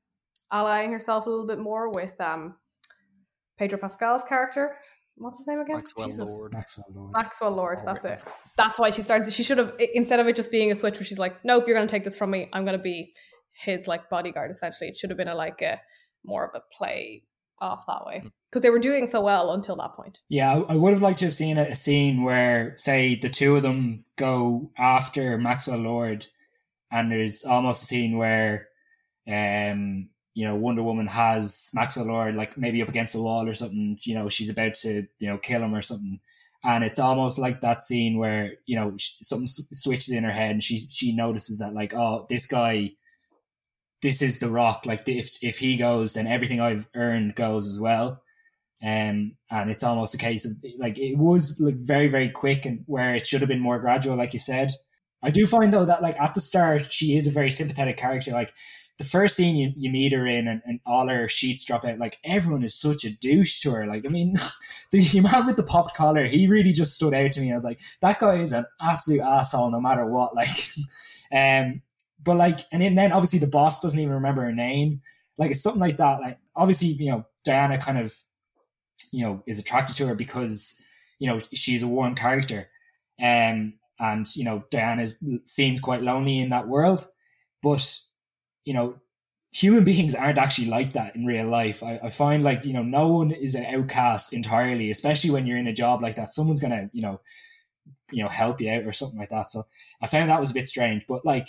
allying 0.51 0.91
herself 0.91 1.25
a 1.25 1.29
little 1.29 1.47
bit 1.47 1.59
more 1.59 1.89
with 1.91 2.19
um 2.19 2.55
Pedro 3.57 3.79
Pascal's 3.79 4.23
character. 4.23 4.73
What's 5.17 5.37
his 5.37 5.47
name 5.47 5.61
again? 5.61 5.77
Maxwell 5.77 6.07
Jesus. 6.07 6.37
Lord. 6.37 6.53
Maxwell 6.53 6.85
Lord. 6.93 7.13
Maxwell 7.13 7.51
Lord, 7.51 7.79
that's 7.85 8.03
it. 8.03 8.21
That's 8.57 8.77
why 8.77 8.91
she 8.91 9.01
starts. 9.01 9.31
She 9.33 9.43
should 9.43 9.57
have 9.57 9.73
instead 9.93 10.19
of 10.19 10.27
it 10.27 10.35
just 10.35 10.51
being 10.51 10.71
a 10.71 10.75
switch 10.75 10.95
where 10.95 11.05
she's 11.05 11.19
like, 11.19 11.43
"Nope, 11.45 11.65
you're 11.67 11.75
going 11.75 11.87
to 11.87 11.91
take 11.91 12.03
this 12.03 12.17
from 12.17 12.31
me. 12.31 12.49
I'm 12.51 12.65
going 12.65 12.77
to 12.77 12.83
be 12.83 13.13
his 13.53 13.87
like 13.87 14.09
bodyguard." 14.09 14.51
Essentially, 14.51 14.89
it 14.89 14.97
should 14.97 15.09
have 15.09 15.17
been 15.17 15.29
a 15.29 15.35
like 15.35 15.61
a 15.61 15.79
more 16.25 16.45
of 16.45 16.51
a 16.53 16.61
play 16.77 17.23
off 17.59 17.85
that 17.87 18.05
way 18.05 18.23
because 18.49 18.61
they 18.61 18.69
were 18.69 18.79
doing 18.79 19.07
so 19.07 19.21
well 19.21 19.53
until 19.53 19.75
that 19.77 19.93
point. 19.93 20.19
Yeah, 20.29 20.53
I, 20.53 20.73
I 20.73 20.75
would 20.75 20.93
have 20.93 21.01
liked 21.01 21.19
to 21.19 21.25
have 21.25 21.33
seen 21.33 21.57
a, 21.57 21.63
a 21.63 21.75
scene 21.75 22.23
where, 22.23 22.73
say, 22.75 23.15
the 23.15 23.29
two 23.29 23.55
of 23.55 23.63
them 23.63 24.03
go 24.17 24.71
after 24.77 25.37
Maxwell 25.37 25.79
Lord, 25.79 26.27
and 26.91 27.11
there's 27.11 27.45
almost 27.45 27.83
a 27.83 27.85
scene 27.85 28.17
where, 28.17 28.67
um, 29.27 30.09
you 30.35 30.45
know, 30.45 30.55
Wonder 30.55 30.83
Woman 30.83 31.07
has 31.07 31.71
Maxwell 31.73 32.05
Lord 32.05 32.35
like 32.35 32.57
maybe 32.57 32.81
up 32.83 32.89
against 32.89 33.13
the 33.13 33.21
wall 33.21 33.49
or 33.49 33.53
something. 33.55 33.97
You 34.03 34.13
know, 34.13 34.29
she's 34.29 34.49
about 34.49 34.75
to 34.75 35.07
you 35.19 35.27
know 35.27 35.39
kill 35.39 35.63
him 35.63 35.73
or 35.73 35.81
something, 35.81 36.19
and 36.63 36.83
it's 36.83 36.99
almost 36.99 37.39
like 37.39 37.61
that 37.61 37.81
scene 37.81 38.17
where 38.17 38.53
you 38.67 38.75
know 38.75 38.93
something 38.97 39.47
switches 39.47 40.11
in 40.11 40.23
her 40.23 40.31
head, 40.31 40.51
and 40.51 40.63
she 40.63 40.77
she 40.77 41.15
notices 41.15 41.59
that 41.59 41.73
like, 41.73 41.93
oh, 41.95 42.27
this 42.29 42.47
guy. 42.47 42.91
This 44.01 44.21
is 44.21 44.37
the 44.37 44.51
rock. 44.51 44.85
Like 44.85 45.07
if 45.07 45.43
if 45.43 45.57
he 45.57 45.77
goes, 45.77 46.13
then 46.13 46.27
everything 46.27 46.61
I've 46.61 46.87
earned 46.93 47.33
goes 47.33 47.65
as 47.65 47.79
well 47.81 48.21
um, 48.85 49.35
and 49.49 49.69
it's 49.71 49.83
almost 49.83 50.13
a 50.13 50.17
case 50.17 50.45
of 50.45 50.63
like 50.77 50.99
it 50.99 51.17
was 51.17 51.59
like 51.59 51.75
very 51.75 52.07
very 52.07 52.29
quick 52.29 52.65
and 52.65 52.83
where 52.85 53.15
it 53.15 53.25
should 53.25 53.41
have 53.41 53.49
been 53.49 53.59
more 53.59 53.79
gradual 53.79 54.15
like 54.15 54.33
you 54.33 54.39
said 54.39 54.69
i 55.23 55.31
do 55.31 55.45
find 55.47 55.73
though 55.73 55.85
that 55.85 56.03
like 56.03 56.19
at 56.19 56.33
the 56.33 56.39
start 56.39 56.91
she 56.91 57.15
is 57.15 57.27
a 57.27 57.31
very 57.31 57.49
sympathetic 57.49 57.97
character 57.97 58.31
like 58.31 58.53
the 58.97 59.03
first 59.03 59.35
scene 59.35 59.55
you, 59.55 59.73
you 59.75 59.89
meet 59.89 60.13
her 60.13 60.25
in 60.25 60.47
and, 60.47 60.61
and 60.65 60.79
all 60.85 61.07
her 61.07 61.27
sheets 61.27 61.65
drop 61.65 61.83
out 61.83 61.99
like 61.99 62.19
everyone 62.23 62.63
is 62.63 62.79
such 62.79 63.03
a 63.03 63.11
douche 63.11 63.59
to 63.61 63.71
her. 63.71 63.85
Like 63.85 64.05
i 64.05 64.09
mean 64.09 64.35
the 64.91 65.21
man 65.21 65.45
with 65.45 65.57
the 65.57 65.63
popped 65.63 65.95
collar 65.95 66.25
he 66.25 66.47
really 66.47 66.71
just 66.71 66.95
stood 66.95 67.13
out 67.13 67.31
to 67.33 67.41
me. 67.41 67.51
I 67.51 67.55
was 67.55 67.65
like 67.65 67.79
that 68.01 68.19
guy 68.19 68.35
is 68.35 68.53
an 68.53 68.65
absolute 68.81 69.21
asshole 69.21 69.71
no 69.71 69.81
matter 69.81 70.05
what 70.05 70.35
like 70.35 70.49
um 71.31 71.81
but 72.23 72.37
like 72.37 72.59
and 72.71 72.81
then 72.81 73.11
obviously 73.11 73.39
the 73.39 73.47
boss 73.47 73.81
doesn't 73.81 73.99
even 73.99 74.13
remember 74.13 74.43
her 74.43 74.53
name. 74.53 75.01
Like 75.37 75.51
it's 75.51 75.61
something 75.61 75.81
like 75.81 75.97
that 75.97 76.21
like 76.21 76.39
obviously 76.55 76.89
you 76.89 77.11
know 77.11 77.25
diana 77.43 77.77
kind 77.77 77.97
of 77.97 78.15
you 79.11 79.23
know 79.23 79.43
is 79.45 79.59
attracted 79.59 79.95
to 79.97 80.07
her 80.07 80.15
because 80.15 80.85
you 81.19 81.27
know 81.27 81.39
she's 81.53 81.83
a 81.83 81.87
warm 81.87 82.15
character 82.15 82.69
um 83.21 83.73
and 83.99 84.35
you 84.35 84.43
know 84.43 84.63
diana 84.71 85.05
seems 85.45 85.79
quite 85.79 86.01
lonely 86.01 86.39
in 86.39 86.49
that 86.49 86.67
world. 86.67 87.05
But 87.61 87.99
you 88.65 88.73
know 88.73 88.99
human 89.53 89.83
beings 89.91 90.15
aren't 90.15 90.37
actually 90.37 90.67
like 90.67 90.93
that 90.93 91.15
in 91.15 91.25
real 91.25 91.47
life. 91.47 91.81
I, 91.81 91.99
I 92.03 92.09
find 92.09 92.43
like 92.43 92.65
you 92.65 92.73
know 92.73 92.83
no 92.83 93.07
one 93.07 93.31
is 93.31 93.55
an 93.55 93.65
outcast 93.65 94.33
entirely 94.33 94.89
especially 94.89 95.31
when 95.31 95.47
you're 95.47 95.57
in 95.57 95.67
a 95.67 95.73
job 95.73 96.01
like 96.01 96.15
that. 96.15 96.27
Someone's 96.27 96.59
gonna 96.59 96.89
you 96.93 97.01
know 97.01 97.21
you 98.11 98.21
know 98.21 98.29
help 98.29 98.61
you 98.61 98.71
out 98.71 98.85
or 98.85 98.93
something 98.93 99.19
like 99.19 99.29
that. 99.29 99.49
So 99.49 99.63
i 100.01 100.07
found 100.07 100.29
that 100.29 100.39
was 100.39 100.51
a 100.51 100.53
bit 100.53 100.67
strange 100.67 101.05
but 101.07 101.25
like 101.25 101.47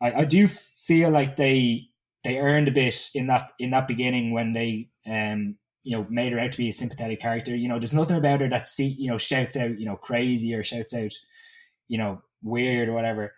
i, 0.00 0.20
I 0.20 0.24
do 0.24 0.46
feel 0.46 1.10
like 1.10 1.34
they 1.34 1.88
they 2.24 2.38
earned 2.38 2.68
a 2.68 2.72
bit 2.72 3.10
in 3.14 3.26
that 3.28 3.52
in 3.58 3.70
that 3.70 3.88
beginning 3.88 4.32
when 4.32 4.52
they 4.52 4.90
um 5.06 5.56
you 5.88 5.96
know 5.96 6.06
made 6.10 6.32
her 6.32 6.38
out 6.38 6.52
to 6.52 6.58
be 6.58 6.68
a 6.68 6.72
sympathetic 6.72 7.20
character. 7.20 7.56
You 7.56 7.68
know 7.68 7.78
there's 7.78 7.94
nothing 7.94 8.18
about 8.18 8.42
her 8.42 8.48
that 8.48 8.66
see 8.66 8.94
you 8.98 9.10
know 9.10 9.16
shouts 9.16 9.56
out 9.56 9.80
you 9.80 9.86
know 9.86 9.96
crazy 9.96 10.54
or 10.54 10.62
shouts 10.62 10.94
out 10.94 11.12
you 11.88 11.96
know 11.96 12.22
weird 12.42 12.88
or 12.88 12.92
whatever 12.92 13.32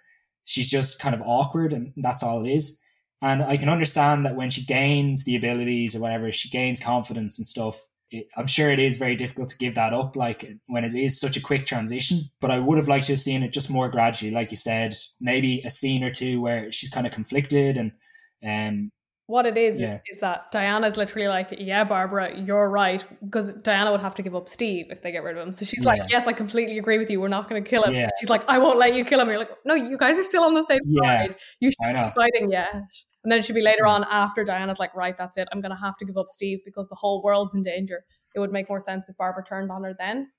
she's 0.44 0.68
just 0.68 1.00
kind 1.00 1.14
of 1.14 1.22
awkward 1.22 1.72
and 1.72 1.92
that's 1.96 2.22
all 2.22 2.44
it 2.44 2.50
is. 2.50 2.82
And 3.22 3.42
i 3.42 3.56
can 3.56 3.68
understand 3.68 4.24
that 4.24 4.36
when 4.36 4.50
she 4.50 4.64
gains 4.64 5.24
the 5.24 5.36
abilities 5.36 5.94
or 5.94 6.00
whatever 6.00 6.32
she 6.32 6.48
gains 6.48 6.82
confidence 6.82 7.38
and 7.38 7.46
stuff 7.46 7.86
it, 8.10 8.26
i'm 8.36 8.46
sure 8.46 8.70
it 8.70 8.78
is 8.78 8.96
very 8.96 9.14
difficult 9.14 9.50
to 9.50 9.58
give 9.58 9.74
that 9.74 9.92
up 9.92 10.16
like 10.16 10.56
when 10.66 10.84
it 10.84 10.94
is 10.94 11.20
such 11.20 11.36
a 11.36 11.42
quick 11.42 11.66
transition. 11.66 12.20
But 12.40 12.50
i 12.50 12.58
would 12.58 12.78
have 12.78 12.88
liked 12.88 13.06
to 13.06 13.12
have 13.12 13.20
seen 13.20 13.42
it 13.42 13.52
just 13.52 13.70
more 13.70 13.90
gradually 13.90 14.32
like 14.32 14.50
you 14.50 14.56
said 14.56 14.94
maybe 15.20 15.60
a 15.64 15.70
scene 15.70 16.02
or 16.02 16.10
two 16.10 16.40
where 16.40 16.72
she's 16.72 16.88
kind 16.90 17.06
of 17.06 17.12
conflicted 17.12 17.76
and 17.76 17.92
um 18.42 18.90
What 19.30 19.46
it 19.46 19.56
is 19.56 19.78
Yeah. 19.78 19.98
is 20.10 20.18
that 20.20 20.50
Diana's 20.50 20.96
literally 20.96 21.28
like, 21.28 21.48
"Yeah, 21.56 21.84
Barbara, 21.84 22.36
you're 22.36 22.68
right," 22.68 23.02
because 23.24 23.62
Diana 23.62 23.92
would 23.92 24.00
have 24.00 24.14
to 24.16 24.22
give 24.22 24.34
up 24.34 24.48
Steve 24.48 24.86
if 24.90 25.02
they 25.02 25.12
get 25.12 25.22
rid 25.22 25.36
of 25.36 25.46
him. 25.46 25.52
So 25.52 25.64
she's 25.64 25.84
like, 25.84 26.02
"Yes, 26.10 26.26
I 26.26 26.32
completely 26.32 26.78
agree 26.78 26.98
with 26.98 27.10
you. 27.10 27.20
We're 27.20 27.28
not 27.28 27.48
going 27.48 27.62
to 27.62 27.68
kill 27.68 27.84
him." 27.84 27.94
Yeah. 27.94 28.08
She's 28.18 28.28
like, 28.28 28.42
"I 28.48 28.58
won't 28.58 28.78
let 28.78 28.94
you 28.94 29.04
kill 29.04 29.20
him." 29.20 29.28
You're 29.28 29.38
like, 29.38 29.52
"No, 29.64 29.74
you 29.74 29.96
guys 29.96 30.18
are 30.18 30.24
still 30.24 30.42
on 30.42 30.54
the 30.54 30.64
same 30.64 30.80
Yeah. 30.84 31.02
side. 31.04 31.36
You 31.60 31.70
should 31.70 31.94
be 31.94 32.08
fighting 32.20 32.50
yet." 32.50 32.74
And 32.74 33.30
then 33.30 33.38
it 33.38 33.44
should 33.44 33.54
be 33.54 33.62
later 33.62 33.86
on 33.86 34.04
after 34.10 34.42
Diana's 34.44 34.80
like, 34.80 34.94
"Right, 34.96 35.16
that's 35.16 35.36
it. 35.36 35.46
I'm 35.52 35.60
going 35.60 35.76
to 35.76 35.80
have 35.80 35.96
to 35.98 36.04
give 36.04 36.16
up 36.16 36.28
Steve 36.28 36.60
because 36.64 36.88
the 36.88 36.96
whole 36.96 37.22
world's 37.22 37.54
in 37.54 37.62
danger." 37.62 38.04
It 38.34 38.40
would 38.40 38.52
make 38.52 38.68
more 38.68 38.80
sense 38.80 39.08
if 39.08 39.16
Barbara 39.16 39.44
turned 39.44 39.70
on 39.70 39.84
her 39.84 39.94
then. 39.96 40.32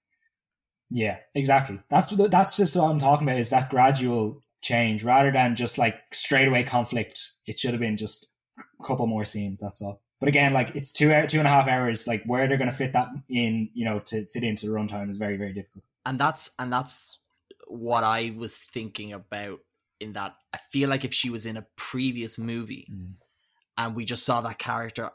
Yeah, 0.89 1.17
exactly. 1.33 1.79
That's 1.89 2.09
that's 2.09 2.57
just 2.57 2.75
what 2.75 2.89
I'm 2.91 2.99
talking 2.99 3.27
about 3.27 3.39
is 3.39 3.51
that 3.51 3.69
gradual 3.69 4.43
change 4.61 5.03
rather 5.03 5.31
than 5.31 5.55
just 5.55 5.77
like 5.77 5.95
straight 6.13 6.47
away 6.47 6.63
conflict. 6.63 7.19
It 7.47 7.57
should 7.57 7.71
have 7.71 7.79
been 7.79 7.97
just 7.97 8.30
a 8.79 8.83
couple 8.83 9.07
more 9.07 9.25
scenes. 9.25 9.59
That's 9.59 9.81
all. 9.81 10.01
But 10.19 10.29
again, 10.29 10.53
like 10.53 10.75
it's 10.75 10.93
two 10.93 11.07
two 11.27 11.39
and 11.39 11.47
a 11.47 11.51
half 11.51 11.67
hours. 11.67 12.07
Like 12.07 12.23
where 12.25 12.47
they're 12.47 12.57
going 12.57 12.69
to 12.69 12.75
fit 12.75 12.93
that 12.93 13.09
in, 13.29 13.69
you 13.73 13.85
know, 13.85 13.99
to 13.99 14.25
fit 14.27 14.43
into 14.43 14.67
the 14.67 14.71
runtime 14.73 15.09
is 15.09 15.17
very 15.17 15.37
very 15.37 15.53
difficult. 15.53 15.83
and 16.05 16.19
that's 16.19 16.55
and 16.59 16.71
that's 16.71 17.19
what 17.67 18.03
I 18.03 18.33
was 18.37 18.57
thinking 18.59 19.13
about 19.13 19.59
in 19.99 20.13
that 20.13 20.35
I 20.53 20.57
feel 20.57 20.89
like 20.89 21.05
if 21.05 21.13
she 21.13 21.29
was 21.29 21.45
in 21.45 21.57
a 21.57 21.65
previous 21.75 22.37
movie 22.37 22.87
Mm. 22.91 23.13
and 23.77 23.95
we 23.95 24.03
just 24.05 24.25
saw 24.25 24.41
that 24.41 24.57
character 24.59 25.09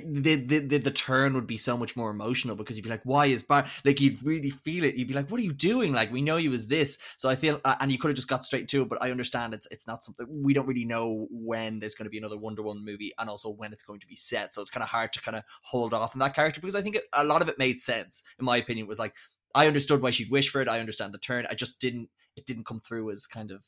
the 0.00 0.36
the 0.36 0.78
the 0.78 0.90
turn 0.90 1.34
would 1.34 1.46
be 1.46 1.56
so 1.56 1.76
much 1.76 1.96
more 1.96 2.10
emotional 2.10 2.56
because 2.56 2.76
you'd 2.76 2.84
be 2.84 2.90
like 2.90 3.02
why 3.04 3.26
is 3.26 3.42
Bar 3.42 3.66
like 3.84 4.00
you'd 4.00 4.24
really 4.24 4.50
feel 4.50 4.84
it 4.84 4.94
you'd 4.94 5.08
be 5.08 5.14
like 5.14 5.30
what 5.30 5.40
are 5.40 5.44
you 5.44 5.52
doing 5.52 5.92
like 5.92 6.10
we 6.10 6.22
know 6.22 6.36
you 6.36 6.52
as 6.52 6.68
this 6.68 7.14
so 7.16 7.28
I 7.28 7.34
feel 7.34 7.60
uh, 7.64 7.76
and 7.80 7.92
you 7.92 7.98
could 7.98 8.08
have 8.08 8.16
just 8.16 8.28
got 8.28 8.44
straight 8.44 8.68
to 8.68 8.82
it 8.82 8.88
but 8.88 9.02
I 9.02 9.10
understand 9.10 9.54
it's 9.54 9.68
it's 9.70 9.86
not 9.86 10.02
something 10.02 10.26
we 10.28 10.54
don't 10.54 10.66
really 10.66 10.84
know 10.84 11.26
when 11.30 11.78
there's 11.78 11.94
going 11.94 12.06
to 12.06 12.10
be 12.10 12.18
another 12.18 12.38
Wonder 12.38 12.62
Woman 12.62 12.84
movie 12.84 13.12
and 13.18 13.28
also 13.28 13.50
when 13.50 13.72
it's 13.72 13.84
going 13.84 14.00
to 14.00 14.06
be 14.06 14.16
set 14.16 14.54
so 14.54 14.60
it's 14.60 14.70
kind 14.70 14.82
of 14.82 14.90
hard 14.90 15.12
to 15.12 15.22
kind 15.22 15.36
of 15.36 15.44
hold 15.64 15.94
off 15.94 16.14
on 16.14 16.20
that 16.20 16.34
character 16.34 16.60
because 16.60 16.76
I 16.76 16.82
think 16.82 16.96
it, 16.96 17.04
a 17.12 17.24
lot 17.24 17.42
of 17.42 17.48
it 17.48 17.58
made 17.58 17.80
sense 17.80 18.22
in 18.38 18.44
my 18.44 18.56
opinion 18.56 18.86
it 18.86 18.88
was 18.88 18.98
like 18.98 19.14
I 19.54 19.66
understood 19.66 20.02
why 20.02 20.10
she'd 20.10 20.30
wish 20.30 20.50
for 20.50 20.60
it. 20.60 20.68
I 20.68 20.80
understand 20.80 21.12
the 21.12 21.18
turn. 21.18 21.46
I 21.50 21.54
just 21.54 21.80
didn't. 21.80 22.08
It 22.36 22.46
didn't 22.46 22.66
come 22.66 22.80
through 22.80 23.10
as 23.10 23.26
kind 23.26 23.50
of 23.50 23.66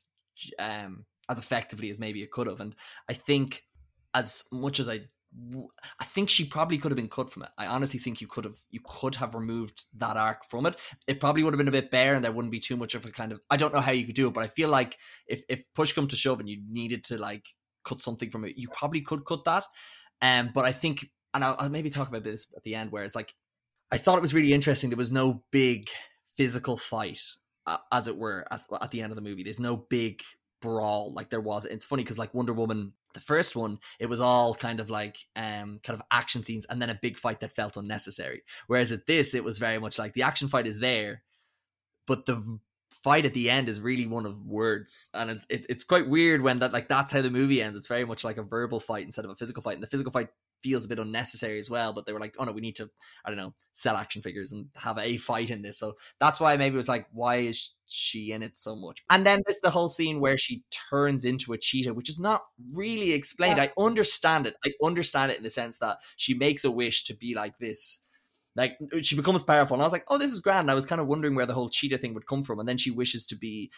um, 0.59 1.05
as 1.29 1.39
effectively 1.39 1.91
as 1.91 1.99
maybe 1.99 2.23
it 2.23 2.31
could 2.31 2.47
have. 2.47 2.61
And 2.61 2.75
I 3.09 3.13
think 3.13 3.65
as 4.15 4.45
much 4.53 4.81
as 4.81 4.89
I 4.89 5.01
I 6.01 6.05
think 6.05 6.31
she 6.31 6.47
probably 6.47 6.79
could 6.79 6.93
have 6.93 6.97
been 6.97 7.09
cut 7.09 7.31
from 7.31 7.43
it. 7.43 7.51
I 7.59 7.67
honestly 7.67 7.99
think 7.99 8.21
you 8.21 8.27
could 8.27 8.45
have 8.45 8.57
you 8.71 8.81
could 8.85 9.17
have 9.17 9.35
removed 9.35 9.85
that 9.99 10.17
arc 10.17 10.45
from 10.45 10.67
it. 10.67 10.77
It 11.09 11.21
probably 11.21 11.43
would 11.43 11.53
have 11.53 11.59
been 11.59 11.69
a 11.69 11.73
bit 11.73 11.91
bare 11.91 12.15
and 12.15 12.25
there 12.25 12.33
wouldn't 12.33 12.53
be 12.53 12.61
too 12.61 12.77
much 12.77 12.95
of 12.95 13.05
a 13.05 13.11
kind 13.11 13.33
of 13.33 13.41
I 13.51 13.57
don't 13.57 13.75
know 13.75 13.81
how 13.81 13.93
you 13.93 14.07
could 14.07 14.15
do 14.15 14.29
it, 14.29 14.35
but 14.35 14.45
I 14.45 14.49
feel 14.49 14.69
like 14.69 14.97
if 15.27 15.43
if 15.49 15.65
push 15.75 15.93
come 15.93 16.07
to 16.09 16.17
shove 16.17 16.41
and 16.41 16.49
you 16.49 16.63
needed 16.69 17.05
to 17.05 17.19
like 17.19 17.47
cut 17.85 18.03
something 18.03 18.31
from 18.31 18.45
it, 18.45 18.55
you 18.57 18.69
probably 18.69 19.01
could 19.01 19.25
cut 19.25 19.45
that. 19.45 19.65
Um, 20.23 20.51
but 20.55 20.65
I 20.65 20.73
think, 20.73 21.07
and 21.35 21.45
I'll, 21.45 21.57
I'll 21.59 21.69
maybe 21.69 21.91
talk 21.91 22.09
about 22.09 22.25
this 22.25 22.53
at 22.57 22.63
the 22.63 22.75
end, 22.75 22.93
where 22.93 23.05
it's 23.05 23.17
like 23.17 23.35
I 23.93 23.97
thought 23.97 24.19
it 24.19 24.23
was 24.23 24.35
really 24.35 24.53
interesting. 24.53 24.91
There 24.91 24.97
was 24.97 25.13
no 25.13 25.45
big 25.51 25.89
physical 26.25 26.77
fight, 26.77 27.21
uh, 27.67 27.79
as 27.93 28.09
it 28.09 28.17
were, 28.17 28.45
as, 28.51 28.69
at 28.81 28.91
the 28.91 29.03
end 29.03 29.13
of 29.13 29.17
the 29.17 29.23
movie. 29.23 29.43
There's 29.43 29.61
no 29.61 29.77
big 29.77 30.23
brawl 30.63 31.13
like 31.13 31.31
there 31.31 31.41
was. 31.41 31.67
It's 31.67 31.85
funny 31.85 32.03
because 32.03 32.19
like 32.19 32.35
Wonder 32.35 32.53
Woman 32.53 32.93
the 33.15 33.21
first 33.21 33.57
one 33.57 33.79
it 33.99 34.07
was 34.07 34.21
all 34.21 34.55
kind 34.55 34.81
of 34.81 34.91
like 34.91 35.17
um 35.37 35.81
kind 35.83 35.99
of 35.99 36.03
action 36.11 36.43
scenes 36.43 36.67
and 36.67 36.81
then 36.83 36.91
a 36.91 36.99
big 37.01 37.17
fight 37.17 37.41
that 37.41 37.53
felt 37.53 37.77
unnecessary. 37.77 38.43
Whereas 38.67 38.93
at 38.93 39.07
this 39.07 39.35
it 39.35 39.45
was 39.45 39.59
very 39.59 39.79
much 39.79 39.99
like 39.99 40.13
the 40.13 40.23
action 40.23 40.49
fight 40.49 40.67
is 40.67 40.81
there 40.81 41.23
but 42.07 42.27
the 42.27 42.59
fight 42.91 43.25
at 43.25 43.35
the 43.35 43.51
end 43.51 43.69
is 43.69 43.81
really 43.81 44.07
one 44.07 44.27
of 44.27 44.47
words. 44.47 45.11
And 45.15 45.31
it's 45.31 45.47
it, 45.51 45.67
it's 45.69 45.85
quite 45.85 46.09
weird 46.09 46.43
when 46.43 46.59
that 46.61 46.73
like 46.73 46.89
that's 46.89 47.13
how 47.13 47.23
the 47.23 47.31
movie 47.31 47.61
ends. 47.61 47.77
It's 47.77 47.89
very 47.89 48.05
much 48.05 48.25
like 48.25 48.39
a 48.39 48.43
verbal 48.43 48.81
fight 48.81 49.05
instead 49.05 49.25
of 49.25 49.31
a 49.31 49.35
physical 49.35 49.63
fight. 49.63 49.75
And 49.75 49.83
the 49.83 49.89
physical 49.89 50.13
fight 50.13 50.29
feels 50.63 50.85
a 50.85 50.89
bit 50.89 50.99
unnecessary 50.99 51.59
as 51.59 51.71
well. 51.71 51.93
But 51.93 52.07
they 52.07 52.13
were 52.13 52.21
like, 52.21 52.35
oh 52.39 52.45
no, 52.45 52.53
we 52.53 52.61
need 52.61 52.77
to, 52.77 52.89
I 53.25 53.31
don't 53.31 53.37
know, 53.37 53.55
sell 53.73 53.97
action 53.97 54.23
figures 54.23 54.53
and 54.53 54.69
have 54.77 54.99
a 54.99 55.17
fight 55.17 55.51
in 55.51 55.63
this. 55.63 55.79
So 55.79 55.95
that's 56.21 56.41
why 56.41 56.57
maybe 56.57 56.75
it 56.75 56.77
was 56.77 56.89
like, 56.89 57.07
why 57.13 57.37
is 57.37 57.77
she 57.87 58.33
in 58.33 58.43
it 58.43 58.59
so 58.59 58.75
much? 58.75 59.03
And 59.11 59.27
then 59.27 59.43
there's 59.45 59.61
the 59.61 59.71
whole 59.71 59.89
scene 59.89 60.21
where 60.21 60.39
she 60.39 60.65
turns 60.91 61.25
into 61.25 61.53
a 61.53 61.59
cheetah, 61.59 61.95
which 61.95 62.09
is 62.09 62.19
not 62.19 62.43
really 62.75 63.13
explained. 63.13 63.59
Yeah. 63.59 63.65
I 63.65 63.83
understand 63.83 64.47
it. 64.47 64.57
I 64.65 64.73
understand 64.83 65.33
it 65.33 65.39
in 65.39 65.45
the 65.45 65.51
sense 65.51 65.79
that 65.79 65.99
she 66.17 66.35
makes 66.35 66.65
a 66.65 66.71
wish 66.71 67.05
to 67.05 67.17
be 67.17 67.35
like 67.35 67.59
this. 67.59 68.07
Like 68.57 68.79
she 69.03 69.17
becomes 69.17 69.43
powerful, 69.43 69.75
and 69.75 69.83
I 69.83 69.87
was 69.87 69.93
like, 69.93 70.05
"Oh, 70.07 70.17
this 70.17 70.31
is 70.31 70.39
grand." 70.39 70.71
I 70.71 70.75
was 70.75 70.87
kind 70.87 71.01
of 71.01 71.09
wondering 71.09 71.35
where 71.35 71.45
the 71.45 71.55
whole 71.55 71.69
cheetah 71.69 71.99
thing 71.99 72.15
would 72.15 72.29
come 72.29 72.45
from, 72.45 72.61
and 72.61 72.69
then 72.69 72.77
she 72.77 72.93
wishes 72.93 73.27
to 73.27 73.37
be, 73.37 73.73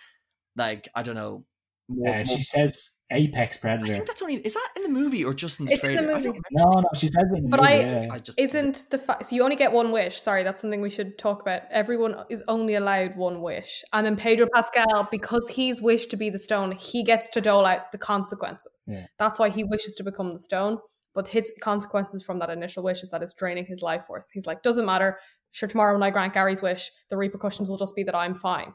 like, 0.54 0.86
I 0.94 1.02
don't 1.02 1.14
know, 1.14 1.46
more, 1.88 2.08
uh, 2.08 2.24
she 2.24 2.40
says 2.40 3.04
apex 3.12 3.58
predator. 3.58 3.92
I 3.92 3.94
think 3.94 4.06
that's 4.06 4.20
only 4.20 4.36
is 4.36 4.54
that 4.54 4.68
in 4.76 4.82
the 4.82 4.88
movie 4.88 5.24
or 5.24 5.32
just 5.32 5.60
in 5.60 5.66
the 5.66 5.72
it's 5.72 5.80
trailer? 5.80 6.02
In 6.02 6.22
the 6.22 6.28
movie. 6.28 6.40
No, 6.50 6.80
no, 6.80 6.88
she 6.94 7.06
says 7.06 7.32
it. 7.32 7.48
but 7.48 7.60
movie, 7.60 7.72
I, 7.72 7.80
yeah. 7.80 8.08
I 8.10 8.18
just 8.18 8.38
isn't 8.40 8.86
the 8.90 8.98
fact. 8.98 9.26
So 9.26 9.36
you 9.36 9.44
only 9.44 9.54
get 9.56 9.72
one 9.72 9.92
wish. 9.92 10.20
Sorry, 10.20 10.42
that's 10.42 10.60
something 10.60 10.80
we 10.80 10.90
should 10.90 11.16
talk 11.16 11.42
about. 11.42 11.62
Everyone 11.70 12.24
is 12.28 12.42
only 12.48 12.74
allowed 12.74 13.16
one 13.16 13.40
wish, 13.40 13.84
and 13.92 14.04
then 14.04 14.16
Pedro 14.16 14.48
Pascal, 14.52 15.06
because 15.10 15.48
he's 15.48 15.80
wished 15.80 16.10
to 16.10 16.16
be 16.16 16.28
the 16.28 16.38
stone, 16.38 16.72
he 16.72 17.04
gets 17.04 17.28
to 17.30 17.40
dole 17.40 17.64
out 17.64 17.92
the 17.92 17.98
consequences. 17.98 18.84
Yeah. 18.88 19.06
That's 19.18 19.38
why 19.38 19.50
he 19.50 19.62
wishes 19.62 19.94
to 19.96 20.04
become 20.04 20.32
the 20.32 20.40
stone. 20.40 20.78
But 21.14 21.28
his 21.28 21.50
consequences 21.62 22.22
from 22.22 22.40
that 22.40 22.50
initial 22.50 22.82
wish 22.82 23.02
is 23.02 23.10
that 23.10 23.22
it's 23.22 23.32
draining 23.32 23.64
his 23.64 23.80
life 23.80 24.04
force. 24.06 24.28
He's 24.34 24.46
like, 24.46 24.62
doesn't 24.62 24.84
matter. 24.84 25.18
Sure, 25.50 25.66
tomorrow 25.66 25.94
when 25.94 26.02
I 26.02 26.10
grant 26.10 26.34
Gary's 26.34 26.60
wish, 26.60 26.90
the 27.08 27.16
repercussions 27.16 27.70
will 27.70 27.78
just 27.78 27.96
be 27.96 28.02
that 28.02 28.14
I'm 28.14 28.34
fine. 28.34 28.74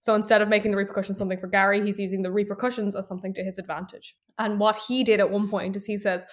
So 0.00 0.14
instead 0.14 0.42
of 0.42 0.48
making 0.48 0.70
the 0.70 0.76
repercussions 0.76 1.18
something 1.18 1.38
for 1.38 1.46
Gary, 1.46 1.82
he's 1.84 1.98
using 1.98 2.22
the 2.22 2.32
repercussions 2.32 2.96
as 2.96 3.06
something 3.06 3.34
to 3.34 3.44
his 3.44 3.58
advantage. 3.58 4.14
And 4.38 4.58
what 4.58 4.76
he 4.88 5.04
did 5.04 5.20
at 5.20 5.30
one 5.30 5.48
point 5.48 5.76
is 5.76 5.84
he 5.84 5.98
says, 5.98 6.26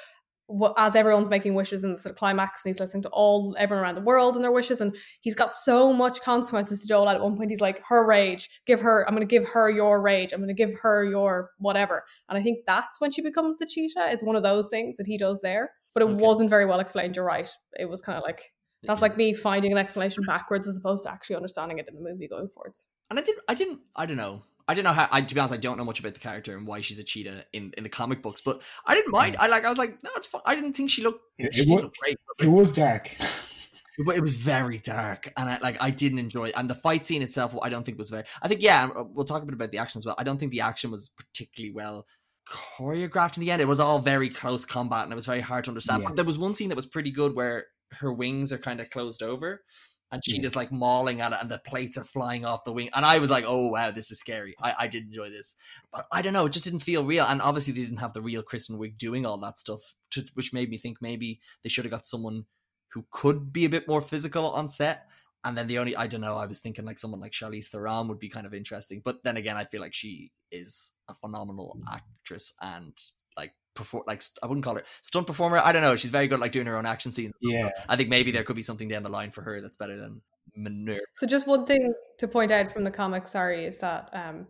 as 0.78 0.96
everyone's 0.96 1.30
making 1.30 1.56
wishes 1.56 1.84
in 1.84 1.94
the 1.94 2.00
sort 2.00 2.12
of 2.12 2.18
climax, 2.18 2.64
and 2.64 2.70
he's 2.70 2.80
listening 2.80 3.04
to 3.04 3.10
all 3.10 3.54
everyone 3.60 3.84
around 3.84 3.96
the 3.96 4.02
world 4.02 4.36
and 4.36 4.44
their 4.44 4.52
wishes, 4.52 4.80
and 4.80 4.96
he's 5.20 5.36
got 5.36 5.54
so 5.54 5.92
much 5.92 6.22
consequences 6.22 6.86
to 6.86 6.98
out. 6.98 7.08
At 7.08 7.22
one 7.22 7.36
point, 7.36 7.50
he's 7.50 7.60
like, 7.60 7.84
"Her 7.86 8.08
rage, 8.08 8.48
give 8.66 8.80
her. 8.80 9.06
I'm 9.06 9.14
going 9.14 9.28
to 9.28 9.36
give 9.36 9.48
her 9.50 9.70
your 9.70 10.02
rage. 10.02 10.32
I'm 10.32 10.40
going 10.40 10.48
to 10.48 10.54
give 10.54 10.74
her 10.82 11.04
your 11.04 11.52
whatever." 11.60 12.06
And 12.30 12.38
I 12.38 12.44
think 12.44 12.60
that's 12.66 13.02
when 13.02 13.12
she 13.12 13.22
becomes 13.22 13.60
the 13.60 13.66
cheetah. 13.66 14.10
It's 14.10 14.24
one 14.24 14.38
of 14.38 14.44
those 14.44 14.70
things 14.70 14.96
that 14.98 15.08
he 15.08 15.18
does 15.18 15.42
there, 15.42 15.70
but 15.94 16.02
it 16.02 16.10
okay. 16.10 16.22
wasn't 16.22 16.50
very 16.50 16.66
well 16.66 16.80
explained. 16.80 17.18
You're 17.18 17.26
right. 17.26 17.50
It 17.78 17.90
was 17.90 18.02
kind 18.02 18.18
of 18.18 18.24
like 18.24 18.42
that's 18.84 19.02
like 19.02 19.18
me 19.18 19.34
finding 19.34 19.72
an 19.72 19.78
explanation 19.78 20.24
backwards 20.26 20.68
as 20.68 20.78
opposed 20.78 21.06
to 21.06 21.12
actually 21.12 21.36
understanding 21.36 21.80
it 21.80 21.88
in 21.88 21.96
the 21.96 22.02
movie 22.02 22.28
going 22.28 22.48
forwards 22.50 22.92
and 23.10 23.20
I 23.20 23.22
didn't, 23.22 23.44
I 23.48 23.54
didn't, 23.54 23.80
I 23.96 24.06
don't 24.06 24.18
know. 24.18 24.44
I 24.70 24.74
don't 24.74 24.84
know 24.84 24.92
how. 24.92 25.08
I, 25.12 25.22
to 25.22 25.34
be 25.34 25.40
honest, 25.40 25.54
I 25.54 25.58
don't 25.58 25.78
know 25.78 25.86
much 25.86 26.02
about 26.02 26.14
the 26.14 26.20
character 26.20 26.58
and 26.58 26.68
why 26.68 26.82
she's 26.82 27.00
a 27.00 27.04
cheetah 27.04 27.46
in, 27.54 27.74
in 27.78 27.84
the 27.84 27.90
comic 27.90 28.22
books, 28.22 28.42
but 28.42 28.62
I 28.86 28.96
didn't 28.96 29.14
mind. 29.14 29.38
I 29.40 29.48
like. 29.48 29.64
I 29.64 29.70
was 29.70 29.78
like, 29.78 29.92
no, 30.04 30.10
it's 30.18 30.28
fine. 30.28 30.42
I 30.46 30.56
didn't 30.56 30.74
think 30.74 30.90
she 30.90 31.04
looked. 31.04 31.22
It, 31.38 31.56
she 31.56 31.62
it, 31.62 31.70
was, 31.70 31.90
great, 32.02 32.18
it 32.40 32.48
was 32.48 32.74
dark. 32.74 33.06
but 34.06 34.18
it 34.18 34.22
was 34.22 34.34
very 34.36 34.78
dark, 34.80 35.32
and 35.38 35.50
I 35.50 35.58
like. 35.60 35.82
I 35.82 35.90
didn't 35.90 36.20
enjoy. 36.20 36.50
It. 36.50 36.58
And 36.58 36.70
the 36.70 36.76
fight 36.76 37.06
scene 37.06 37.22
itself, 37.22 37.56
I 37.62 37.70
don't 37.70 37.86
think 37.86 37.98
was 37.98 38.10
very. 38.10 38.26
I 38.42 38.50
think 38.50 38.62
yeah, 38.62 38.90
uh, 38.94 39.06
we'll 39.06 39.24
talk 39.24 39.42
a 39.42 39.46
bit 39.46 39.56
about 39.56 39.72
the 39.72 39.78
action 39.78 40.00
as 40.00 40.06
well. 40.06 40.16
I 40.18 40.26
don't 40.26 40.38
think 40.38 40.52
the 40.52 40.62
action 40.62 40.92
was 40.92 41.14
particularly 41.18 41.74
well 41.74 42.06
choreographed 42.50 43.38
in 43.38 43.42
the 43.46 43.52
end. 43.52 43.62
It 43.62 43.70
was 43.70 43.80
all 43.80 44.00
very 44.00 44.28
close 44.28 44.66
combat, 44.66 45.04
and 45.04 45.14
it 45.14 45.16
was 45.16 45.28
very 45.28 45.40
hard 45.40 45.64
to 45.66 45.72
understand. 45.72 46.02
Yeah. 46.02 46.10
But 46.10 46.18
there 46.18 46.26
was 46.26 46.38
one 46.38 46.54
scene 46.54 46.68
that 46.70 46.76
was 46.76 46.86
pretty 46.86 47.12
good 47.12 47.36
where 47.36 47.68
her 48.00 48.14
wings 48.14 48.52
are 48.52 48.58
kind 48.58 48.80
of 48.80 48.90
closed 48.90 49.24
over 49.24 49.64
and 50.12 50.24
she 50.24 50.38
hmm. 50.38 50.44
yeah. 50.44 50.50
like 50.56 50.72
mauling 50.72 51.22
at 51.22 51.32
it 51.32 51.38
and 51.42 51.50
the 51.50 51.60
plates 51.60 51.98
are 51.98 52.04
flying 52.04 52.46
off 52.46 52.64
the 52.64 52.72
wing 52.72 52.90
and 52.96 53.06
i 53.06 53.20
was 53.20 53.30
like 53.30 53.44
oh 53.48 53.68
wow 53.68 53.92
this 53.92 54.12
is 54.12 54.20
scary 54.20 54.56
i, 54.62 54.74
I 54.82 54.88
did 54.88 55.06
enjoy 55.06 55.30
this 55.30 55.58
but 55.92 56.06
i 56.12 56.22
don't 56.22 56.34
know 56.34 56.46
it 56.46 56.54
just 56.54 56.66
didn't 56.66 56.80
feel 56.80 57.04
real 57.04 57.26
and 57.28 57.42
obviously 57.42 57.74
they 57.74 57.82
didn't 57.82 57.98
have 57.98 58.14
the 58.14 58.22
real 58.22 58.44
kristen 58.44 58.78
wiig 58.78 58.98
doing 58.98 59.26
all 59.26 59.38
that 59.40 59.58
stuff 59.58 59.82
to, 60.12 60.24
which 60.34 60.54
made 60.54 60.70
me 60.70 60.78
think 60.78 60.98
maybe 61.02 61.40
they 61.64 61.70
should 61.70 61.86
have 61.86 61.92
got 61.92 62.06
someone 62.06 62.46
who 62.92 63.06
could 63.12 63.52
be 63.52 63.66
a 63.66 63.70
bit 63.70 63.88
more 63.88 64.02
physical 64.02 64.48
on 64.52 64.68
set 64.68 65.08
and 65.44 65.58
then 65.58 65.68
the 65.68 65.78
only 65.78 65.96
i 65.96 66.08
don't 66.08 66.22
know 66.22 66.38
i 66.38 66.46
was 66.46 66.60
thinking 66.60 66.86
like 66.86 67.00
someone 67.00 67.20
like 67.20 67.32
charlize 67.32 67.68
theron 67.68 68.08
would 68.08 68.20
be 68.20 68.30
kind 68.30 68.48
of 68.48 68.54
interesting 68.54 69.02
but 69.04 69.24
then 69.24 69.38
again 69.38 69.58
i 69.58 69.64
feel 69.64 69.82
like 69.82 69.94
she 69.94 70.32
is 70.52 70.96
a 71.10 71.14
phenomenal 71.14 71.78
actress 71.92 72.56
and 72.62 72.94
like 73.38 73.54
perform 73.78 74.04
like 74.08 74.22
I 74.44 74.48
wouldn't 74.48 74.66
call 74.66 74.76
her 74.76 74.84
stunt 75.02 75.28
performer. 75.28 75.60
I 75.64 75.72
don't 75.72 75.82
know. 75.82 75.96
She's 75.96 76.12
very 76.12 76.28
good 76.28 76.40
like 76.40 76.52
doing 76.52 76.68
her 76.68 76.76
own 76.76 76.86
action 76.86 77.12
scenes. 77.12 77.34
Yeah. 77.42 77.70
I 77.88 77.96
think 77.96 78.10
maybe 78.10 78.32
there 78.32 78.44
could 78.44 78.56
be 78.56 78.62
something 78.62 78.88
down 78.88 79.04
the 79.04 79.10
line 79.10 79.32
for 79.32 79.42
her 79.44 79.62
that's 79.62 79.78
better 79.78 79.96
than 79.96 80.22
Minerva. 80.56 81.00
So 81.14 81.28
just 81.28 81.48
one 81.48 81.66
thing 81.66 81.94
to 82.20 82.28
point 82.28 82.52
out 82.52 82.72
from 82.72 82.84
the 82.84 82.92
comic, 82.92 83.28
sorry, 83.28 83.66
is 83.66 83.80
that 83.80 84.10
um 84.14 84.48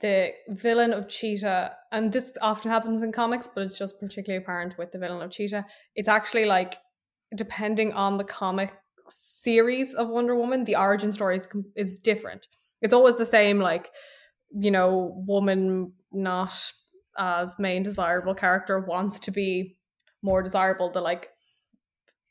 the 0.00 0.32
villain 0.48 0.92
of 0.92 1.08
Cheetah, 1.08 1.74
and 1.90 2.12
this 2.12 2.38
often 2.40 2.70
happens 2.70 3.02
in 3.02 3.10
comics, 3.10 3.48
but 3.48 3.64
it's 3.64 3.78
just 3.78 3.98
particularly 3.98 4.42
apparent 4.42 4.78
with 4.78 4.92
the 4.92 4.98
villain 4.98 5.22
of 5.22 5.32
Cheetah. 5.32 5.66
It's 5.96 6.08
actually 6.08 6.46
like 6.46 6.76
depending 7.34 7.92
on 7.92 8.16
the 8.16 8.24
comic 8.24 8.72
series 9.08 9.94
of 9.94 10.08
Wonder 10.08 10.36
Woman, 10.36 10.64
the 10.64 10.76
origin 10.76 11.10
story 11.10 11.36
is, 11.36 11.52
is 11.74 11.98
different. 11.98 12.46
It's 12.80 12.94
always 12.94 13.18
the 13.18 13.26
same, 13.26 13.58
like 13.58 13.90
you 14.56 14.70
know, 14.70 15.22
woman 15.26 15.92
not 16.12 16.72
as 17.18 17.58
main 17.58 17.82
desirable 17.82 18.34
character 18.34 18.78
wants 18.80 19.18
to 19.20 19.30
be 19.30 19.76
more 20.22 20.42
desirable 20.42 20.90
the 20.90 21.00
like 21.00 21.30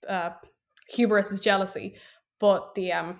uh 0.08 0.32
hubris 0.90 1.32
is 1.32 1.40
jealousy. 1.40 1.96
But 2.40 2.76
the 2.76 2.92
um 2.94 3.20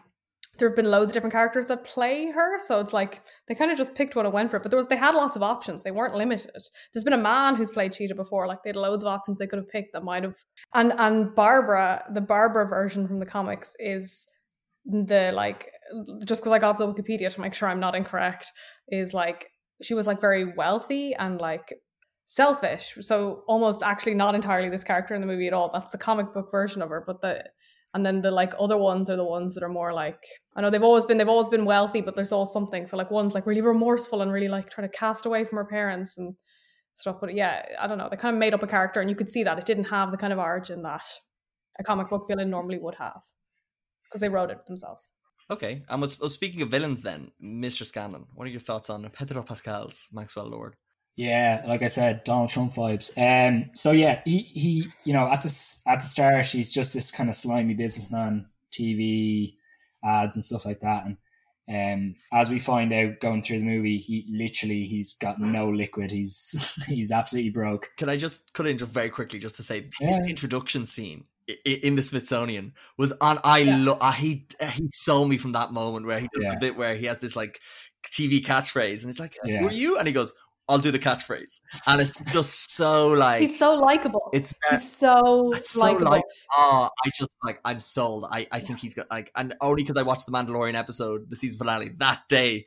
there 0.58 0.70
have 0.70 0.76
been 0.76 0.90
loads 0.90 1.12
of 1.12 1.14
different 1.14 1.34
characters 1.34 1.68
that 1.68 1.84
play 1.84 2.32
her 2.32 2.58
so 2.58 2.80
it's 2.80 2.94
like 2.94 3.22
they 3.48 3.54
kind 3.54 3.72
of 3.72 3.78
just 3.78 3.96
picked 3.96 4.16
one 4.16 4.26
and 4.26 4.34
went 4.34 4.50
for. 4.50 4.60
But 4.60 4.72
there 4.72 4.78
was 4.78 4.88
they 4.88 4.98
had 4.98 5.16
lots 5.16 5.36
of 5.36 5.44
options. 5.44 5.84
They 5.84 5.92
weren't 5.92 6.16
limited. 6.16 6.52
There's 6.94 7.04
been 7.04 7.14
a 7.14 7.18
man 7.18 7.56
who's 7.56 7.72
played 7.72 7.94
cheetah 7.94 8.16
before 8.16 8.48
like 8.48 8.64
they 8.64 8.70
had 8.70 8.76
loads 8.76 9.04
of 9.04 9.10
options 9.10 9.38
they 9.38 9.48
could 9.48 9.60
have 9.60 9.70
picked 9.70 9.94
that 9.94 10.04
might 10.04 10.24
have 10.24 10.36
and 10.74 10.94
and 10.98 11.36
barbara 11.36 12.04
the 12.12 12.22
barbara 12.22 12.68
version 12.68 13.08
from 13.08 13.20
the 13.20 13.26
comics 13.26 13.76
is 13.80 14.28
the 14.86 15.32
like 15.34 15.70
just 16.26 16.42
because 16.42 16.54
i 16.54 16.60
got 16.60 16.78
the 16.78 16.88
wikipedia 16.88 17.34
to 17.34 17.42
make 17.42 17.54
sure 17.54 17.68
i'm 17.68 17.80
not 17.80 17.94
incorrect 17.96 18.52
is 18.88 19.14
like 19.14 19.50
she 19.82 19.94
was 19.94 20.08
like 20.08 20.22
very 20.22 20.54
wealthy 20.54 21.14
and 21.14 21.40
like 21.40 21.74
selfish. 22.26 22.96
So 23.02 23.44
almost 23.48 23.84
actually 23.84 24.16
not 24.16 24.36
entirely 24.36 24.70
this 24.70 24.84
character 24.84 25.16
in 25.16 25.22
the 25.22 25.28
movie 25.28 25.48
at 25.48 25.54
all. 25.54 25.70
That's 25.72 25.92
the 25.92 25.98
comic 25.98 26.34
book 26.34 26.52
version 26.52 26.82
of 26.82 26.90
her. 26.90 27.04
But 27.06 27.22
the 27.22 27.44
and 27.94 28.06
then 28.06 28.22
the 28.22 28.32
like 28.32 28.54
other 28.60 28.78
ones 28.78 29.10
are 29.10 29.16
the 29.16 29.24
ones 29.24 29.56
that 29.56 29.64
are 29.64 29.70
more 29.70 29.94
like 29.94 30.24
I 30.56 30.62
know 30.62 30.70
they've 30.70 30.84
always 30.84 31.06
been 31.06 31.18
they've 31.18 31.28
always 31.28 31.50
been 31.50 31.66
wealthy, 31.66 32.02
but 32.02 32.16
there's 32.16 32.32
all 32.32 32.46
something. 32.46 32.86
So 32.86 32.98
like 32.98 33.12
one's 33.12 33.34
like 33.34 33.46
really 33.46 33.62
remorseful 33.62 34.22
and 34.22 34.32
really 34.32 34.50
like 34.50 34.70
trying 34.70 34.90
to 34.90 34.98
cast 34.98 35.26
away 35.26 35.46
from 35.46 35.58
her 35.58 35.66
parents 35.66 36.18
and 36.18 36.36
stuff. 36.94 37.18
But 37.22 37.34
yeah, 37.34 37.66
I 37.80 37.88
don't 37.88 37.98
know. 37.98 38.10
They 38.10 38.18
kind 38.18 38.36
of 38.36 38.40
made 38.40 38.54
up 38.54 38.64
a 38.64 38.68
character, 38.68 39.00
and 39.00 39.10
you 39.10 39.16
could 39.16 39.30
see 39.30 39.44
that 39.44 39.58
it 39.58 39.66
didn't 39.66 39.86
have 39.86 40.12
the 40.12 40.18
kind 40.18 40.34
of 40.34 40.40
origin 40.40 40.84
that 40.84 41.06
a 41.80 41.84
comic 41.84 42.10
book 42.10 42.26
villain 42.28 42.50
normally 42.50 42.78
would 42.78 42.96
have 42.96 43.22
because 44.06 44.22
they 44.22 44.30
wrote 44.30 44.52
it 44.52 44.66
themselves. 44.66 45.12
Okay, 45.50 45.84
and 45.88 46.02
was, 46.02 46.20
was 46.20 46.34
speaking 46.34 46.62
of 46.62 46.70
villains, 46.70 47.04
then 47.04 47.32
Mr. 47.42 47.84
Scanlon, 47.86 48.28
what 48.36 48.48
are 48.48 48.52
your 48.52 48.60
thoughts 48.60 48.90
on 48.90 49.10
Pedro 49.10 49.44
Pascal's 49.44 50.10
Maxwell 50.14 50.48
Lord? 50.48 50.76
Yeah, 51.16 51.64
like 51.66 51.82
I 51.82 51.88
said, 51.88 52.24
Donald 52.26 52.50
Trump 52.50 52.74
vibes. 52.74 53.12
Um, 53.18 53.72
so 53.74 53.92
yeah, 53.92 54.22
he 54.26 54.40
he, 54.40 54.88
you 55.04 55.14
know, 55.14 55.32
at 55.32 55.42
the 55.42 55.82
at 55.88 56.00
the 56.00 56.06
start, 56.06 56.46
he's 56.48 56.74
just 56.74 56.94
this 56.94 57.12
kind 57.12 57.30
of 57.30 57.36
slimy 57.36 57.74
businessman, 57.74 58.48
TV 58.72 59.56
ads 60.04 60.36
and 60.36 60.44
stuff 60.44 60.66
like 60.66 60.82
that, 60.82 61.06
and 61.06 61.18
um, 61.70 62.16
as 62.32 62.50
we 62.50 62.60
find 62.60 62.94
out 62.94 63.20
going 63.20 63.42
through 63.42 63.60
the 63.60 63.66
movie, 63.66 63.98
he 63.98 64.26
literally 64.30 64.84
he's 64.84 65.16
got 65.16 65.40
no 65.40 65.70
liquid. 65.70 66.12
He's 66.12 66.86
he's 66.88 67.12
absolutely 67.12 67.52
broke. 67.52 67.90
Can 67.98 68.10
I 68.10 68.16
just 68.16 68.54
cut 68.54 68.68
in 68.68 68.78
just 68.78 68.94
very 68.94 69.10
quickly 69.10 69.40
just 69.40 69.58
to 69.58 69.64
say 69.64 69.90
yeah. 70.00 70.20
his 70.20 70.30
introduction 70.30 70.86
scene 70.86 71.26
in 71.66 71.96
the 71.96 72.02
Smithsonian 72.02 72.74
was 72.98 73.14
on. 73.22 73.38
I 73.44 73.60
yeah. 73.60 73.78
love. 73.78 73.98
Uh, 74.02 74.12
he 74.12 74.46
uh, 74.60 74.68
he 74.68 74.88
sold 74.90 75.30
me 75.30 75.38
from 75.38 75.54
that 75.54 75.72
moment 75.72 76.06
where 76.06 76.20
he 76.20 76.28
does 76.34 76.44
yeah. 76.44 76.52
the 76.52 76.60
bit 76.60 76.76
where 76.78 76.96
he 76.96 77.06
has 77.06 77.20
this 77.20 77.36
like 77.36 77.60
TV 78.06 78.42
catchphrase, 78.42 79.04
and 79.04 79.10
it's 79.10 79.20
like, 79.20 79.38
Yeah. 79.44 79.60
"Who 79.60 79.68
are 79.68 79.72
you?" 79.72 79.98
And 79.98 80.08
he 80.08 80.14
goes, 80.14 80.34
"I'll 80.70 80.78
do 80.78 80.92
the 80.92 81.00
catchphrase," 81.00 81.62
and 81.88 82.02
it's 82.02 82.18
just 82.32 82.74
so 82.76 83.08
like 83.10 83.42
He's 83.42 83.58
so 83.58 83.76
likable. 83.76 84.30
it's 84.34 84.54
very, 84.68 84.80
He's 84.80 84.92
so 84.92 85.52
it's 85.54 85.70
so 85.72 85.86
likable. 85.86 86.12
like 86.12 86.24
oh, 86.58 86.90
I 87.06 87.10
just 87.18 87.36
like 87.44 87.60
I'm 87.66 87.80
sold. 87.80 88.26
I 88.32 88.48
I 88.52 88.60
think 88.60 88.80
he's 88.80 88.94
got 88.94 89.10
like, 89.12 89.32
and 89.36 89.54
only 89.62 89.84
because 89.84 89.98
I 89.98 90.04
watched 90.04 90.26
the 90.26 90.32
Mandalorian 90.32 90.76
episode, 90.76 91.30
the 91.30 91.36
season 91.36 91.60
finale 91.60 91.90
that 91.98 92.24
day, 92.30 92.66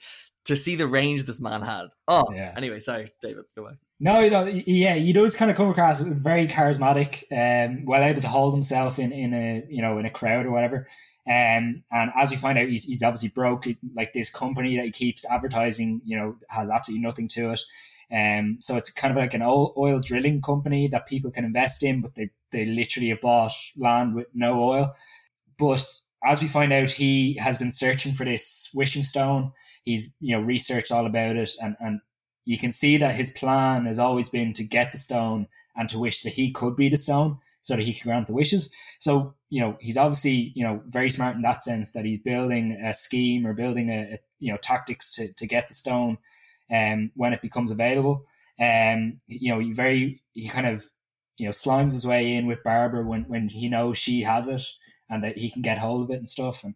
to 0.50 0.56
see 0.56 0.76
the 0.76 0.86
range 0.86 1.22
this 1.22 1.40
man 1.40 1.62
had. 1.62 1.86
Oh, 2.06 2.24
Yeah. 2.34 2.52
Anyway, 2.56 2.80
sorry, 2.80 3.08
David, 3.22 3.44
go 3.56 3.62
away. 3.62 3.72
No, 4.00 4.20
you 4.20 4.30
know, 4.30 4.44
yeah, 4.46 4.94
he 4.94 5.12
does 5.12 5.36
kind 5.36 5.50
of 5.50 5.56
come 5.56 5.68
across 5.68 6.00
as 6.00 6.22
very 6.22 6.48
charismatic, 6.48 7.24
um, 7.30 7.84
well 7.84 8.02
able 8.02 8.20
to 8.20 8.28
hold 8.28 8.54
himself 8.54 8.98
in, 8.98 9.12
in 9.12 9.34
a 9.34 9.62
you 9.68 9.82
know 9.82 9.98
in 9.98 10.06
a 10.06 10.10
crowd 10.10 10.46
or 10.46 10.50
whatever. 10.50 10.88
Um, 11.28 11.84
and 11.92 12.10
as 12.16 12.30
we 12.30 12.36
find 12.36 12.58
out, 12.58 12.68
he's, 12.68 12.84
he's 12.84 13.02
obviously 13.02 13.30
broke. 13.34 13.66
Like 13.94 14.12
this 14.12 14.30
company 14.30 14.76
that 14.76 14.86
he 14.86 14.90
keeps 14.90 15.30
advertising, 15.30 16.00
you 16.04 16.16
know, 16.16 16.36
has 16.48 16.70
absolutely 16.70 17.04
nothing 17.04 17.28
to 17.28 17.52
it. 17.52 17.60
Um, 18.12 18.56
so 18.60 18.76
it's 18.76 18.90
kind 18.90 19.12
of 19.12 19.18
like 19.18 19.34
an 19.34 19.42
oil, 19.42 19.74
oil 19.76 20.00
drilling 20.00 20.40
company 20.40 20.88
that 20.88 21.06
people 21.06 21.30
can 21.30 21.44
invest 21.44 21.82
in, 21.82 22.00
but 22.00 22.14
they 22.14 22.30
they 22.50 22.64
literally 22.64 23.10
have 23.10 23.20
bought 23.20 23.52
land 23.76 24.14
with 24.14 24.26
no 24.34 24.62
oil. 24.62 24.94
But 25.58 25.86
as 26.24 26.42
we 26.42 26.48
find 26.48 26.72
out, 26.72 26.90
he 26.90 27.34
has 27.34 27.58
been 27.58 27.70
searching 27.70 28.14
for 28.14 28.24
this 28.24 28.72
wishing 28.74 29.02
stone. 29.02 29.52
He's 29.82 30.14
you 30.20 30.36
know 30.36 30.42
researched 30.42 30.92
all 30.92 31.06
about 31.06 31.36
it, 31.36 31.50
and 31.62 31.76
and 31.80 32.00
you 32.44 32.58
can 32.58 32.70
see 32.70 32.96
that 32.96 33.14
his 33.14 33.30
plan 33.30 33.86
has 33.86 33.98
always 33.98 34.28
been 34.28 34.52
to 34.54 34.64
get 34.64 34.92
the 34.92 34.98
stone 34.98 35.46
and 35.76 35.88
to 35.88 35.98
wish 35.98 36.22
that 36.22 36.32
he 36.32 36.50
could 36.50 36.74
be 36.76 36.88
the 36.88 36.96
stone 36.96 37.38
so 37.60 37.76
that 37.76 37.82
he 37.82 37.92
could 37.92 38.04
grant 38.04 38.26
the 38.26 38.34
wishes. 38.34 38.74
So, 38.98 39.34
you 39.50 39.60
know, 39.60 39.76
he's 39.80 39.96
obviously, 39.96 40.52
you 40.54 40.64
know, 40.64 40.82
very 40.86 41.10
smart 41.10 41.36
in 41.36 41.42
that 41.42 41.62
sense 41.62 41.92
that 41.92 42.04
he's 42.04 42.18
building 42.18 42.72
a 42.72 42.94
scheme 42.94 43.46
or 43.46 43.52
building 43.52 43.90
a, 43.90 44.14
a 44.14 44.18
you 44.38 44.50
know, 44.50 44.58
tactics 44.58 45.14
to, 45.16 45.32
to 45.34 45.46
get 45.46 45.68
the 45.68 45.74
stone 45.74 46.18
um, 46.74 47.10
when 47.14 47.32
it 47.32 47.42
becomes 47.42 47.70
available. 47.70 48.24
Um, 48.58 49.18
you 49.26 49.52
know, 49.52 49.60
he 49.60 49.72
very, 49.72 50.22
he 50.32 50.48
kind 50.48 50.66
of, 50.66 50.82
you 51.36 51.46
know, 51.46 51.52
slimes 51.52 51.92
his 51.92 52.06
way 52.06 52.34
in 52.34 52.46
with 52.46 52.62
Barbara 52.62 53.04
when, 53.04 53.24
when 53.24 53.48
he 53.48 53.68
knows 53.68 53.98
she 53.98 54.22
has 54.22 54.48
it 54.48 54.62
and 55.08 55.22
that 55.22 55.38
he 55.38 55.50
can 55.50 55.62
get 55.62 55.78
hold 55.78 56.02
of 56.02 56.10
it 56.10 56.18
and 56.18 56.28
stuff 56.28 56.64
and 56.64 56.74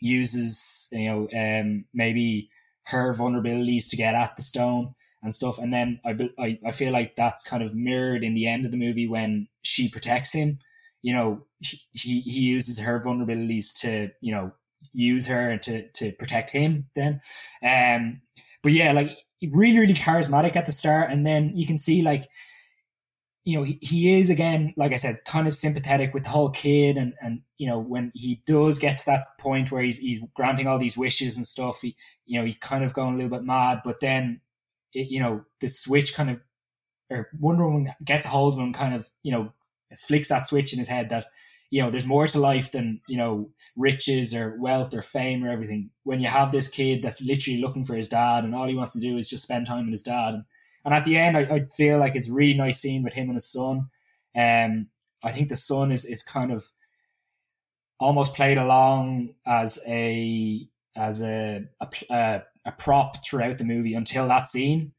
uses, 0.00 0.88
you 0.92 1.08
know, 1.08 1.28
um, 1.36 1.84
maybe 1.92 2.48
her 2.86 3.12
vulnerabilities 3.14 3.88
to 3.90 3.96
get 3.96 4.14
at 4.14 4.36
the 4.36 4.42
stone 4.42 4.94
and 5.22 5.32
stuff. 5.32 5.58
And 5.58 5.72
then 5.72 6.00
I, 6.04 6.16
I, 6.38 6.58
I 6.66 6.70
feel 6.70 6.92
like 6.92 7.16
that's 7.16 7.48
kind 7.48 7.62
of 7.62 7.74
mirrored 7.74 8.22
in 8.22 8.34
the 8.34 8.46
end 8.46 8.64
of 8.64 8.70
the 8.70 8.76
movie 8.76 9.08
when 9.08 9.48
she 9.62 9.88
protects 9.88 10.34
him. 10.34 10.58
You 11.02 11.14
know, 11.14 11.46
she, 11.62 11.78
she 11.94 12.20
he 12.20 12.40
uses 12.40 12.80
her 12.80 13.02
vulnerabilities 13.02 13.78
to, 13.80 14.10
you 14.20 14.32
know, 14.32 14.52
use 14.92 15.26
her 15.28 15.56
to, 15.56 15.88
to 15.88 16.12
protect 16.12 16.50
him 16.50 16.86
then. 16.94 17.20
Um, 17.62 18.20
but 18.62 18.72
yeah, 18.72 18.92
like 18.92 19.16
really, 19.52 19.78
really 19.78 19.94
charismatic 19.94 20.56
at 20.56 20.66
the 20.66 20.72
start. 20.72 21.10
And 21.10 21.26
then 21.26 21.52
you 21.54 21.66
can 21.66 21.78
see 21.78 22.02
like, 22.02 22.28
you 23.44 23.58
know, 23.58 23.64
he, 23.64 23.78
he 23.82 24.18
is 24.18 24.30
again, 24.30 24.72
like 24.76 24.92
I 24.92 24.96
said, 24.96 25.16
kind 25.26 25.46
of 25.46 25.54
sympathetic 25.54 26.14
with 26.14 26.24
the 26.24 26.30
whole 26.30 26.50
kid. 26.50 26.96
And, 26.96 27.14
and, 27.20 27.42
you 27.58 27.66
know, 27.66 27.78
when 27.78 28.10
he 28.14 28.40
does 28.46 28.78
get 28.78 28.98
to 28.98 29.06
that 29.06 29.24
point 29.38 29.70
where 29.70 29.82
he's, 29.82 29.98
he's 29.98 30.20
granting 30.34 30.66
all 30.66 30.78
these 30.78 30.98
wishes 30.98 31.36
and 31.36 31.46
stuff, 31.46 31.80
he, 31.82 31.94
you 32.26 32.38
know, 32.38 32.44
he's 32.44 32.58
kind 32.58 32.84
of 32.84 32.94
going 32.94 33.14
a 33.14 33.16
little 33.16 33.30
bit 33.30 33.44
mad, 33.44 33.80
but 33.84 34.00
then, 34.00 34.40
it, 34.92 35.08
you 35.08 35.20
know, 35.20 35.44
the 35.60 35.68
switch 35.68 36.14
kind 36.14 36.30
of, 36.30 36.40
or 37.10 37.28
Wonder 37.38 37.68
Woman 37.68 37.92
gets 38.04 38.26
a 38.26 38.30
hold 38.30 38.54
of 38.54 38.60
him, 38.60 38.72
kind 38.72 38.94
of, 38.94 39.08
you 39.22 39.30
know, 39.32 39.52
flicks 39.96 40.28
that 40.28 40.46
switch 40.46 40.72
in 40.72 40.78
his 40.78 40.88
head 40.88 41.08
that, 41.10 41.26
you 41.70 41.82
know, 41.82 41.90
there's 41.90 42.06
more 42.06 42.26
to 42.26 42.38
life 42.38 42.70
than, 42.70 43.00
you 43.08 43.16
know, 43.16 43.50
riches 43.76 44.34
or 44.34 44.56
wealth 44.60 44.94
or 44.94 45.02
fame 45.02 45.44
or 45.44 45.48
everything. 45.48 45.90
When 46.04 46.20
you 46.20 46.28
have 46.28 46.52
this 46.52 46.68
kid 46.68 47.02
that's 47.02 47.24
literally 47.26 47.60
looking 47.60 47.84
for 47.84 47.94
his 47.94 48.08
dad 48.08 48.44
and 48.44 48.54
all 48.54 48.66
he 48.66 48.76
wants 48.76 48.92
to 48.94 49.00
do 49.00 49.16
is 49.16 49.28
just 49.28 49.44
spend 49.44 49.66
time 49.66 49.86
with 49.86 49.92
his 49.92 50.02
dad. 50.02 50.34
And, 50.34 50.44
and 50.84 50.94
at 50.94 51.04
the 51.04 51.16
end, 51.16 51.36
I, 51.36 51.40
I 51.42 51.66
feel 51.76 51.98
like 51.98 52.14
it's 52.14 52.30
a 52.30 52.32
really 52.32 52.54
nice 52.54 52.80
scene 52.80 53.02
with 53.02 53.14
him 53.14 53.24
and 53.24 53.34
his 53.34 53.50
son. 53.50 53.88
Um, 54.36 54.88
I 55.22 55.32
think 55.32 55.48
the 55.48 55.56
son 55.56 55.90
is, 55.90 56.04
is 56.04 56.22
kind 56.22 56.52
of 56.52 56.64
almost 57.98 58.34
played 58.34 58.58
along 58.58 59.34
as 59.46 59.82
a, 59.88 60.68
as 60.96 61.22
a, 61.22 61.64
a, 61.80 61.88
a 62.10 62.42
a 62.64 62.72
prop 62.72 63.16
throughout 63.24 63.58
the 63.58 63.64
movie 63.64 63.94
until 63.94 64.28
that 64.28 64.46
scene. 64.46 64.92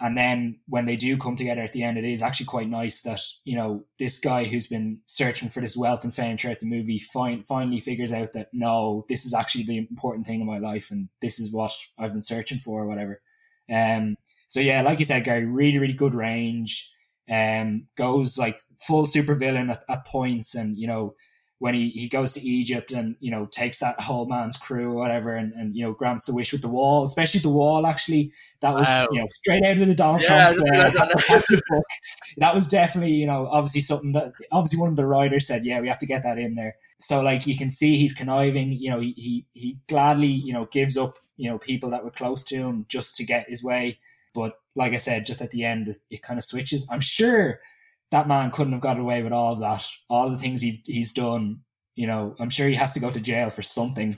And 0.00 0.18
then 0.18 0.58
when 0.66 0.86
they 0.86 0.96
do 0.96 1.16
come 1.16 1.36
together 1.36 1.60
at 1.60 1.72
the 1.72 1.84
end, 1.84 1.96
it 1.96 2.04
is 2.04 2.20
actually 2.20 2.46
quite 2.46 2.68
nice 2.68 3.02
that, 3.02 3.20
you 3.44 3.54
know, 3.54 3.84
this 3.98 4.18
guy 4.18 4.44
who's 4.44 4.66
been 4.66 4.98
searching 5.06 5.48
for 5.48 5.60
this 5.60 5.76
wealth 5.76 6.02
and 6.02 6.12
fame 6.12 6.36
throughout 6.36 6.58
the 6.58 6.66
movie 6.66 6.98
fin- 6.98 7.44
finally 7.44 7.78
figures 7.78 8.12
out 8.12 8.32
that 8.32 8.48
no, 8.52 9.04
this 9.08 9.24
is 9.24 9.32
actually 9.32 9.64
the 9.64 9.78
important 9.78 10.26
thing 10.26 10.40
in 10.40 10.46
my 10.46 10.58
life 10.58 10.88
and 10.90 11.08
this 11.22 11.38
is 11.38 11.54
what 11.54 11.72
I've 11.96 12.10
been 12.10 12.20
searching 12.20 12.58
for 12.58 12.82
or 12.82 12.88
whatever. 12.88 13.20
Um, 13.72 14.16
so 14.48 14.58
yeah, 14.58 14.82
like 14.82 14.98
you 14.98 15.04
said, 15.04 15.24
Gary, 15.24 15.46
really, 15.46 15.78
really 15.78 15.94
good 15.94 16.14
range. 16.14 16.90
Um, 17.30 17.86
goes 17.96 18.36
like 18.36 18.58
full 18.80 19.06
super 19.06 19.36
villain 19.36 19.70
at, 19.70 19.84
at 19.88 20.06
points 20.06 20.56
and, 20.56 20.76
you 20.76 20.88
know, 20.88 21.14
when 21.60 21.72
he, 21.74 21.88
he 21.90 22.08
goes 22.08 22.32
to 22.32 22.40
Egypt 22.40 22.92
and 22.92 23.16
you 23.20 23.30
know 23.30 23.46
takes 23.46 23.78
that 23.78 24.00
whole 24.00 24.26
man's 24.26 24.56
crew 24.56 24.90
or 24.92 24.96
whatever 24.96 25.34
and, 25.34 25.52
and 25.54 25.74
you 25.74 25.82
know 25.84 25.92
grants 25.92 26.26
the 26.26 26.34
wish 26.34 26.52
with 26.52 26.62
the 26.62 26.68
wall, 26.68 27.04
especially 27.04 27.40
the 27.40 27.48
wall. 27.48 27.86
Actually, 27.86 28.32
that 28.60 28.74
was 28.74 28.86
Wow. 28.86 29.06
you 29.12 29.20
know 29.20 29.26
straight 29.30 29.64
out 29.64 29.78
of 29.78 29.86
the 29.86 29.94
Donald 29.94 30.22
Yeah, 30.22 30.52
Trump 30.52 30.68
uh, 30.74 31.06
tactic 31.18 31.60
book. 31.68 31.84
That 32.38 32.54
was 32.54 32.66
definitely 32.68 33.14
you 33.14 33.26
know 33.26 33.46
obviously 33.50 33.80
something 33.80 34.12
that 34.12 34.32
obviously 34.50 34.80
one 34.80 34.90
of 34.90 34.96
the 34.96 35.06
writers 35.06 35.46
said, 35.46 35.64
yeah, 35.64 35.80
we 35.80 35.88
have 35.88 35.98
to 36.00 36.06
get 36.06 36.22
that 36.24 36.38
in 36.38 36.54
there. 36.54 36.74
So 36.98 37.22
like 37.22 37.46
you 37.46 37.56
can 37.56 37.70
see 37.70 37.96
he's 37.96 38.12
conniving. 38.14 38.72
You 38.72 38.90
know 38.90 39.00
he 39.00 39.12
he, 39.16 39.46
he 39.52 39.78
gladly 39.88 40.28
you 40.28 40.52
know 40.52 40.66
gives 40.66 40.98
up 40.98 41.14
you 41.36 41.48
know 41.50 41.58
people 41.58 41.90
that 41.90 42.04
were 42.04 42.10
close 42.10 42.44
to 42.44 42.56
him 42.56 42.86
just 42.88 43.14
to 43.16 43.24
get 43.24 43.48
his 43.48 43.62
way. 43.62 43.98
But 44.34 44.58
like 44.74 44.92
I 44.92 44.96
said, 44.96 45.24
just 45.24 45.40
at 45.40 45.52
the 45.52 45.64
end, 45.64 45.88
it 46.10 46.22
kind 46.22 46.36
of 46.38 46.44
switches. 46.44 46.86
I'm 46.90 47.00
sure 47.00 47.60
that 48.14 48.28
man 48.28 48.50
couldn't 48.50 48.72
have 48.72 48.80
got 48.82 48.98
away 48.98 49.22
with 49.22 49.32
all 49.32 49.52
of 49.52 49.58
that, 49.60 49.86
all 50.08 50.30
the 50.30 50.38
things 50.38 50.62
he, 50.62 50.80
he's 50.86 51.12
done. 51.12 51.60
You 51.96 52.06
know, 52.06 52.34
I'm 52.40 52.50
sure 52.50 52.66
he 52.68 52.74
has 52.74 52.94
to 52.94 53.00
go 53.00 53.10
to 53.10 53.20
jail 53.20 53.50
for 53.50 53.62
something. 53.62 54.16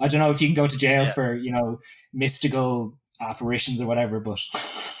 I 0.00 0.08
don't 0.08 0.20
know 0.20 0.30
if 0.30 0.40
you 0.40 0.48
can 0.48 0.54
go 0.54 0.66
to 0.66 0.78
jail 0.78 1.04
Yeah. 1.04 1.12
for, 1.12 1.34
you 1.36 1.50
know, 1.52 1.78
mystical 2.12 2.98
apparitions 3.20 3.80
or 3.80 3.86
whatever, 3.86 4.20
but 4.20 4.38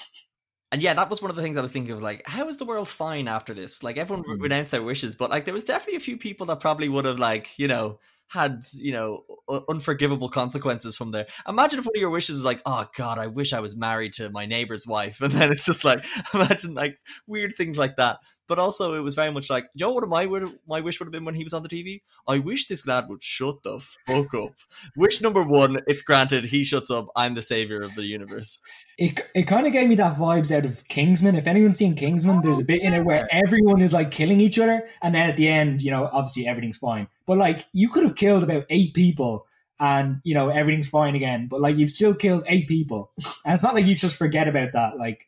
And 0.72 0.82
yeah, 0.82 0.94
that 0.94 1.10
was 1.10 1.20
one 1.20 1.30
of 1.30 1.36
the 1.36 1.42
things 1.42 1.58
I 1.58 1.60
was 1.62 1.70
thinking 1.72 1.92
of. 1.92 2.02
Like, 2.02 2.22
how 2.26 2.48
is 2.48 2.56
the 2.56 2.64
world 2.64 2.88
fine 2.88 3.28
after 3.28 3.52
this? 3.52 3.82
Like, 3.82 3.98
everyone 3.98 4.24
Mm. 4.24 4.40
renounced 4.40 4.70
their 4.70 4.82
wishes, 4.82 5.14
but 5.16 5.28
like, 5.30 5.44
there 5.44 5.52
was 5.52 5.64
definitely 5.64 5.96
a 5.96 6.00
few 6.00 6.16
people 6.16 6.46
that 6.46 6.60
probably 6.60 6.88
would 6.88 7.04
have, 7.04 7.18
like, 7.18 7.58
you 7.58 7.68
know, 7.68 7.98
had 8.32 8.62
you 8.74 8.92
know 8.92 9.22
unforgivable 9.68 10.28
consequences 10.28 10.96
from 10.96 11.10
there. 11.10 11.26
Imagine 11.46 11.80
if 11.80 11.84
one 11.84 11.92
of 11.94 12.00
your 12.00 12.10
wishes 12.10 12.36
was 12.36 12.44
like, 12.44 12.62
"Oh 12.64 12.86
God, 12.96 13.18
I 13.18 13.26
wish 13.26 13.52
I 13.52 13.60
was 13.60 13.76
married 13.76 14.14
to 14.14 14.30
my 14.30 14.46
neighbor's 14.46 14.86
wife," 14.86 15.20
and 15.22 15.32
then 15.32 15.52
it's 15.52 15.66
just 15.66 15.84
like, 15.84 16.04
imagine 16.34 16.74
like 16.74 16.96
weird 17.26 17.54
things 17.56 17.76
like 17.76 17.96
that. 17.96 18.18
But 18.48 18.58
also, 18.58 18.94
it 18.94 19.00
was 19.00 19.14
very 19.14 19.30
much 19.30 19.50
like, 19.50 19.66
know, 19.78 19.92
what 19.92 20.08
my 20.08 20.26
my 20.66 20.80
wish 20.80 20.98
would 20.98 21.06
have 21.06 21.12
been 21.12 21.24
when 21.24 21.34
he 21.34 21.44
was 21.44 21.54
on 21.54 21.62
the 21.62 21.68
TV. 21.68 22.02
I 22.26 22.38
wish 22.38 22.66
this 22.66 22.86
lad 22.86 23.06
would 23.08 23.22
shut 23.22 23.62
the 23.62 23.80
fuck 24.06 24.34
up. 24.34 24.54
Wish 24.96 25.20
number 25.20 25.42
one, 25.42 25.80
it's 25.86 26.02
granted. 26.02 26.46
He 26.46 26.64
shuts 26.64 26.90
up. 26.90 27.08
I'm 27.16 27.34
the 27.34 27.42
savior 27.42 27.82
of 27.82 27.94
the 27.94 28.04
universe. 28.04 28.60
It, 28.98 29.20
it 29.34 29.42
kind 29.44 29.66
of 29.66 29.72
gave 29.72 29.88
me 29.88 29.94
that 29.96 30.14
vibes 30.14 30.56
out 30.56 30.64
of 30.64 30.86
Kingsman. 30.88 31.34
If 31.36 31.46
anyone's 31.46 31.78
seen 31.78 31.94
Kingsman, 31.94 32.42
there's 32.42 32.58
a 32.58 32.64
bit 32.64 32.82
in 32.82 32.92
it 32.92 33.04
where 33.04 33.26
everyone 33.30 33.80
is 33.80 33.92
like 33.94 34.10
killing 34.10 34.40
each 34.40 34.58
other, 34.58 34.86
and 35.02 35.14
then 35.14 35.30
at 35.30 35.36
the 35.36 35.48
end, 35.48 35.82
you 35.82 35.90
know, 35.90 36.08
obviously 36.12 36.46
everything's 36.46 36.78
fine. 36.78 37.08
But 37.26 37.38
like, 37.38 37.64
you 37.72 37.88
could 37.88 38.02
have 38.04 38.14
killed 38.16 38.42
about 38.42 38.64
eight 38.70 38.94
people, 38.94 39.46
and 39.80 40.20
you 40.24 40.34
know 40.34 40.48
everything's 40.50 40.88
fine 40.90 41.14
again. 41.14 41.48
But 41.48 41.60
like, 41.60 41.76
you've 41.76 41.90
still 41.90 42.14
killed 42.14 42.44
eight 42.48 42.68
people, 42.68 43.12
and 43.44 43.54
it's 43.54 43.62
not 43.62 43.74
like 43.74 43.86
you 43.86 43.94
just 43.94 44.18
forget 44.18 44.46
about 44.48 44.72
that. 44.72 44.98
Like, 44.98 45.26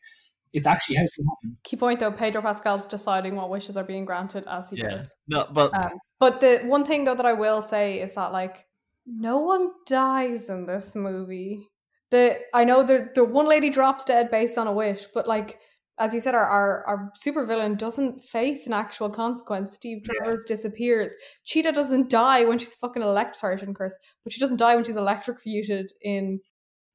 it's 0.53 0.67
actually 0.67 0.97
has 0.97 1.13
to 1.15 1.25
happen. 1.29 1.57
Key 1.65 1.77
point 1.77 2.01
though, 2.01 2.13
Pedro 2.13 2.43
Pascal's 2.43 2.87
deciding 2.87 3.35
what 3.35 3.51
wishes 3.51 3.77
are 3.77 3.85
being 3.85 4.05
granted 4.05 4.45
as 4.47 4.71
he 4.71 4.77
Yeah. 4.77 4.91
does. 4.91 5.17
No, 5.27 5.47
but 5.53 5.75
Um, 5.75 5.99
but 6.21 6.41
the 6.41 6.61
one 6.67 6.85
thing 6.85 7.05
though 7.05 7.15
that 7.17 7.27
I 7.27 7.33
will 7.33 7.61
say 7.63 8.01
is 8.01 8.15
that 8.15 8.33
like 8.33 8.67
no 9.07 9.39
one 9.39 9.71
dies 9.87 10.49
in 10.49 10.67
this 10.67 10.95
movie. 10.95 11.67
The 12.15 12.39
I 12.55 12.63
know 12.63 12.85
the 12.85 13.11
the 13.13 13.25
one 13.25 13.49
lady 13.49 13.71
drops 13.71 14.05
dead 14.05 14.31
based 14.31 14.57
on 14.57 14.69
a 14.69 14.73
wish, 14.73 15.07
but 15.07 15.27
like 15.27 15.59
as 15.99 16.15
you 16.15 16.21
said, 16.21 16.37
our 16.37 16.47
our, 16.47 16.85
our 16.87 17.13
supervillain 17.27 17.77
doesn't 17.77 18.21
face 18.21 18.69
an 18.69 18.73
actual 18.73 19.11
consequence. 19.11 19.73
Steve 19.73 20.05
Trevor 20.05 20.39
disappears. 20.47 21.13
Cheetah 21.45 21.73
doesn't 21.73 22.11
die 22.11 22.45
when 22.45 22.61
she's 22.61 22.77
fucking 22.77 23.03
elect 23.03 23.35
sorry, 23.35 23.61
I 23.61 23.73
curse, 23.73 23.99
but 24.23 24.33
she 24.33 24.39
doesn't 24.39 24.59
die 24.59 24.77
when 24.77 24.85
she's 24.85 24.95
electrocuted 24.95 25.91
in 26.03 26.39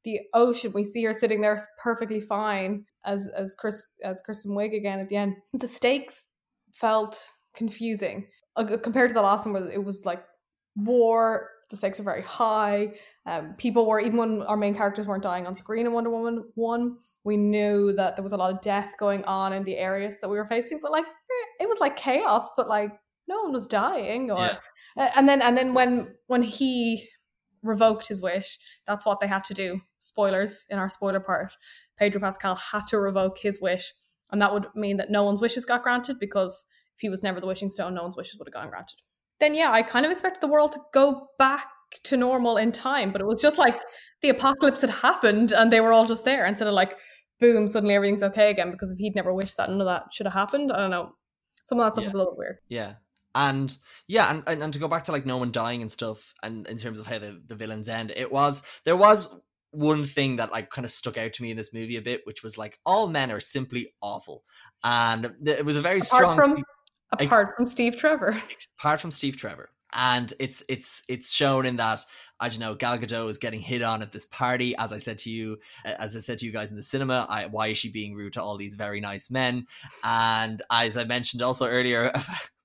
the 0.06 0.22
ocean. 0.34 0.72
We 0.74 0.86
see 0.86 1.04
her 1.04 1.12
sitting 1.12 1.42
there 1.42 1.60
perfectly 1.84 2.22
fine 2.22 2.86
as 3.04 3.30
as 3.38 3.54
Chris 3.60 4.00
as 4.06 4.22
Kristen 4.22 4.56
Wiig 4.56 4.74
again 4.74 5.02
at 5.02 5.10
the 5.10 5.18
end. 5.18 5.36
The 5.52 5.68
stakes 5.68 6.32
felt 6.72 7.30
confusing 7.54 8.28
uh, 8.56 8.78
compared 8.82 9.10
to 9.10 9.16
the 9.16 9.22
last 9.22 9.46
one 9.46 9.54
where 9.54 9.70
it 9.70 9.84
was 9.84 10.06
like 10.06 10.24
war 10.78 11.50
the 11.70 11.78
stakes 11.78 12.00
were 12.00 12.06
very 12.06 12.24
high 12.24 12.92
um, 13.26 13.54
people 13.58 13.86
were 13.86 14.00
even 14.00 14.18
when 14.18 14.42
our 14.44 14.58
main 14.58 14.76
characters 14.76 15.06
weren't 15.06 15.24
dying 15.24 15.46
on 15.46 15.54
screen 15.56 15.86
in 15.86 15.94
wonder 15.94 16.10
woman 16.10 16.44
1 16.56 16.98
we 17.24 17.38
knew 17.38 17.94
that 17.94 18.16
there 18.16 18.24
was 18.24 18.32
a 18.32 18.38
lot 18.38 18.52
of 18.52 18.62
death 18.62 18.96
going 19.00 19.24
on 19.26 19.54
in 19.54 19.64
the 19.64 19.78
areas 19.78 20.20
that 20.22 20.30
we 20.30 20.38
were 20.38 20.46
facing 20.46 20.80
but 20.82 20.92
like 20.92 21.06
eh, 21.06 21.64
it 21.64 21.70
was 21.70 21.80
like 21.80 21.96
chaos 21.96 22.50
but 22.58 22.68
like 22.68 22.92
no 23.28 23.42
one 23.44 23.54
was 23.54 23.68
dying 23.68 24.32
or 24.32 24.40
Yeah. 24.40 24.58
Uh, 24.98 25.10
and 25.16 25.30
then 25.30 25.40
and 25.42 25.56
then 25.56 25.76
when 25.76 26.16
when 26.26 26.42
he 26.42 27.08
revoked 27.64 28.08
his 28.08 28.22
wish. 28.22 28.58
That's 28.86 29.06
what 29.06 29.20
they 29.20 29.28
had 29.28 29.44
to 29.46 29.54
do. 29.54 29.82
Spoilers 30.00 30.66
in 30.70 30.80
our 30.80 30.90
spoiler 30.90 31.20
part. 31.20 31.54
Pedro 31.98 32.22
Pascal 32.22 32.56
had 32.56 32.88
to 32.88 33.00
revoke 33.00 33.40
his 33.40 33.62
wish, 33.62 33.94
and 34.32 34.42
that 34.42 34.54
would 34.54 34.68
mean 34.76 34.98
that 34.98 35.12
no 35.12 35.24
one's 35.24 35.42
wishes 35.42 35.66
got 35.66 35.84
granted 35.84 36.18
because 36.20 36.66
if 36.96 37.02
he 37.02 37.10
was 37.10 37.24
never 37.24 37.40
the 37.40 37.48
wishing 37.48 37.70
stone, 37.70 37.94
no 37.94 38.04
one's 38.04 38.18
wishes 38.18 38.38
would 38.40 38.48
have 38.48 38.54
gotten 38.54 38.70
granted. 38.70 39.00
Then 39.40 39.56
yeah, 39.56 39.72
I 39.72 39.82
kind 39.84 40.06
of 40.06 40.12
expected 40.12 40.42
the 40.42 40.48
world 40.52 40.74
to 40.74 40.80
go 40.94 41.30
back 41.38 41.68
to 42.04 42.18
normal 42.18 42.58
in 42.58 42.72
time, 42.72 43.12
but 43.12 43.22
it 43.22 43.28
was 43.28 43.42
just 43.42 43.58
like 43.58 43.80
the 44.22 44.30
apocalypse 44.30 44.82
had 44.82 44.90
happened 44.90 45.52
and 45.52 45.72
they 45.72 45.82
were 45.82 45.94
all 45.94 46.06
just 46.06 46.26
there 46.26 46.46
instead 46.46 46.68
of 46.68 46.74
like 46.74 46.98
boom, 47.40 47.68
suddenly 47.68 47.96
everything's 47.96 48.22
okay 48.22 48.50
again 48.50 48.70
because 48.70 48.92
if 48.92 48.98
he'd 48.98 49.16
never 49.16 49.34
wished 49.34 49.56
that 49.58 49.70
none 49.70 49.80
of 49.82 49.88
that 49.88 50.14
should 50.14 50.26
have 50.26 50.34
happened. 50.34 50.72
I 50.72 50.78
don't 50.78 50.92
know. 50.92 51.14
Some 51.64 51.80
of 51.80 51.86
that 51.86 51.94
stuff 51.94 52.04
Yeah. 52.04 52.08
was 52.08 52.16
a 52.16 52.18
little 52.18 52.36
weird. 52.38 52.58
Yeah. 52.68 52.94
And 53.36 53.76
yeah, 54.08 54.30
and, 54.32 54.44
and, 54.48 54.64
and 54.64 54.74
to 54.74 54.80
go 54.80 54.88
back 54.88 55.04
to 55.06 55.12
like 55.12 55.26
no 55.26 55.38
one 55.38 55.52
dying 55.52 55.82
and 55.82 55.92
stuff, 55.92 56.34
and 56.44 56.68
in 56.68 56.78
terms 56.78 57.00
of 57.00 57.08
how 57.08 57.20
the, 57.20 57.42
the 57.46 57.56
villains 57.56 57.88
end, 57.88 58.12
it 58.18 58.32
was 58.32 58.82
there 58.86 58.98
was 58.98 59.42
one 59.72 60.04
thing 60.04 60.38
that 60.38 60.52
like 60.52 60.72
kind 60.72 60.84
of 60.84 60.90
stuck 60.92 61.16
out 61.16 61.32
to 61.34 61.44
me 61.44 61.52
in 61.52 61.58
this 61.58 61.74
movie 61.74 61.96
a 61.96 62.02
bit, 62.02 62.22
which 62.24 62.42
was 62.42 62.58
like 62.58 62.80
all 62.88 63.08
men 63.08 63.32
are 63.32 63.40
simply 63.40 63.94
awful, 64.02 64.44
and 64.84 65.32
it 65.46 65.64
was 65.64 65.78
a 65.78 65.82
very 65.82 66.00
Apart 66.00 66.08
strong 66.08 66.36
from 66.38 66.64
apart 67.12 67.56
from 67.56 67.66
Steve 67.66 67.98
Trevor. 67.98 68.36
apart 68.80 69.02
from 69.02 69.12
Steve 69.12 69.38
Trevor, 69.38 69.70
and 69.94 70.32
it's 70.40 70.64
it's 70.70 71.04
it's 71.10 71.34
shown 71.34 71.66
in 71.66 71.78
that 71.78 72.06
I 72.40 72.50
don't 72.50 72.60
know 72.60 72.76
Gal 72.76 72.98
Gadot 72.98 73.30
is 73.30 73.38
getting 73.38 73.60
hit 73.60 73.82
on 73.82 74.02
at 74.02 74.12
this 74.12 74.26
party. 74.26 74.76
As 74.78 74.94
I 74.94 74.98
said 74.98 75.18
to 75.20 75.32
you, 75.32 75.58
as 75.86 76.16
I 76.16 76.20
said 76.20 76.40
to 76.40 76.46
you 76.46 76.52
guys 76.52 76.72
in 76.72 76.78
the 76.78 76.84
cinema, 76.84 77.26
I, 77.30 77.48
why 77.48 77.68
is 77.68 77.78
she 77.78 77.92
being 77.92 78.16
rude 78.16 78.34
to 78.34 78.44
all 78.44 78.58
these 78.58 78.76
very 78.76 79.00
nice 79.00 79.30
men? 79.30 79.68
And 80.04 80.62
as 80.72 80.98
I 80.98 81.04
mentioned 81.04 81.42
also 81.42 81.68
earlier. 81.68 82.12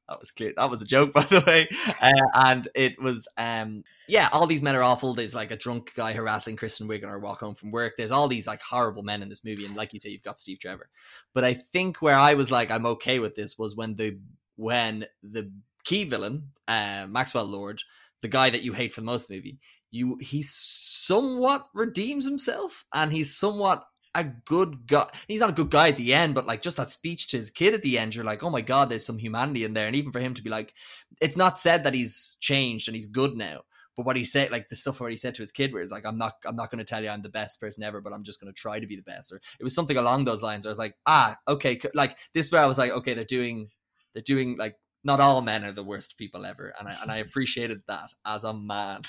That 0.09 0.21
was 0.21 0.31
clear. 0.31 0.53
That 0.57 0.71
was 0.71 0.83
a 0.83 0.87
joke, 0.87 1.13
by 1.15 1.23
the 1.23 1.43
way. 1.47 1.69
Uh, 2.01 2.13
and 2.35 2.69
it 2.75 3.01
was, 3.01 3.29
um, 3.39 3.85
yeah, 4.07 4.29
all 4.33 4.47
these 4.47 4.63
men 4.63 4.77
are 4.77 4.83
awful. 4.83 5.15
There's 5.15 5.35
like 5.35 5.51
a 5.51 5.57
drunk 5.57 5.93
guy 5.95 6.13
harassing 6.13 6.57
Kristen 6.57 6.89
Wiig 6.89 7.03
on 7.05 7.11
her 7.11 7.19
walk 7.19 7.41
home 7.41 7.55
from 7.55 7.71
work. 7.71 7.95
There's 7.97 8.11
all 8.11 8.29
these 8.29 8.47
like 8.47 8.61
horrible 8.61 9.03
men 9.03 9.23
in 9.23 9.29
this 9.29 9.45
movie, 9.45 9.65
and 9.65 9.77
like 9.77 9.93
you 9.93 10.01
say, 10.01 10.11
you've 10.11 10.23
got 10.23 10.39
Steve 10.39 10.61
Trevor. 10.61 10.89
But 11.33 11.45
I 11.45 11.55
think 11.55 12.03
where 12.03 12.17
I 12.17 12.35
was 12.35 12.53
like, 12.53 12.71
I'm 12.71 12.87
okay 12.87 13.19
with 13.19 13.35
this 13.35 13.59
was 13.59 13.77
when 13.77 13.95
the 13.95 14.19
when 14.57 15.07
the 15.23 15.51
key 15.85 16.05
villain, 16.05 16.51
uh, 16.69 17.07
Maxwell 17.09 17.45
Lord, 17.45 17.81
the 18.21 18.29
guy 18.29 18.51
that 18.51 18.63
you 18.63 18.73
hate 18.73 18.93
for 18.93 19.01
the 19.01 19.07
most 19.07 19.25
of 19.25 19.29
the 19.29 19.37
movie, 19.37 19.59
you 19.91 20.19
he 20.21 20.43
somewhat 20.43 21.67
redeems 21.73 22.27
himself, 22.27 22.85
and 22.93 23.11
he's 23.11 23.35
somewhat 23.35 23.87
a 24.15 24.25
good 24.25 24.87
guy. 24.87 25.09
He's 25.29 25.41
not 25.41 25.51
a 25.51 25.55
good 25.55 25.71
guy 25.71 25.89
at 25.89 25.97
the 25.97 26.15
end, 26.15 26.35
but 26.35 26.47
like 26.47 26.63
just 26.63 26.77
that 26.77 26.91
speech 26.91 27.29
to 27.29 27.37
his 27.37 27.51
kid 27.51 27.75
at 27.75 27.83
the 27.83 27.99
end, 27.99 28.15
you're 28.15 28.25
like, 28.25 28.43
oh 28.43 28.51
my 28.51 28.61
god, 28.61 28.89
there's 28.89 29.07
some 29.07 29.19
humanity 29.19 29.65
in 29.65 29.75
there. 29.75 29.87
And 29.87 29.97
even 29.97 30.13
for 30.13 30.21
him 30.21 30.35
to 30.35 30.43
be 30.43 30.51
like, 30.51 30.75
it's 31.21 31.37
not 31.37 31.59
said 31.59 31.85
that 31.85 31.95
he's 31.95 32.37
changed 32.41 32.89
and 32.89 32.95
he's 32.95 33.07
good 33.07 33.37
now. 33.37 33.63
But 33.97 34.07
what 34.07 34.17
he 34.17 34.25
said, 34.25 34.51
like 34.51 34.69
the 34.69 34.77
stuff 34.77 35.01
where 35.01 35.11
he 35.11 35.17
said 35.17 35.35
to 35.37 35.43
his 35.43 35.53
kid, 35.53 35.73
where 35.73 35.81
he's 35.81 35.93
like, 35.93 36.05
"I'm 36.05 36.17
not, 36.17 36.33
I'm 36.45 36.57
not 36.57 36.71
going 36.71 36.81
to 36.81 36.85
tell 36.85 37.03
you 37.03 37.11
I'm 37.11 37.23
the 37.23 37.29
best 37.29 37.61
person 37.61 37.85
ever, 37.85 38.01
but 38.01 38.13
I'm 38.13 38.25
just 38.25 38.41
going 38.41 38.53
to 38.53 38.61
try 38.61 38.81
to 38.81 38.87
be 38.87 38.97
the 38.97 39.03
best." 39.03 39.33
Or 39.33 39.37
it 39.37 39.63
was 39.63 39.75
something 39.75 39.97
along 39.97 40.25
those 40.25 40.43
lines. 40.43 40.65
Where 40.65 40.71
I 40.71 40.73
was 40.73 40.79
like, 40.79 40.97
"Ah, 41.07 41.37
okay." 41.47 41.81
Like 41.95 42.17
this, 42.33 42.51
where 42.51 42.61
I 42.61 42.67
was 42.67 42.79
like, 42.79 42.91
"Okay, 42.91 43.15
they're 43.15 43.25
doing, 43.25 43.71
they're 44.13 44.23
doing 44.23 44.57
like 44.59 44.77
not 45.05 45.21
all 45.21 45.43
men 45.43 45.65
are 45.65 45.71
the 45.71 45.85
worst 45.85 46.19
people 46.19 46.45
ever," 46.45 46.75
and 46.79 46.89
I 46.89 46.95
and 47.03 47.11
I 47.11 47.19
appreciated 47.19 47.83
that 47.87 48.13
as 48.27 48.43
a 48.43 48.53
man. 48.53 49.03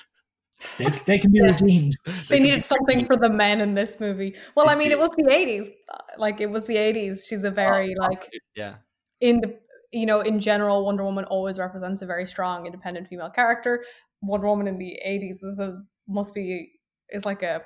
They, 0.77 0.85
they 1.05 1.17
can 1.19 1.31
be 1.31 1.39
Yeah. 1.39 1.51
redeemed. 1.51 1.93
They 2.29 2.37
can 2.37 2.43
needed 2.43 2.57
be- 2.57 2.61
something 2.61 3.05
for 3.05 3.17
the 3.17 3.29
men 3.29 3.61
in 3.61 3.73
this 3.73 3.99
movie. 3.99 4.35
Well, 4.55 4.67
They 4.67 4.73
I 4.73 4.75
mean, 4.75 4.91
it 4.91 4.97
was 4.97 5.09
the 5.15 5.27
eighties. 5.31 5.69
Like 6.17 6.41
it 6.41 6.49
was 6.49 6.65
the 6.65 6.77
eighties. 6.77 7.25
She's 7.27 7.43
a 7.43 7.51
very 7.51 7.95
Oh, 7.99 8.03
like 8.03 8.29
yeah, 8.55 8.75
in 9.19 9.41
the 9.41 9.59
you 9.91 10.05
know 10.05 10.19
in 10.19 10.39
general 10.39 10.85
wonder 10.85 11.03
woman 11.03 11.25
always 11.25 11.57
represents 11.57 12.01
a 12.01 12.05
very 12.05 12.27
strong 12.27 12.65
independent 12.65 13.07
female 13.07 13.29
character 13.29 13.83
wonder 14.21 14.47
woman 14.47 14.67
in 14.67 14.77
the 14.77 14.99
80s 15.05 15.43
is 15.43 15.59
a 15.59 15.81
must 16.07 16.33
be 16.33 16.71
is 17.09 17.25
like 17.25 17.41
a 17.43 17.61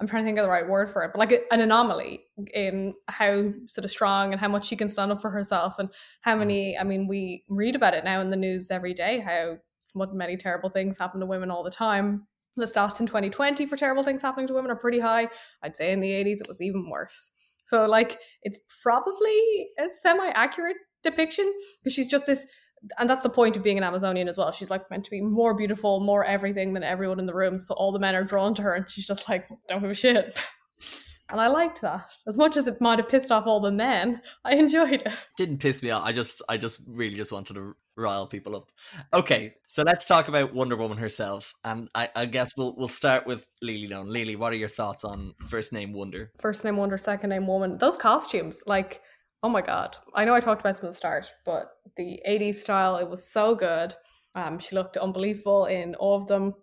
i'm 0.00 0.06
trying 0.06 0.22
to 0.22 0.26
think 0.26 0.38
of 0.38 0.44
the 0.44 0.50
right 0.50 0.68
word 0.68 0.90
for 0.90 1.04
it 1.04 1.10
but 1.12 1.18
like 1.18 1.32
a, 1.32 1.52
an 1.52 1.60
anomaly 1.60 2.24
in 2.54 2.92
how 3.08 3.50
sort 3.66 3.84
of 3.84 3.90
strong 3.90 4.32
and 4.32 4.40
how 4.40 4.48
much 4.48 4.66
she 4.66 4.76
can 4.76 4.88
stand 4.88 5.12
up 5.12 5.20
for 5.20 5.30
herself 5.30 5.78
and 5.78 5.90
how 6.22 6.34
mm. 6.34 6.40
many 6.40 6.78
i 6.78 6.82
mean 6.82 7.06
we 7.06 7.44
read 7.48 7.76
about 7.76 7.94
it 7.94 8.04
now 8.04 8.20
in 8.20 8.30
the 8.30 8.36
news 8.36 8.70
every 8.70 8.94
day 8.94 9.20
how 9.20 9.58
what 9.96 10.14
many 10.14 10.36
terrible 10.36 10.70
things 10.70 10.98
happen 10.98 11.20
to 11.20 11.26
women 11.26 11.50
all 11.50 11.62
the 11.62 11.70
time 11.70 12.26
the 12.56 12.64
stats 12.64 13.00
in 13.00 13.06
2020 13.06 13.66
for 13.66 13.76
terrible 13.76 14.02
things 14.02 14.22
happening 14.22 14.46
to 14.46 14.54
women 14.54 14.70
are 14.70 14.76
pretty 14.76 15.00
high 15.00 15.28
i'd 15.62 15.76
say 15.76 15.92
in 15.92 16.00
the 16.00 16.10
80s 16.10 16.40
it 16.40 16.48
was 16.48 16.60
even 16.60 16.88
worse 16.88 17.30
so 17.64 17.86
like 17.86 18.18
it's 18.42 18.58
probably 18.82 19.68
a 19.78 19.88
semi-accurate 19.88 20.76
depiction 21.02 21.52
because 21.82 21.94
she's 21.94 22.08
just 22.08 22.26
this 22.26 22.46
and 22.98 23.08
that's 23.08 23.22
the 23.22 23.30
point 23.30 23.56
of 23.56 23.62
being 23.62 23.78
an 23.78 23.84
Amazonian 23.84 24.28
as 24.28 24.38
well. 24.38 24.52
She's 24.52 24.70
like 24.70 24.88
meant 24.90 25.04
to 25.04 25.10
be 25.10 25.20
more 25.20 25.54
beautiful, 25.54 26.00
more 26.00 26.24
everything 26.24 26.72
than 26.72 26.82
everyone 26.82 27.18
in 27.18 27.26
the 27.26 27.34
room. 27.34 27.60
So 27.60 27.74
all 27.74 27.90
the 27.90 27.98
men 27.98 28.14
are 28.14 28.22
drawn 28.22 28.54
to 28.54 28.62
her 28.62 28.74
and 28.74 28.88
she's 28.88 29.06
just 29.06 29.28
like, 29.28 29.48
don't 29.68 29.80
give 29.80 29.90
a 29.90 29.94
shit. 29.94 30.38
And 31.28 31.40
I 31.40 31.48
liked 31.48 31.80
that. 31.80 32.04
As 32.28 32.38
much 32.38 32.56
as 32.56 32.68
it 32.68 32.80
might 32.80 32.98
have 32.98 33.08
pissed 33.08 33.32
off 33.32 33.46
all 33.46 33.60
the 33.60 33.72
men, 33.72 34.20
I 34.44 34.54
enjoyed 34.54 35.02
it. 35.02 35.28
didn't 35.36 35.58
piss 35.58 35.82
me 35.82 35.90
off. 35.90 36.04
I 36.04 36.12
just, 36.12 36.42
I 36.48 36.56
just 36.56 36.82
really 36.88 37.16
just 37.16 37.32
wanted 37.32 37.54
to 37.54 37.74
rile 37.96 38.26
people 38.26 38.56
up. 38.56 38.70
Okay, 39.12 39.54
so 39.66 39.82
let's 39.82 40.06
talk 40.06 40.28
about 40.28 40.54
Wonder 40.54 40.76
Woman 40.76 40.98
herself, 40.98 41.54
and 41.64 41.88
I, 41.94 42.08
I 42.14 42.26
guess 42.26 42.56
we'll 42.56 42.74
we'll 42.76 42.88
start 42.88 43.26
with 43.26 43.48
Lily 43.62 43.88
Lone. 43.88 44.08
Lily, 44.08 44.36
what 44.36 44.52
are 44.52 44.56
your 44.56 44.68
thoughts 44.68 45.04
on 45.04 45.34
first 45.48 45.72
name 45.72 45.92
Wonder? 45.92 46.30
First 46.40 46.64
name 46.64 46.76
Wonder, 46.76 46.98
second 46.98 47.30
name 47.30 47.46
Woman. 47.46 47.78
Those 47.78 47.96
costumes, 47.96 48.62
like, 48.66 49.00
oh 49.42 49.48
my 49.48 49.62
god. 49.62 49.96
I 50.14 50.24
know 50.24 50.34
I 50.34 50.40
talked 50.40 50.60
about 50.60 50.76
it 50.76 50.84
at 50.84 50.90
the 50.90 50.92
start, 50.92 51.32
but 51.44 51.68
the 51.96 52.20
80s 52.28 52.56
style, 52.56 52.96
it 52.96 53.08
was 53.08 53.32
so 53.32 53.54
good. 53.54 53.94
Um, 54.34 54.58
she 54.58 54.74
looked 54.74 54.96
unbelievable 54.96 55.64
in 55.64 55.94
all 55.94 56.16
of 56.16 56.28
them. 56.28 56.54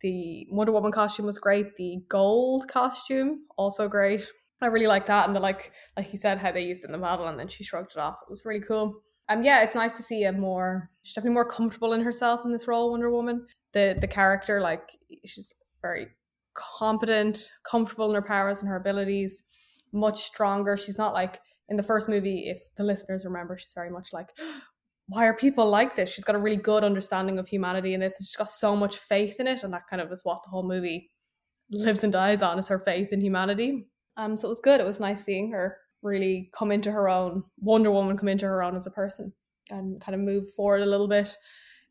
The 0.00 0.46
Wonder 0.50 0.72
Woman 0.72 0.92
costume 0.92 1.26
was 1.26 1.38
great. 1.38 1.76
The 1.76 2.02
gold 2.08 2.66
costume, 2.68 3.44
also 3.56 3.88
great. 3.88 4.28
I 4.62 4.66
really 4.66 4.86
like 4.86 5.06
that. 5.06 5.26
And 5.26 5.36
the 5.36 5.40
like, 5.40 5.72
like 5.96 6.12
you 6.12 6.18
said, 6.18 6.38
how 6.38 6.52
they 6.52 6.64
used 6.64 6.84
it 6.84 6.88
in 6.88 6.92
the 6.92 6.98
battle 6.98 7.28
and 7.28 7.38
then 7.38 7.48
she 7.48 7.64
shrugged 7.64 7.92
it 7.92 8.00
off. 8.00 8.16
It 8.22 8.30
was 8.30 8.44
really 8.44 8.60
cool. 8.60 9.02
Um, 9.30 9.44
yeah, 9.44 9.62
it's 9.62 9.76
nice 9.76 9.96
to 9.96 10.02
see 10.02 10.24
a 10.24 10.32
more, 10.32 10.88
she's 11.04 11.14
definitely 11.14 11.34
more 11.34 11.48
comfortable 11.48 11.92
in 11.92 12.00
herself 12.00 12.40
in 12.44 12.50
this 12.50 12.66
role, 12.66 12.90
Wonder 12.90 13.10
Woman. 13.10 13.46
The 13.72 13.96
the 14.00 14.08
character, 14.08 14.60
like, 14.60 14.90
she's 15.24 15.54
very 15.80 16.08
competent, 16.54 17.52
comfortable 17.62 18.08
in 18.08 18.14
her 18.16 18.26
powers 18.26 18.60
and 18.60 18.68
her 18.68 18.74
abilities, 18.76 19.44
much 19.92 20.18
stronger. 20.18 20.76
She's 20.76 20.98
not 20.98 21.14
like 21.14 21.38
in 21.68 21.76
the 21.76 21.82
first 21.84 22.08
movie, 22.08 22.42
if 22.46 22.74
the 22.74 22.82
listeners 22.82 23.24
remember, 23.24 23.56
she's 23.56 23.72
very 23.72 23.90
much 23.90 24.12
like, 24.12 24.30
why 25.06 25.26
are 25.26 25.36
people 25.36 25.70
like 25.70 25.94
this? 25.94 26.12
She's 26.12 26.24
got 26.24 26.34
a 26.34 26.40
really 26.40 26.56
good 26.56 26.82
understanding 26.82 27.38
of 27.38 27.46
humanity 27.46 27.94
in 27.94 28.00
this, 28.00 28.18
and 28.18 28.26
she's 28.26 28.36
got 28.36 28.48
so 28.48 28.74
much 28.74 28.98
faith 28.98 29.38
in 29.38 29.46
it, 29.46 29.62
and 29.62 29.72
that 29.72 29.86
kind 29.88 30.02
of 30.02 30.10
is 30.10 30.24
what 30.24 30.42
the 30.42 30.50
whole 30.50 30.66
movie 30.66 31.08
lives 31.70 32.02
and 32.02 32.12
dies 32.12 32.42
on 32.42 32.58
is 32.58 32.66
her 32.66 32.80
faith 32.80 33.12
in 33.12 33.20
humanity. 33.20 33.86
Um, 34.16 34.36
so 34.36 34.48
it 34.48 34.50
was 34.50 34.60
good. 34.60 34.80
It 34.80 34.86
was 34.86 34.98
nice 34.98 35.24
seeing 35.24 35.52
her 35.52 35.76
really 36.02 36.50
come 36.52 36.72
into 36.72 36.90
her 36.90 37.08
own, 37.08 37.44
Wonder 37.58 37.90
Woman 37.90 38.16
come 38.16 38.28
into 38.28 38.46
her 38.46 38.62
own 38.62 38.76
as 38.76 38.86
a 38.86 38.92
person 38.92 39.32
and 39.70 40.00
kind 40.00 40.14
of 40.14 40.20
move 40.20 40.44
forward 40.54 40.82
a 40.82 40.86
little 40.86 41.08
bit. 41.08 41.36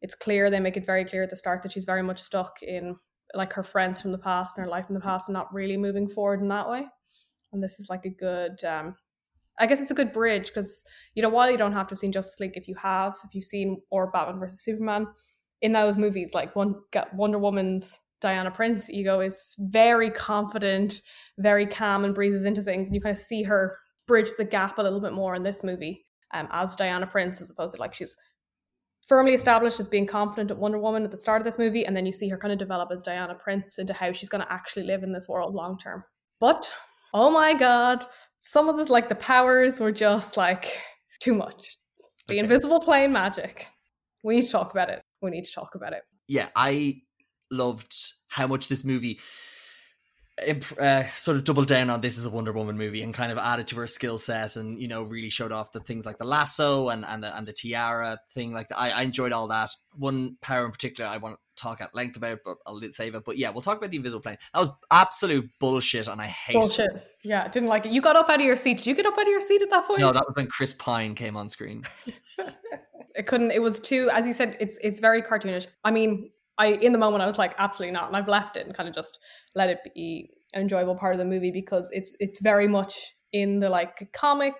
It's 0.01 0.15
clear 0.15 0.49
they 0.49 0.59
make 0.59 0.77
it 0.77 0.85
very 0.85 1.05
clear 1.05 1.23
at 1.23 1.29
the 1.29 1.35
start 1.35 1.63
that 1.63 1.71
she's 1.71 1.85
very 1.85 2.03
much 2.03 2.19
stuck 2.19 2.61
in 2.61 2.95
like 3.33 3.53
her 3.53 3.63
friends 3.63 4.01
from 4.01 4.11
the 4.11 4.17
past 4.17 4.57
and 4.57 4.65
her 4.65 4.69
life 4.71 4.89
in 4.89 4.95
the 4.95 5.01
past 5.01 5.29
and 5.29 5.33
not 5.33 5.53
really 5.53 5.77
moving 5.77 6.09
forward 6.09 6.41
in 6.41 6.47
that 6.49 6.69
way. 6.69 6.87
And 7.53 7.63
this 7.63 7.79
is 7.79 7.89
like 7.89 8.05
a 8.05 8.09
good 8.09 8.63
um 8.63 8.95
I 9.61 9.67
guess 9.67 9.81
it's 9.81 9.91
a 9.91 9.95
good 9.95 10.13
bridge 10.13 10.47
because 10.47 10.83
you 11.15 11.21
know 11.21 11.29
while 11.29 11.51
you 11.51 11.57
don't 11.57 11.73
have 11.73 11.87
to 11.87 11.91
have 11.91 11.99
seen 11.99 12.13
Justice 12.13 12.39
League, 12.39 12.55
if 12.55 12.67
you 12.67 12.75
have, 12.75 13.15
if 13.25 13.35
you've 13.35 13.43
seen 13.43 13.81
or 13.91 14.09
Batman 14.09 14.39
versus 14.39 14.63
Superman, 14.63 15.07
in 15.61 15.73
those 15.73 15.97
movies, 15.97 16.33
like 16.33 16.55
one 16.55 16.75
Wonder 17.13 17.39
Woman's 17.39 17.99
Diana 18.21 18.51
Prince 18.51 18.89
ego 18.89 19.19
is 19.19 19.55
very 19.71 20.09
confident, 20.09 21.01
very 21.37 21.65
calm, 21.65 22.05
and 22.05 22.15
breezes 22.15 22.45
into 22.45 22.61
things, 22.61 22.87
and 22.87 22.95
you 22.95 23.01
kind 23.01 23.15
of 23.15 23.21
see 23.21 23.43
her 23.43 23.75
bridge 24.09 24.31
the 24.37 24.43
gap 24.43 24.77
a 24.79 24.81
little 24.81 24.99
bit 24.99 25.13
more 25.13 25.35
in 25.35 25.43
this 25.43 25.63
movie 25.63 26.05
um, 26.33 26.47
as 26.51 26.75
Diana 26.75 27.05
Prince, 27.07 27.39
as 27.41 27.51
opposed 27.51 27.75
to 27.75 27.79
like 27.81 27.93
she's 27.93 28.17
firmly 29.07 29.33
established 29.33 29.79
as 29.79 29.87
being 29.87 30.05
confident 30.07 30.51
at 30.51 30.57
Wonder 30.57 30.79
Woman 30.79 31.03
at 31.03 31.11
the 31.11 31.17
start 31.17 31.39
of 31.41 31.45
this 31.45 31.59
movie, 31.59 31.85
and 31.85 31.95
then 31.95 32.05
you 32.05 32.11
see 32.11 32.27
her 32.29 32.37
kind 32.37 32.51
of 32.51 32.57
develop 32.59 32.89
as 32.91 33.03
Diana 33.03 33.35
Prince 33.35 33.77
into 33.79 33.93
how 33.93 34.11
she's 34.11 34.29
going 34.29 34.43
to 34.43 34.51
actually 34.51 34.83
live 34.85 35.03
in 35.03 35.13
this 35.13 35.29
world 35.29 35.53
long 35.55 35.77
term. 35.77 36.03
But 36.39 36.73
oh 37.13 37.29
my 37.31 37.53
god, 37.53 38.03
some 38.37 38.67
of 38.67 38.77
the 38.77 38.91
like 38.91 39.09
the 39.09 39.15
powers 39.15 39.79
were 39.79 39.91
just 39.91 40.37
like 40.37 40.81
too 41.21 41.35
much. 41.35 41.77
The 42.27 42.35
Okay. 42.35 42.43
invisible 42.43 42.79
plane 42.79 43.11
magic. 43.11 43.67
We 44.23 44.35
need 44.35 44.45
to 44.45 44.51
talk 44.51 44.71
about 44.71 44.89
it. 44.89 45.01
We 45.21 45.29
need 45.31 45.45
to 45.45 45.53
talk 45.53 45.75
about 45.75 45.93
it. 45.93 46.01
Yeah, 46.27 46.47
I 46.55 47.01
loved 47.51 47.93
how 48.29 48.47
much 48.47 48.67
this 48.67 48.83
movie 48.83 49.19
uh, 50.79 51.03
sort 51.03 51.37
of 51.37 51.43
doubled 51.43 51.67
down 51.67 51.89
on 51.89 52.01
this 52.01 52.17
is 52.17 52.25
a 52.25 52.29
Wonder 52.29 52.51
Woman 52.51 52.77
movie 52.77 53.01
and 53.01 53.13
kind 53.13 53.31
of 53.31 53.37
added 53.37 53.67
to 53.67 53.75
her 53.77 53.87
skill 53.87 54.17
set 54.17 54.55
and 54.55 54.79
you 54.79 54.87
know 54.87 55.03
really 55.03 55.29
showed 55.29 55.51
off 55.51 55.71
the 55.71 55.79
things 55.79 56.05
like 56.05 56.17
the 56.17 56.25
lasso 56.25 56.89
and 56.89 57.05
and 57.05 57.23
the, 57.23 57.37
and 57.37 57.47
the 57.47 57.53
tiara 57.53 58.19
thing 58.31 58.53
like. 58.53 58.67
I, 58.75 58.91
I 58.91 59.01
enjoyed 59.03 59.31
all 59.31 59.47
that. 59.47 59.71
One 59.97 60.37
power 60.41 60.65
in 60.65 60.71
particular 60.71 61.09
I 61.09 61.17
want 61.17 61.35
to 61.35 61.39
talk 61.61 61.81
at 61.81 61.93
length 61.93 62.15
about, 62.15 62.39
but 62.45 62.57
I'll 62.65 62.79
save 62.91 63.15
it. 63.15 63.23
But 63.25 63.37
yeah, 63.37 63.49
we'll 63.49 63.61
talk 63.61 63.77
about 63.77 63.91
the 63.91 63.97
invisible 63.97 64.21
plane. 64.21 64.37
That 64.53 64.59
was 64.59 64.69
absolute 64.91 65.49
bullshit, 65.59 66.07
and 66.07 66.21
I 66.21 66.27
hate 66.27 66.55
it. 66.55 66.59
Bullshit. 66.59 67.07
Yeah, 67.23 67.47
didn't 67.47 67.69
like 67.69 67.85
it. 67.85 67.91
You 67.91 68.01
got 68.01 68.15
up 68.15 68.29
out 68.29 68.39
of 68.39 68.45
your 68.45 68.55
seat. 68.55 68.77
Did 68.77 68.87
you 68.87 68.95
get 68.95 69.05
up 69.05 69.13
out 69.13 69.23
of 69.23 69.27
your 69.27 69.41
seat 69.41 69.61
at 69.61 69.69
that 69.69 69.85
point? 69.85 69.99
No, 69.99 70.11
that 70.11 70.25
was 70.25 70.35
when 70.35 70.47
Chris 70.47 70.73
Pine 70.73 71.15
came 71.15 71.35
on 71.35 71.49
screen. 71.49 71.83
it 73.15 73.27
couldn't. 73.27 73.51
It 73.51 73.61
was 73.61 73.79
too, 73.79 74.09
as 74.13 74.25
you 74.25 74.33
said, 74.33 74.57
it's 74.59 74.77
it's 74.81 74.99
very 74.99 75.21
cartoonish. 75.21 75.67
I 75.83 75.91
mean, 75.91 76.31
I 76.59 76.67
in 76.73 76.91
the 76.91 76.99
moment 76.99 77.23
I 77.23 77.25
was 77.25 77.39
like, 77.39 77.55
absolutely 77.57 77.93
not, 77.93 78.07
and 78.07 78.15
I've 78.15 78.27
left 78.27 78.57
it 78.57 78.67
and 78.67 78.75
kind 78.75 78.87
of 78.87 78.93
just 78.93 79.17
let 79.55 79.69
it 79.69 79.79
be 79.95 80.29
an 80.53 80.61
enjoyable 80.61 80.95
part 80.95 81.13
of 81.13 81.19
the 81.19 81.25
movie 81.25 81.51
because 81.51 81.89
it's 81.91 82.15
it's 82.19 82.41
very 82.41 82.67
much 82.67 83.13
in 83.31 83.59
the 83.59 83.69
like 83.69 84.09
comic 84.13 84.53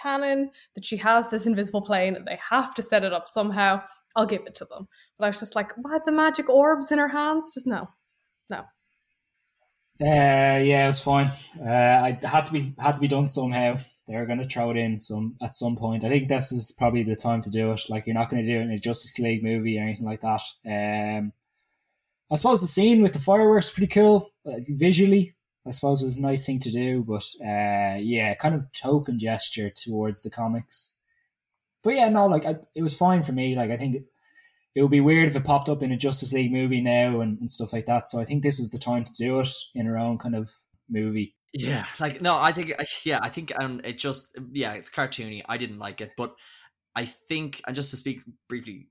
canon 0.00 0.50
that 0.74 0.84
she 0.84 0.96
has 0.96 1.30
this 1.30 1.46
invisible 1.46 1.82
plane 1.82 2.16
and 2.16 2.26
they 2.26 2.38
have 2.50 2.74
to 2.74 2.82
set 2.82 3.04
it 3.04 3.12
up 3.12 3.28
somehow. 3.28 3.80
I'll 4.16 4.26
give 4.26 4.42
it 4.46 4.54
to 4.56 4.64
them. 4.64 4.88
But 5.18 5.26
I 5.26 5.28
was 5.28 5.40
just 5.40 5.56
like, 5.56 5.72
what 5.76 6.04
the 6.04 6.12
magic 6.12 6.48
orbs 6.48 6.90
in 6.90 6.98
her 6.98 7.08
hands? 7.08 7.52
Just 7.54 7.66
no. 7.66 7.88
No. 8.50 8.64
Uh, 10.00 10.58
yeah, 10.60 10.84
it 10.84 10.86
was 10.88 11.00
fine. 11.00 11.28
Uh, 11.60 11.70
I 11.70 12.18
had 12.26 12.44
to 12.46 12.52
be 12.52 12.74
had 12.80 12.96
to 12.96 13.00
be 13.00 13.06
done 13.06 13.28
somehow. 13.28 13.76
They're 14.08 14.26
going 14.26 14.42
to 14.42 14.48
throw 14.48 14.70
it 14.70 14.76
in 14.76 14.98
some 14.98 15.36
at 15.40 15.54
some 15.54 15.76
point. 15.76 16.04
I 16.04 16.08
think 16.08 16.28
this 16.28 16.50
is 16.50 16.74
probably 16.76 17.04
the 17.04 17.14
time 17.14 17.40
to 17.42 17.50
do 17.50 17.70
it. 17.70 17.82
Like 17.88 18.06
you're 18.06 18.14
not 18.14 18.28
going 18.28 18.44
to 18.44 18.48
do 18.48 18.58
it 18.58 18.62
in 18.62 18.70
a 18.72 18.78
Justice 18.78 19.16
League 19.20 19.44
movie 19.44 19.78
or 19.78 19.82
anything 19.82 20.04
like 20.04 20.20
that. 20.20 20.42
Um, 20.66 21.32
I 22.32 22.36
suppose 22.36 22.60
the 22.60 22.66
scene 22.66 23.02
with 23.02 23.12
the 23.12 23.18
fireworks 23.18 23.72
pretty 23.72 23.92
cool 23.92 24.28
visually. 24.44 25.34
I 25.66 25.70
suppose 25.70 26.02
it 26.02 26.06
was 26.06 26.18
a 26.18 26.22
nice 26.22 26.44
thing 26.44 26.58
to 26.60 26.70
do, 26.70 27.02
but 27.02 27.24
uh, 27.40 27.96
yeah, 27.98 28.34
kind 28.34 28.54
of 28.54 28.70
token 28.72 29.18
gesture 29.18 29.70
towards 29.70 30.22
the 30.22 30.30
comics. 30.30 30.98
But 31.82 31.94
yeah, 31.94 32.08
no, 32.08 32.26
like 32.26 32.44
I, 32.44 32.56
it 32.74 32.82
was 32.82 32.96
fine 32.96 33.22
for 33.22 33.32
me. 33.32 33.56
Like 33.56 33.70
I 33.70 33.76
think 33.76 33.96
it, 33.96 34.04
it 34.74 34.82
would 34.82 34.90
be 34.90 35.00
weird 35.00 35.28
if 35.28 35.36
it 35.36 35.44
popped 35.44 35.68
up 35.68 35.82
in 35.82 35.92
a 35.92 35.96
Justice 35.96 36.32
League 36.32 36.52
movie 36.52 36.80
now 36.80 37.20
and, 37.20 37.38
and 37.38 37.48
stuff 37.48 37.72
like 37.72 37.86
that. 37.86 38.06
So 38.06 38.20
I 38.20 38.24
think 38.24 38.42
this 38.42 38.58
is 38.58 38.70
the 38.70 38.78
time 38.78 39.04
to 39.04 39.12
do 39.14 39.40
it 39.40 39.48
in 39.74 39.86
her 39.86 39.96
own 39.96 40.18
kind 40.18 40.34
of 40.34 40.50
movie. 40.88 41.34
Yeah, 41.52 41.84
like 42.00 42.20
no, 42.20 42.38
I 42.38 42.52
think 42.52 42.72
yeah, 43.04 43.20
I 43.22 43.28
think 43.28 43.52
um, 43.58 43.80
it 43.84 43.96
just 43.96 44.36
yeah, 44.52 44.74
it's 44.74 44.90
cartoony. 44.90 45.42
I 45.48 45.56
didn't 45.56 45.78
like 45.78 46.00
it, 46.00 46.12
but 46.16 46.34
I 46.96 47.04
think 47.04 47.62
and 47.66 47.76
just 47.76 47.90
to 47.92 47.96
speak 47.96 48.20
briefly 48.48 48.88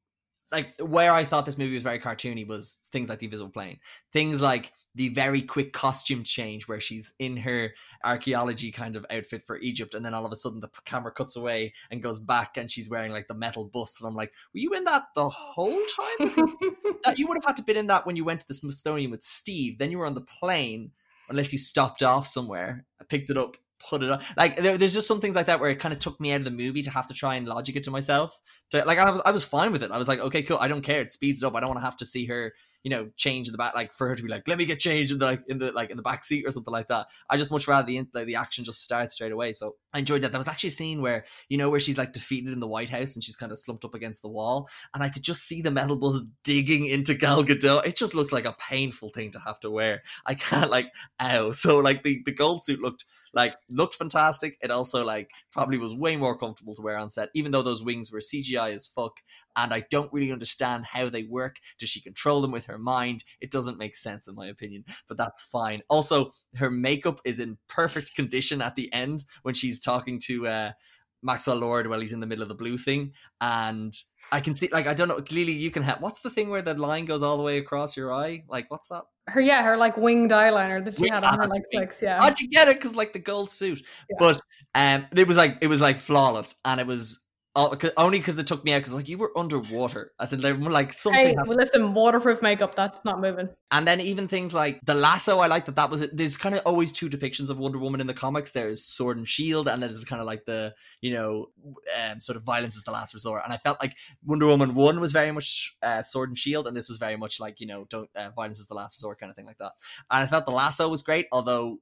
like 0.54 0.70
where 0.80 1.12
I 1.12 1.24
thought 1.24 1.46
this 1.46 1.58
movie 1.58 1.74
was 1.74 1.84
very 1.84 2.00
cartoony 2.00 2.48
was 2.48 2.76
things 2.92 3.10
like 3.10 3.20
the 3.20 3.26
invisible 3.26 3.52
plane, 3.52 3.80
things 4.12 4.42
like 4.42 4.72
the 4.96 5.10
very 5.10 5.42
quick 5.42 5.74
costume 5.74 6.24
change 6.24 6.68
where 6.68 6.80
she's 6.80 7.14
in 7.18 7.38
her 7.38 7.74
archaeology 8.04 8.72
kind 8.72 8.96
of 8.96 9.06
outfit 9.10 9.42
for 9.42 9.58
Egypt, 9.58 9.96
and 9.96 10.06
then 10.06 10.14
all 10.14 10.26
of 10.26 10.32
a 10.32 10.36
sudden 10.36 10.60
the 10.60 10.70
camera 10.86 11.12
cuts 11.12 11.36
away 11.36 11.74
and 11.90 12.04
goes 12.04 12.20
back, 12.20 12.56
and 12.56 12.70
she's 12.70 12.90
wearing 12.90 13.12
like 13.12 13.28
the 13.28 13.34
metal 13.34 13.66
bust, 13.66 14.00
and 14.00 14.08
I'm 14.08 14.16
like, 14.16 14.32
were 14.54 14.60
you 14.60 14.74
in 14.74 14.84
that 14.84 15.02
the 15.16 15.28
whole 15.28 15.72
time? 15.72 16.30
that 17.04 17.16
you 17.18 17.28
would 17.28 17.38
have 17.38 17.46
had 17.46 17.56
to 17.58 17.64
been 17.64 17.78
in 17.78 17.88
that 17.88 18.06
when 18.06 18.16
you 18.16 18.24
went 18.24 18.42
to 18.42 18.48
the 18.48 18.54
Smithsonian 18.54 19.12
with 19.12 19.24
Steve. 19.24 19.80
Then 19.80 19.92
you 19.92 19.98
were 19.98 20.06
on 20.06 20.14
the 20.14 20.22
plane, 20.22 20.92
unless 21.28 21.52
you 21.52 21.60
stopped 21.60 22.04
off 22.04 22.28
somewhere, 22.28 22.86
picked 23.10 23.30
it 23.32 23.38
up, 23.38 23.58
put 23.90 24.04
it 24.04 24.12
on. 24.12 24.22
Like 24.38 24.58
there, 24.58 24.78
there's 24.78 24.94
just 24.94 25.08
some 25.08 25.20
things 25.20 25.36
like 25.36 25.48
that 25.48 25.60
where 25.60 25.70
it 25.70 25.80
kind 25.80 25.94
of 25.94 26.00
took 26.00 26.20
me 26.20 26.32
out 26.32 26.40
of 26.40 26.46
the 26.46 26.52
movie 26.52 26.82
to 26.84 26.92
have 26.92 27.08
to 27.08 27.14
try 27.14 27.36
and 27.36 27.48
logic 27.48 27.76
it 27.76 27.84
to 27.86 27.92
myself. 27.92 28.40
To 28.72 28.84
like 28.86 28.98
I 28.98 29.10
was 29.10 29.22
I 29.26 29.32
was 29.32 29.46
fine 29.46 29.72
with 29.72 29.84
it. 29.84 29.92
I 29.92 29.98
was 29.98 30.08
like, 30.08 30.20
okay, 30.20 30.44
cool. 30.44 30.58
I 30.60 30.68
don't 30.68 30.82
care. 30.82 31.02
It 31.02 31.12
speeds 31.12 31.42
it 31.42 31.46
up. 31.46 31.56
I 31.56 31.60
don't 31.60 31.70
want 31.70 31.80
to 31.80 31.86
have 31.86 31.98
to 31.98 32.06
see 32.06 32.26
her, 32.28 32.54
you 32.84 32.90
know, 32.90 33.10
change 33.18 33.48
in 33.48 33.52
the 33.52 33.58
back. 33.58 33.76
Like 33.76 33.94
for 33.94 34.08
her 34.08 34.16
to 34.16 34.24
be 34.24 34.30
like, 34.30 34.48
let 34.48 34.58
me 34.58 34.66
get 34.66 34.80
changed 34.80 35.12
in 35.12 35.20
the 35.20 35.26
like 35.26 35.42
in 35.48 35.58
the 35.58 35.72
like 35.72 35.90
in 35.90 35.98
the 35.98 36.04
back 36.04 36.24
seat 36.24 36.46
or 36.46 36.52
something 36.52 36.72
like 36.72 36.88
that. 36.88 37.08
I 37.30 37.38
just 37.38 37.52
much 37.52 37.68
rather 37.68 37.86
the 37.86 38.02
the, 38.14 38.26
the 38.26 38.36
action 38.36 38.64
just 38.64 38.84
starts 38.84 39.16
straight 39.16 39.32
away. 39.32 39.54
So 39.54 39.76
I 39.94 40.00
enjoyed 40.00 40.22
that. 40.22 40.32
There 40.32 40.40
was 40.40 40.48
actually 40.48 40.70
a 40.70 40.72
scene 40.72 41.02
where 41.02 41.26
you 41.50 41.58
know 41.58 41.70
where 41.70 41.80
she's 41.80 41.98
like 41.98 42.14
defeated 42.14 42.54
in 42.54 42.60
the 42.60 42.68
White 42.68 42.90
House 42.90 43.16
and 43.16 43.24
she's 43.24 43.36
kind 43.36 43.52
of 43.52 43.60
slumped 43.60 43.86
up 43.86 43.94
against 43.94 44.22
the 44.22 44.30
wall, 44.30 44.70
and 44.94 45.04
I 45.04 45.10
could 45.10 45.24
just 45.24 45.44
see 45.48 45.62
the 45.62 45.72
metal 45.72 45.98
buzz 45.98 46.24
digging 46.44 46.86
into 46.86 47.14
Gal 47.14 47.44
Gadot. 47.44 47.86
It 47.86 47.96
just 47.96 48.16
looks 48.16 48.34
like 48.34 48.46
a 48.46 48.56
painful 48.60 49.10
thing 49.10 49.32
to 49.32 49.40
have 49.40 49.60
to 49.62 49.72
wear. 49.72 50.04
I 50.26 50.36
can't 50.36 50.72
like 50.72 50.92
ow. 51.22 51.52
So 51.64 51.78
like 51.78 52.04
the 52.04 52.22
the 52.26 52.34
gold 52.34 52.64
suit 52.64 52.82
looked 52.82 53.06
like 53.34 53.56
looked 53.70 53.96
fantastic. 53.96 54.58
It 54.62 54.72
also 54.72 55.04
like 55.06 55.32
probably 55.52 55.78
was 55.78 55.94
way 55.94 56.16
more 56.16 56.38
comfortable 56.38 56.76
to 56.76 56.82
wear 56.82 56.98
on 56.98 57.10
set, 57.10 57.30
even 57.34 57.52
though 57.52 57.62
those 57.62 57.84
wings 57.84 58.12
were 58.12 58.20
CGI 58.20 58.72
as 58.72 58.88
fuck. 58.88 59.18
And 59.56 59.74
I 59.74 59.84
don't 59.90 60.14
really 60.14 60.32
understand 60.32 60.86
how 60.86 61.10
they 61.10 61.24
work. 61.24 61.58
Does 61.80 61.90
she 61.90 62.02
control 62.02 62.42
them 62.42 62.52
with 62.52 62.66
her 62.68 62.78
mind? 62.78 63.24
It 63.42 63.52
doesn't 63.52 63.78
make 63.78 63.96
sense 63.96 64.28
in 64.28 64.36
my 64.36 64.48
opinion, 64.48 64.86
but 65.08 65.18
that's 65.18 65.44
fine. 65.44 65.82
Also, 65.90 66.32
her 66.56 66.70
makeup 66.70 67.20
is 67.26 67.40
in 67.40 67.58
perfect 67.68 68.16
condition 68.16 68.62
at 68.62 68.76
the 68.76 68.92
end 68.94 69.26
when 69.42 69.54
she's 69.54 69.80
talking 69.80 70.20
to 70.26 70.48
uh, 70.48 70.72
Maxwell 71.24 71.58
Lord 71.58 71.88
while 71.88 72.00
he's 72.00 72.14
in 72.14 72.20
the 72.20 72.28
middle 72.28 72.44
of 72.44 72.50
the 72.50 72.56
blue 72.56 72.78
thing, 72.78 73.14
and 73.42 73.94
I 74.32 74.40
can 74.40 74.56
see 74.56 74.70
like 74.72 74.88
I 74.88 74.94
don't 74.94 75.08
know. 75.08 75.22
Clearly, 75.22 75.54
you 75.54 75.72
can 75.72 75.84
have. 75.84 76.02
What's 76.02 76.22
the 76.22 76.30
thing 76.30 76.50
where 76.50 76.62
the 76.62 76.74
line 76.76 77.06
goes 77.06 77.24
all 77.24 77.38
the 77.38 77.44
way 77.44 77.58
across 77.58 77.96
your 77.96 78.14
eye? 78.14 78.44
Like, 78.48 78.70
what's 78.70 78.88
that? 78.88 79.04
Her 79.28 79.42
yeah, 79.42 79.64
her 79.64 79.78
like 79.78 79.96
winged 79.98 80.32
eyeliner 80.32 80.84
that 80.84 80.96
she 80.96 81.10
had 81.10 81.24
on 81.24 81.38
her 81.38 81.48
like 81.48 81.64
flicks. 81.72 82.02
Yeah, 82.02 82.20
how'd 82.22 82.40
you 82.40 82.50
get 82.50 82.68
it? 82.68 82.78
Because 82.78 82.96
like 82.96 83.14
the 83.14 83.20
gold 83.20 83.50
suit, 83.50 83.82
yeah. 84.10 84.18
but 84.20 84.42
um, 84.76 85.08
it 85.16 85.28
was 85.28 85.38
like 85.38 85.58
it 85.62 85.68
was 85.68 85.82
like 85.82 85.98
flawless, 85.98 86.60
and 86.66 86.80
it 86.80 86.88
was 86.88 87.30
Oh, 87.56 87.78
only 87.98 88.18
because 88.18 88.40
it 88.40 88.48
took 88.48 88.64
me 88.64 88.74
out 88.74 88.80
because 88.80 88.96
like 88.96 89.08
you 89.08 89.20
were 89.20 89.32
underwater. 89.38 90.12
I 90.18 90.26
said 90.26 90.40
they're 90.40 90.56
like 90.56 90.92
something. 90.92 91.24
Hey, 91.24 91.36
well, 91.46 91.56
listen, 91.56 91.94
waterproof 91.94 92.42
makeup 92.42 92.74
that's 92.74 93.06
not 93.06 93.22
moving. 93.22 93.48
And 93.70 93.88
then 93.88 94.02
even 94.02 94.28
things 94.28 94.56
like 94.56 94.80
the 94.84 94.96
lasso, 94.96 95.38
I 95.38 95.46
like 95.46 95.66
that. 95.66 95.76
That 95.76 95.92
was 95.92 96.02
it. 96.02 96.18
There's 96.18 96.36
kind 96.36 96.56
of 96.56 96.62
always 96.66 96.92
two 96.92 97.10
depictions 97.10 97.52
of 97.52 97.60
Wonder 97.60 97.78
Woman 97.78 98.02
in 98.02 98.08
the 98.08 98.14
comics. 98.16 98.52
There's 98.52 98.84
sword 98.84 99.18
and 99.18 99.28
shield, 99.28 99.68
and 99.68 99.84
then 99.84 99.92
there's 99.92 100.04
kind 100.04 100.20
of 100.20 100.26
like 100.26 100.46
the 100.46 100.74
you 101.00 101.14
know 101.14 101.52
um, 102.10 102.20
sort 102.20 102.38
of 102.38 102.44
violence 102.44 102.76
is 102.76 102.86
the 102.86 102.92
last 102.92 103.14
resort. 103.14 103.44
And 103.44 103.54
I 103.54 103.58
felt 103.58 103.80
like 103.80 103.98
Wonder 104.26 104.48
Woman 104.48 104.74
one 104.74 105.00
was 105.00 105.12
very 105.12 105.32
much 105.32 105.78
uh, 105.84 106.02
sword 106.02 106.30
and 106.30 106.38
shield, 106.38 106.66
and 106.66 106.76
this 106.76 106.90
was 106.90 106.98
very 106.98 107.18
much 107.18 107.40
like 107.40 107.60
you 107.60 107.68
know 107.68 107.86
don't 107.88 108.10
uh, 108.16 108.32
violence 108.36 108.60
is 108.60 108.68
the 108.68 108.74
last 108.74 108.98
resort 108.98 109.20
kind 109.20 109.30
of 109.30 109.36
thing 109.36 109.46
like 109.46 109.60
that. 109.60 109.74
And 110.10 110.24
I 110.24 110.26
felt 110.26 110.46
the 110.46 110.52
lasso 110.52 110.90
was 110.90 111.04
great, 111.04 111.28
although 111.32 111.78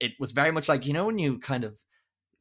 it 0.00 0.12
was 0.20 0.32
very 0.32 0.50
much 0.50 0.68
like 0.68 0.86
you 0.86 0.92
know 0.92 1.06
when 1.06 1.18
you 1.18 1.38
kind 1.38 1.64
of 1.64 1.78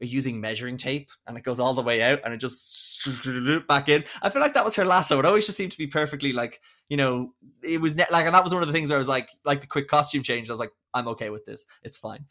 using 0.07 0.41
measuring 0.41 0.77
tape 0.77 1.09
and 1.27 1.37
it 1.37 1.43
goes 1.43 1.59
all 1.59 1.73
the 1.73 1.81
way 1.81 2.01
out 2.01 2.19
and 2.23 2.33
it 2.33 2.37
just 2.37 3.67
back 3.67 3.89
in. 3.89 4.03
I 4.21 4.29
feel 4.29 4.41
like 4.41 4.53
that 4.53 4.65
was 4.65 4.75
her 4.75 4.85
lasso. 4.85 5.19
It 5.19 5.25
always 5.25 5.45
just 5.45 5.57
seemed 5.57 5.71
to 5.71 5.77
be 5.77 5.87
perfectly 5.87 6.33
like, 6.33 6.61
you 6.89 6.97
know, 6.97 7.33
it 7.61 7.81
was 7.81 7.95
ne- 7.95 8.05
like, 8.11 8.25
and 8.25 8.35
that 8.35 8.43
was 8.43 8.53
one 8.53 8.63
of 8.63 8.67
the 8.67 8.73
things 8.73 8.89
where 8.89 8.97
I 8.97 8.99
was 8.99 9.09
like, 9.09 9.29
like 9.45 9.61
the 9.61 9.67
quick 9.67 9.87
costume 9.87 10.23
change. 10.23 10.49
I 10.49 10.53
was 10.53 10.59
like, 10.59 10.71
I'm 10.93 11.07
okay 11.09 11.29
with 11.29 11.45
this. 11.45 11.65
It's 11.83 11.97
fine. 11.97 12.25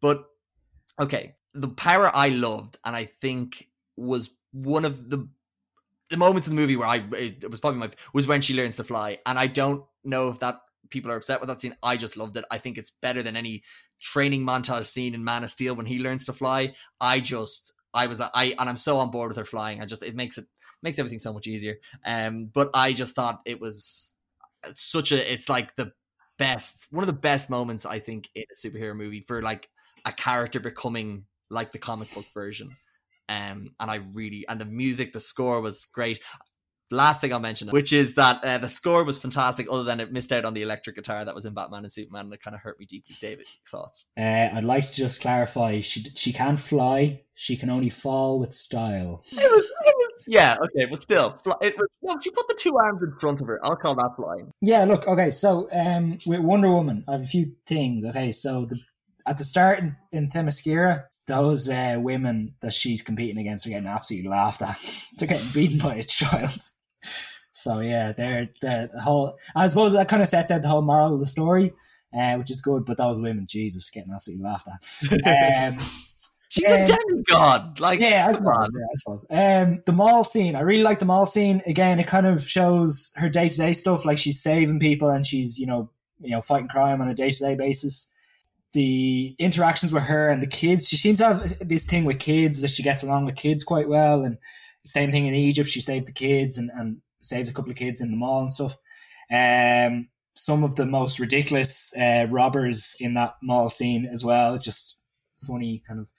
But 0.00 0.24
okay, 1.00 1.34
the 1.54 1.68
power 1.68 2.10
I 2.14 2.28
loved 2.28 2.78
and 2.84 2.94
I 2.96 3.04
think 3.04 3.68
was 3.96 4.38
one 4.52 4.84
of 4.84 5.10
the 5.10 5.28
the 6.10 6.16
moments 6.16 6.46
in 6.48 6.54
the 6.54 6.60
movie 6.60 6.76
where 6.76 6.88
I 6.88 7.02
it 7.16 7.50
was 7.50 7.60
probably 7.60 7.80
my 7.80 7.90
was 8.12 8.26
when 8.26 8.40
she 8.40 8.54
learns 8.54 8.76
to 8.76 8.84
fly, 8.84 9.18
and 9.26 9.38
I 9.38 9.46
don't 9.46 9.84
know 10.04 10.28
if 10.28 10.38
that 10.40 10.60
people 10.90 11.10
are 11.10 11.16
upset 11.16 11.40
with 11.40 11.48
that 11.48 11.60
scene. 11.60 11.74
I 11.82 11.96
just 11.96 12.16
loved 12.16 12.36
it. 12.36 12.44
I 12.50 12.58
think 12.58 12.78
it's 12.78 12.90
better 12.90 13.22
than 13.22 13.36
any 13.36 13.62
training 14.00 14.44
montage 14.44 14.84
scene 14.84 15.14
in 15.14 15.24
Man 15.24 15.44
of 15.44 15.50
Steel 15.50 15.74
when 15.74 15.86
he 15.86 15.98
learns 15.98 16.26
to 16.26 16.32
fly. 16.32 16.74
I 17.00 17.20
just 17.20 17.74
I 17.92 18.06
was 18.06 18.20
I 18.20 18.54
and 18.58 18.68
I'm 18.68 18.76
so 18.76 18.98
on 18.98 19.10
board 19.10 19.28
with 19.28 19.38
her 19.38 19.44
flying. 19.44 19.80
I 19.80 19.86
just 19.86 20.02
it 20.02 20.14
makes 20.14 20.38
it 20.38 20.44
makes 20.82 20.98
everything 20.98 21.18
so 21.18 21.32
much 21.32 21.46
easier. 21.46 21.76
Um, 22.04 22.50
but 22.52 22.70
I 22.74 22.92
just 22.92 23.14
thought 23.14 23.40
it 23.44 23.60
was 23.60 24.18
such 24.74 25.12
a 25.12 25.32
it's 25.32 25.48
like 25.48 25.74
the 25.76 25.92
best 26.38 26.88
one 26.90 27.02
of 27.02 27.06
the 27.06 27.12
best 27.12 27.50
moments 27.50 27.86
I 27.86 27.98
think 27.98 28.28
in 28.34 28.44
a 28.50 28.54
superhero 28.54 28.96
movie 28.96 29.20
for 29.20 29.40
like 29.42 29.68
a 30.04 30.12
character 30.12 30.60
becoming 30.60 31.26
like 31.50 31.72
the 31.72 31.78
comic 31.78 32.12
book 32.14 32.26
version. 32.34 32.70
Um, 33.28 33.70
and 33.80 33.90
I 33.90 34.00
really 34.12 34.44
and 34.48 34.60
the 34.60 34.66
music, 34.66 35.12
the 35.12 35.20
score 35.20 35.60
was 35.60 35.86
great 35.86 36.20
last 36.94 37.20
thing 37.20 37.32
I'll 37.32 37.40
mention, 37.40 37.68
which 37.68 37.92
is 37.92 38.14
that 38.14 38.44
uh, 38.44 38.58
the 38.58 38.68
score 38.68 39.04
was 39.04 39.18
fantastic, 39.18 39.66
other 39.70 39.84
than 39.84 40.00
it 40.00 40.12
missed 40.12 40.32
out 40.32 40.44
on 40.44 40.54
the 40.54 40.62
electric 40.62 40.96
guitar 40.96 41.24
that 41.24 41.34
was 41.34 41.44
in 41.44 41.54
Batman 41.54 41.84
and 41.84 41.92
Superman, 41.92 42.26
and 42.26 42.34
it 42.34 42.42
kind 42.42 42.54
of 42.54 42.60
hurt 42.60 42.78
me 42.78 42.86
deeply. 42.86 43.14
David, 43.20 43.46
thoughts? 43.66 44.10
Uh, 44.18 44.48
I'd 44.54 44.64
like 44.64 44.86
to 44.86 44.94
just 44.94 45.20
clarify: 45.20 45.80
she 45.80 46.02
she 46.14 46.32
can't 46.32 46.58
fly; 46.58 47.22
she 47.34 47.56
can 47.56 47.70
only 47.70 47.90
fall 47.90 48.38
with 48.38 48.52
style. 48.52 49.22
It 49.24 49.36
was, 49.36 49.72
it 49.86 49.94
was, 49.96 50.24
yeah, 50.28 50.56
okay, 50.62 50.86
but 50.86 51.02
still, 51.02 51.30
fly, 51.44 51.56
it 51.60 51.76
was, 51.76 51.88
well, 52.00 52.20
she 52.20 52.30
put 52.30 52.48
the 52.48 52.56
two 52.58 52.76
arms 52.78 53.02
in 53.02 53.12
front 53.20 53.40
of 53.40 53.46
her. 53.48 53.60
I'll 53.62 53.76
call 53.76 53.94
that 53.96 54.16
flying. 54.16 54.50
Yeah, 54.60 54.84
look, 54.84 55.06
okay, 55.06 55.30
so 55.30 55.68
um, 55.72 56.18
with 56.26 56.40
Wonder 56.40 56.70
Woman, 56.70 57.04
I 57.08 57.12
have 57.12 57.22
a 57.22 57.24
few 57.24 57.54
things. 57.66 58.04
Okay, 58.06 58.30
so 58.30 58.66
the 58.66 58.78
at 59.26 59.38
the 59.38 59.44
start 59.44 59.78
in, 59.78 59.96
in 60.12 60.28
Themyscira, 60.28 61.04
those 61.26 61.70
uh, 61.70 61.96
women 61.98 62.54
that 62.60 62.72
she's 62.72 63.02
competing 63.02 63.38
against 63.38 63.66
are 63.66 63.70
getting 63.70 63.88
absolutely 63.88 64.28
laughed 64.28 64.62
at. 64.62 64.78
they're 65.18 65.28
getting 65.28 65.52
beaten 65.54 65.78
by 65.78 65.94
a 65.94 66.02
child. 66.02 66.58
So 67.52 67.80
yeah, 67.80 68.12
they're, 68.12 68.48
they're 68.60 68.88
the 68.92 69.00
whole. 69.00 69.38
I 69.54 69.66
suppose 69.66 69.92
that 69.92 70.08
kind 70.08 70.22
of 70.22 70.28
sets 70.28 70.50
out 70.50 70.62
the 70.62 70.68
whole 70.68 70.82
moral 70.82 71.14
of 71.14 71.20
the 71.20 71.26
story, 71.26 71.72
uh, 72.16 72.34
which 72.34 72.50
is 72.50 72.60
good. 72.60 72.84
But 72.84 72.96
those 72.96 73.20
women, 73.20 73.46
Jesus, 73.48 73.90
getting 73.90 74.12
absolutely 74.12 74.44
laughed 74.44 74.68
at. 74.68 75.72
Um, 75.74 75.78
She's 76.48 76.70
um, 76.70 76.82
a 76.82 76.84
demigod. 76.84 77.80
Like, 77.80 77.98
yeah, 77.98 78.28
I 78.28 78.32
suppose. 78.32 78.76
Yeah, 78.78 78.84
I 78.84 78.94
suppose. 78.94 79.26
Um, 79.28 79.82
the 79.86 79.92
mall 79.92 80.22
scene, 80.22 80.54
I 80.54 80.60
really 80.60 80.84
like 80.84 81.00
the 81.00 81.04
mall 81.04 81.26
scene. 81.26 81.62
Again, 81.66 81.98
it 81.98 82.06
kind 82.06 82.26
of 82.26 82.40
shows 82.42 83.12
her 83.16 83.28
day 83.28 83.48
to 83.48 83.56
day 83.56 83.72
stuff, 83.72 84.04
like 84.04 84.18
she's 84.18 84.40
saving 84.40 84.78
people 84.78 85.10
and 85.10 85.26
she's 85.26 85.58
you 85.58 85.66
know 85.66 85.90
you 86.20 86.30
know 86.30 86.40
fighting 86.40 86.68
crime 86.68 87.00
on 87.00 87.08
a 87.08 87.14
day 87.14 87.30
to 87.30 87.38
day 87.38 87.56
basis 87.56 88.14
the 88.74 89.34
interactions 89.38 89.92
with 89.92 90.02
her 90.02 90.28
and 90.28 90.42
the 90.42 90.46
kids. 90.46 90.88
She 90.88 90.96
seems 90.96 91.18
to 91.18 91.26
have 91.26 91.68
this 91.68 91.86
thing 91.86 92.04
with 92.04 92.18
kids 92.18 92.60
that 92.60 92.70
she 92.70 92.82
gets 92.82 93.02
along 93.02 93.24
with 93.24 93.36
kids 93.36 93.64
quite 93.64 93.88
well. 93.88 94.22
And 94.22 94.36
same 94.84 95.10
thing 95.10 95.26
in 95.26 95.34
Egypt. 95.34 95.68
She 95.68 95.80
saved 95.80 96.06
the 96.06 96.12
kids 96.12 96.58
and, 96.58 96.70
and 96.74 96.98
saves 97.20 97.50
a 97.50 97.54
couple 97.54 97.70
of 97.70 97.76
kids 97.76 98.00
in 98.00 98.10
the 98.10 98.16
mall 98.16 98.40
and 98.40 98.52
stuff. 98.52 98.76
Um, 99.32 100.08
some 100.34 100.64
of 100.64 100.76
the 100.76 100.86
most 100.86 101.18
ridiculous 101.18 101.96
uh, 101.98 102.26
robbers 102.28 102.96
in 103.00 103.14
that 103.14 103.34
mall 103.42 103.68
scene 103.68 104.04
as 104.04 104.24
well. 104.24 104.58
Just 104.58 105.02
funny 105.34 105.82
kind 105.86 106.00
of. 106.00 106.10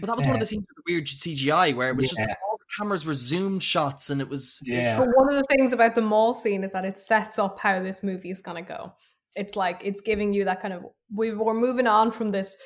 But 0.00 0.06
that 0.06 0.16
was 0.16 0.26
uh, 0.26 0.30
one 0.30 0.36
of 0.36 0.40
the 0.40 0.44
uh, 0.44 0.48
scenes 0.48 0.66
with 0.68 0.84
the 0.84 0.92
weird 0.92 1.06
CGI 1.06 1.74
where 1.74 1.90
it 1.90 1.96
was 1.96 2.16
yeah. 2.18 2.26
just 2.26 2.38
all 2.48 2.58
the 2.58 2.64
cameras 2.76 3.06
were 3.06 3.12
zoomed 3.12 3.62
shots, 3.62 4.10
and 4.10 4.20
it 4.20 4.28
was 4.28 4.60
Yeah. 4.64 4.98
But 4.98 5.08
one 5.14 5.28
of 5.28 5.36
the 5.36 5.56
things 5.56 5.72
about 5.72 5.94
the 5.94 6.00
mall 6.00 6.34
scene 6.34 6.64
is 6.64 6.72
that 6.72 6.84
it 6.84 6.98
sets 6.98 7.38
up 7.38 7.60
how 7.60 7.82
this 7.82 8.02
movie 8.02 8.30
is 8.30 8.40
going 8.40 8.56
to 8.56 8.68
go. 8.68 8.94
It's 9.36 9.56
like 9.56 9.80
it's 9.84 10.00
giving 10.00 10.32
you 10.32 10.44
that 10.44 10.60
kind 10.60 10.74
of 10.74 10.84
we 11.14 11.34
we're 11.34 11.54
moving 11.54 11.86
on 11.86 12.10
from 12.10 12.30
this 12.30 12.56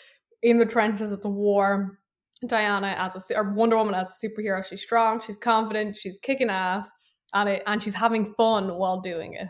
in 0.42 0.58
the 0.58 0.66
trenches 0.66 1.12
of 1.12 1.22
the 1.22 1.28
war. 1.28 1.98
Diana 2.46 2.94
as 2.98 3.30
a 3.30 3.36
or 3.36 3.52
Wonder 3.52 3.76
Woman 3.76 3.94
as 3.94 4.20
a 4.22 4.26
superhero, 4.26 4.64
she's 4.64 4.82
strong, 4.82 5.20
she's 5.20 5.38
confident, 5.38 5.96
she's 5.96 6.18
kicking 6.18 6.50
ass, 6.50 6.90
and 7.32 7.48
it 7.48 7.62
and 7.66 7.82
she's 7.82 7.94
having 7.94 8.24
fun 8.36 8.76
while 8.76 9.00
doing 9.00 9.34
it. 9.34 9.48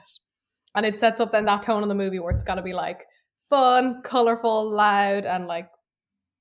And 0.74 0.84
it 0.86 0.96
sets 0.96 1.20
up 1.20 1.32
then 1.32 1.46
that 1.46 1.62
tone 1.62 1.82
in 1.82 1.88
the 1.88 1.94
movie 1.94 2.18
where 2.18 2.32
it's 2.32 2.44
got 2.44 2.56
to 2.56 2.62
be 2.62 2.74
like 2.74 3.04
fun, 3.40 4.02
colorful, 4.02 4.70
loud, 4.70 5.24
and 5.24 5.46
like 5.46 5.68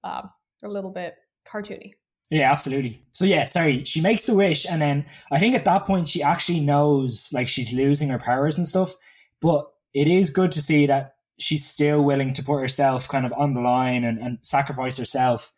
um, 0.03 0.29
a 0.63 0.67
little 0.67 0.91
bit 0.91 1.15
cartoony. 1.51 1.93
Yeah, 2.29 2.51
absolutely. 2.51 3.01
So 3.13 3.25
yeah, 3.25 3.45
sorry, 3.45 3.83
she 3.83 4.01
makes 4.01 4.25
the 4.25 4.35
wish, 4.35 4.65
and 4.69 4.81
then 4.81 5.05
I 5.31 5.39
think 5.39 5.55
at 5.55 5.65
that 5.65 5.85
point 5.85 6.07
she 6.07 6.21
actually 6.21 6.59
knows 6.59 7.31
like 7.33 7.47
she's 7.47 7.73
losing 7.73 8.09
her 8.09 8.19
powers 8.19 8.57
and 8.57 8.67
stuff. 8.67 8.95
But 9.41 9.67
it 9.93 10.07
is 10.07 10.29
good 10.29 10.51
to 10.53 10.61
see 10.61 10.85
that 10.87 11.15
she's 11.39 11.65
still 11.65 12.03
willing 12.03 12.33
to 12.33 12.43
put 12.43 12.59
herself 12.59 13.07
kind 13.07 13.25
of 13.25 13.33
on 13.37 13.53
the 13.53 13.61
line 13.61 14.03
and, 14.03 14.17
and 14.19 14.39
sacrifice 14.41 14.97
herself, 14.97 15.51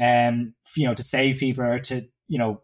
um, 0.00 0.54
you 0.76 0.86
know, 0.86 0.94
to 0.94 1.02
save 1.02 1.38
people 1.38 1.64
or 1.64 1.78
to 1.78 2.02
you 2.28 2.38
know, 2.38 2.62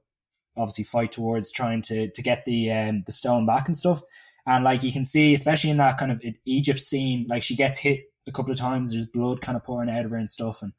obviously 0.56 0.84
fight 0.84 1.12
towards 1.12 1.52
trying 1.52 1.82
to 1.82 2.10
to 2.10 2.22
get 2.22 2.44
the 2.44 2.70
um 2.70 3.02
the 3.06 3.12
stone 3.12 3.46
back 3.46 3.66
and 3.66 3.76
stuff. 3.76 4.00
And 4.46 4.62
like 4.62 4.82
you 4.82 4.92
can 4.92 5.04
see, 5.04 5.32
especially 5.34 5.70
in 5.70 5.78
that 5.78 5.98
kind 5.98 6.12
of 6.12 6.22
Egypt 6.44 6.78
scene, 6.78 7.26
like 7.28 7.42
she 7.42 7.56
gets 7.56 7.78
hit 7.78 8.00
a 8.26 8.32
couple 8.32 8.52
of 8.52 8.58
times. 8.58 8.92
There's 8.92 9.06
blood 9.06 9.40
kind 9.40 9.56
of 9.56 9.64
pouring 9.64 9.90
out 9.90 10.04
of 10.04 10.10
her 10.10 10.16
and 10.16 10.28
stuff, 10.28 10.62
and 10.62 10.72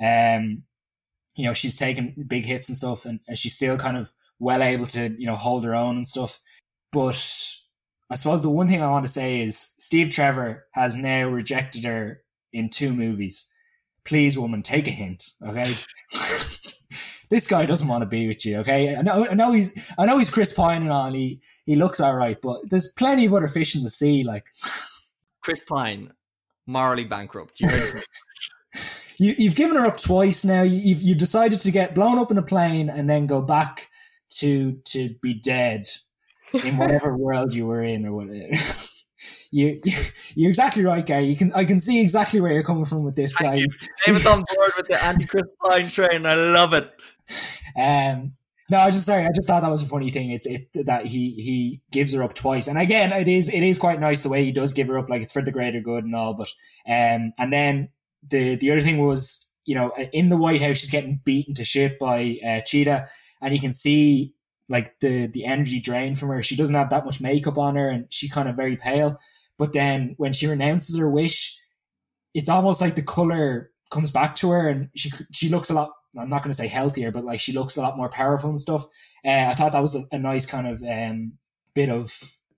um 0.00 0.62
you 1.36 1.44
know, 1.44 1.52
she's 1.52 1.78
taking 1.78 2.14
big 2.26 2.46
hits 2.46 2.68
and 2.68 2.76
stuff, 2.76 3.04
and, 3.04 3.20
and 3.28 3.36
she's 3.36 3.54
still 3.54 3.76
kind 3.76 3.96
of 3.98 4.10
well 4.38 4.62
able 4.62 4.86
to, 4.86 5.14
you 5.18 5.26
know, 5.26 5.36
hold 5.36 5.66
her 5.66 5.74
own 5.74 5.96
and 5.96 6.06
stuff. 6.06 6.40
But 6.92 7.16
I 8.10 8.14
suppose 8.14 8.42
the 8.42 8.50
one 8.50 8.68
thing 8.68 8.82
I 8.82 8.90
want 8.90 9.04
to 9.04 9.12
say 9.12 9.40
is 9.40 9.58
Steve 9.58 10.10
Trevor 10.10 10.66
has 10.72 10.96
now 10.96 11.28
rejected 11.28 11.84
her 11.84 12.22
in 12.52 12.70
two 12.70 12.94
movies. 12.94 13.52
Please, 14.06 14.38
woman, 14.38 14.62
take 14.62 14.86
a 14.86 14.90
hint, 14.90 15.32
okay? 15.46 15.64
this 17.30 17.48
guy 17.50 17.66
doesn't 17.66 17.88
want 17.88 18.02
to 18.02 18.06
be 18.06 18.28
with 18.28 18.46
you, 18.46 18.58
okay? 18.58 18.94
I 18.96 19.02
know, 19.02 19.26
I 19.28 19.34
know 19.34 19.52
he's, 19.52 19.92
I 19.98 20.06
know 20.06 20.18
he's 20.18 20.30
Chris 20.30 20.52
Pine 20.52 20.82
and 20.82 20.90
all. 20.92 21.12
He 21.12 21.40
he 21.64 21.74
looks 21.76 22.00
all 22.00 22.14
right, 22.14 22.40
but 22.40 22.60
there's 22.70 22.92
plenty 22.92 23.26
of 23.26 23.34
other 23.34 23.48
fish 23.48 23.74
in 23.74 23.82
the 23.82 23.88
sea. 23.90 24.22
Like 24.24 24.46
Chris 25.42 25.64
Pine, 25.64 26.12
morally 26.66 27.04
bankrupt. 27.04 27.60
You 27.60 27.68
you, 29.18 29.34
you've 29.38 29.56
given 29.56 29.76
her 29.76 29.86
up 29.86 29.96
twice 29.98 30.44
now. 30.44 30.62
You- 30.62 30.78
You've 30.80 31.02
you 31.02 31.14
decided 31.14 31.58
to 31.60 31.70
get 31.72 31.94
blown 31.94 32.18
up 32.18 32.30
in 32.30 32.38
a 32.38 32.42
plane 32.42 32.88
and 32.88 33.10
then 33.10 33.26
go 33.26 33.42
back 33.42 33.88
to 34.38 34.80
to 34.84 35.10
be 35.20 35.34
dead 35.34 35.88
in 36.52 36.76
whatever 36.76 37.16
world 37.16 37.54
you 37.54 37.66
were 37.66 37.82
in 37.82 38.06
or 38.06 38.14
whatever. 38.14 38.54
you 39.50 39.80
you're 40.34 40.50
exactly 40.50 40.84
right, 40.84 41.04
Gary. 41.04 41.24
You 41.24 41.36
can 41.36 41.52
I 41.54 41.64
can 41.64 41.78
see 41.78 42.00
exactly 42.00 42.40
where 42.40 42.52
you're 42.52 42.62
coming 42.62 42.84
from 42.84 43.04
with 43.04 43.16
this 43.16 43.34
guy. 43.34 43.60
David's 44.04 44.26
on 44.26 44.38
board 44.38 44.72
with 44.76 44.88
the 44.88 44.98
anti-Chris 45.04 45.50
Pine 45.62 45.88
train. 45.88 46.26
I 46.26 46.34
love 46.34 46.74
it. 46.74 46.92
Um, 47.78 48.30
no, 48.68 48.78
I 48.78 48.90
just 48.90 49.06
sorry. 49.06 49.24
I 49.24 49.30
just 49.32 49.46
thought 49.46 49.62
that 49.62 49.70
was 49.70 49.82
a 49.82 49.88
funny 49.88 50.10
thing. 50.10 50.30
It's 50.30 50.46
it 50.46 50.68
that 50.86 51.06
he 51.06 51.30
he 51.30 51.80
gives 51.92 52.12
her 52.14 52.22
up 52.22 52.34
twice, 52.34 52.66
and 52.66 52.78
again, 52.78 53.12
it 53.12 53.28
is 53.28 53.48
it 53.52 53.62
is 53.62 53.78
quite 53.78 54.00
nice 54.00 54.22
the 54.22 54.28
way 54.28 54.44
he 54.44 54.52
does 54.52 54.72
give 54.72 54.88
her 54.88 54.98
up. 54.98 55.08
Like 55.08 55.22
it's 55.22 55.32
for 55.32 55.42
the 55.42 55.52
greater 55.52 55.80
good 55.80 56.04
and 56.04 56.14
all. 56.14 56.34
But 56.34 56.48
um, 56.88 57.32
and 57.38 57.52
then 57.52 57.90
the 58.28 58.56
the 58.56 58.72
other 58.72 58.80
thing 58.80 58.98
was, 58.98 59.54
you 59.64 59.76
know, 59.76 59.92
in 60.12 60.30
the 60.30 60.36
White 60.36 60.60
House, 60.60 60.78
she's 60.78 60.90
getting 60.90 61.20
beaten 61.24 61.54
to 61.54 61.64
shit 61.64 61.98
by 61.98 62.38
uh, 62.44 62.60
Cheetah, 62.62 63.06
and 63.40 63.54
you 63.54 63.60
can 63.60 63.72
see 63.72 64.34
like 64.68 64.98
the 65.00 65.26
the 65.26 65.44
energy 65.44 65.80
drain 65.80 66.14
from 66.14 66.28
her. 66.30 66.42
She 66.42 66.56
doesn't 66.56 66.74
have 66.74 66.90
that 66.90 67.04
much 67.04 67.20
makeup 67.20 67.58
on 67.58 67.76
her, 67.76 67.88
and 67.88 68.06
she 68.12 68.28
kind 68.28 68.48
of 68.48 68.56
very 68.56 68.76
pale. 68.76 69.18
But 69.58 69.72
then 69.72 70.14
when 70.18 70.32
she 70.32 70.46
renounces 70.46 70.98
her 70.98 71.10
wish, 71.10 71.58
it's 72.34 72.48
almost 72.48 72.80
like 72.80 72.94
the 72.94 73.02
color 73.02 73.70
comes 73.90 74.10
back 74.10 74.34
to 74.36 74.50
her, 74.50 74.68
and 74.68 74.90
she 74.94 75.10
she 75.32 75.48
looks 75.48 75.70
a 75.70 75.74
lot. 75.74 75.92
I'm 76.18 76.28
not 76.28 76.42
going 76.42 76.50
to 76.50 76.56
say 76.56 76.68
healthier, 76.68 77.10
but 77.10 77.24
like 77.24 77.40
she 77.40 77.52
looks 77.52 77.76
a 77.76 77.82
lot 77.82 77.96
more 77.96 78.08
powerful 78.08 78.50
and 78.50 78.58
stuff. 78.58 78.84
Uh, 79.24 79.48
I 79.50 79.54
thought 79.54 79.72
that 79.72 79.80
was 79.80 79.96
a, 79.96 80.02
a 80.14 80.18
nice 80.18 80.46
kind 80.46 80.66
of 80.66 80.82
um, 80.82 81.32
bit 81.74 81.88
of 81.88 82.12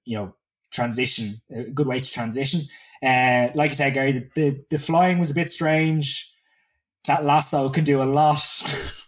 you 0.04 0.16
know 0.16 0.34
transition, 0.70 1.34
a 1.50 1.64
good 1.64 1.86
way 1.86 2.00
to 2.00 2.12
transition. 2.12 2.61
Uh, 3.02 3.48
like 3.54 3.70
I 3.70 3.74
said, 3.74 3.94
Gary, 3.94 4.12
the, 4.12 4.28
the 4.34 4.64
the 4.70 4.78
flying 4.78 5.18
was 5.18 5.30
a 5.30 5.34
bit 5.34 5.50
strange. 5.50 6.30
That 7.06 7.24
lasso 7.24 7.68
can 7.70 7.84
do 7.84 8.02
a 8.02 8.04
lot, 8.04 8.36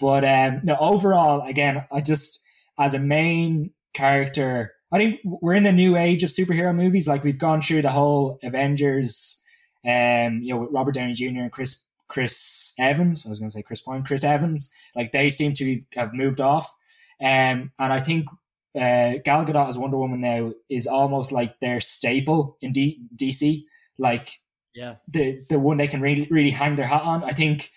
but 0.00 0.24
um, 0.24 0.60
no. 0.64 0.76
Overall, 0.80 1.42
again, 1.46 1.84
I 1.92 2.00
just 2.00 2.44
as 2.78 2.94
a 2.94 2.98
main 3.00 3.72
character, 3.94 4.72
I 4.92 4.98
think 4.98 5.20
we're 5.24 5.54
in 5.54 5.66
a 5.66 5.72
new 5.72 5.96
age 5.96 6.22
of 6.22 6.30
superhero 6.30 6.74
movies. 6.74 7.08
Like 7.08 7.24
we've 7.24 7.38
gone 7.38 7.60
through 7.60 7.82
the 7.82 7.90
whole 7.90 8.38
Avengers, 8.42 9.44
um, 9.84 10.40
you 10.42 10.54
know, 10.54 10.60
with 10.60 10.70
Robert 10.72 10.94
Downey 10.94 11.12
Jr. 11.14 11.40
and 11.40 11.52
Chris 11.52 11.84
Chris 12.08 12.74
Evans. 12.78 13.26
I 13.26 13.30
was 13.30 13.38
going 13.38 13.48
to 13.48 13.52
say 13.52 13.62
Chris 13.62 13.80
Pine, 13.82 14.02
Chris 14.04 14.24
Evans. 14.24 14.72
Like 14.94 15.12
they 15.12 15.30
seem 15.30 15.52
to 15.54 15.78
have 15.96 16.14
moved 16.14 16.40
off, 16.40 16.72
um, 17.20 17.72
and 17.78 17.92
I 17.92 17.98
think 17.98 18.28
uh, 18.74 19.18
Gal 19.24 19.44
Gadot 19.44 19.68
as 19.68 19.78
Wonder 19.78 19.98
Woman 19.98 20.20
now 20.20 20.52
is 20.70 20.86
almost 20.86 21.32
like 21.32 21.58
their 21.60 21.80
staple 21.80 22.56
in 22.60 22.72
D- 22.72 23.00
DC. 23.16 23.64
Like 23.98 24.30
Yeah. 24.74 24.96
the 25.08 25.42
the 25.48 25.58
one 25.58 25.76
they 25.78 25.88
can 25.88 26.00
really 26.00 26.28
really 26.30 26.50
hang 26.50 26.76
their 26.76 26.86
hat 26.86 27.02
on. 27.02 27.24
I 27.24 27.30
think 27.32 27.70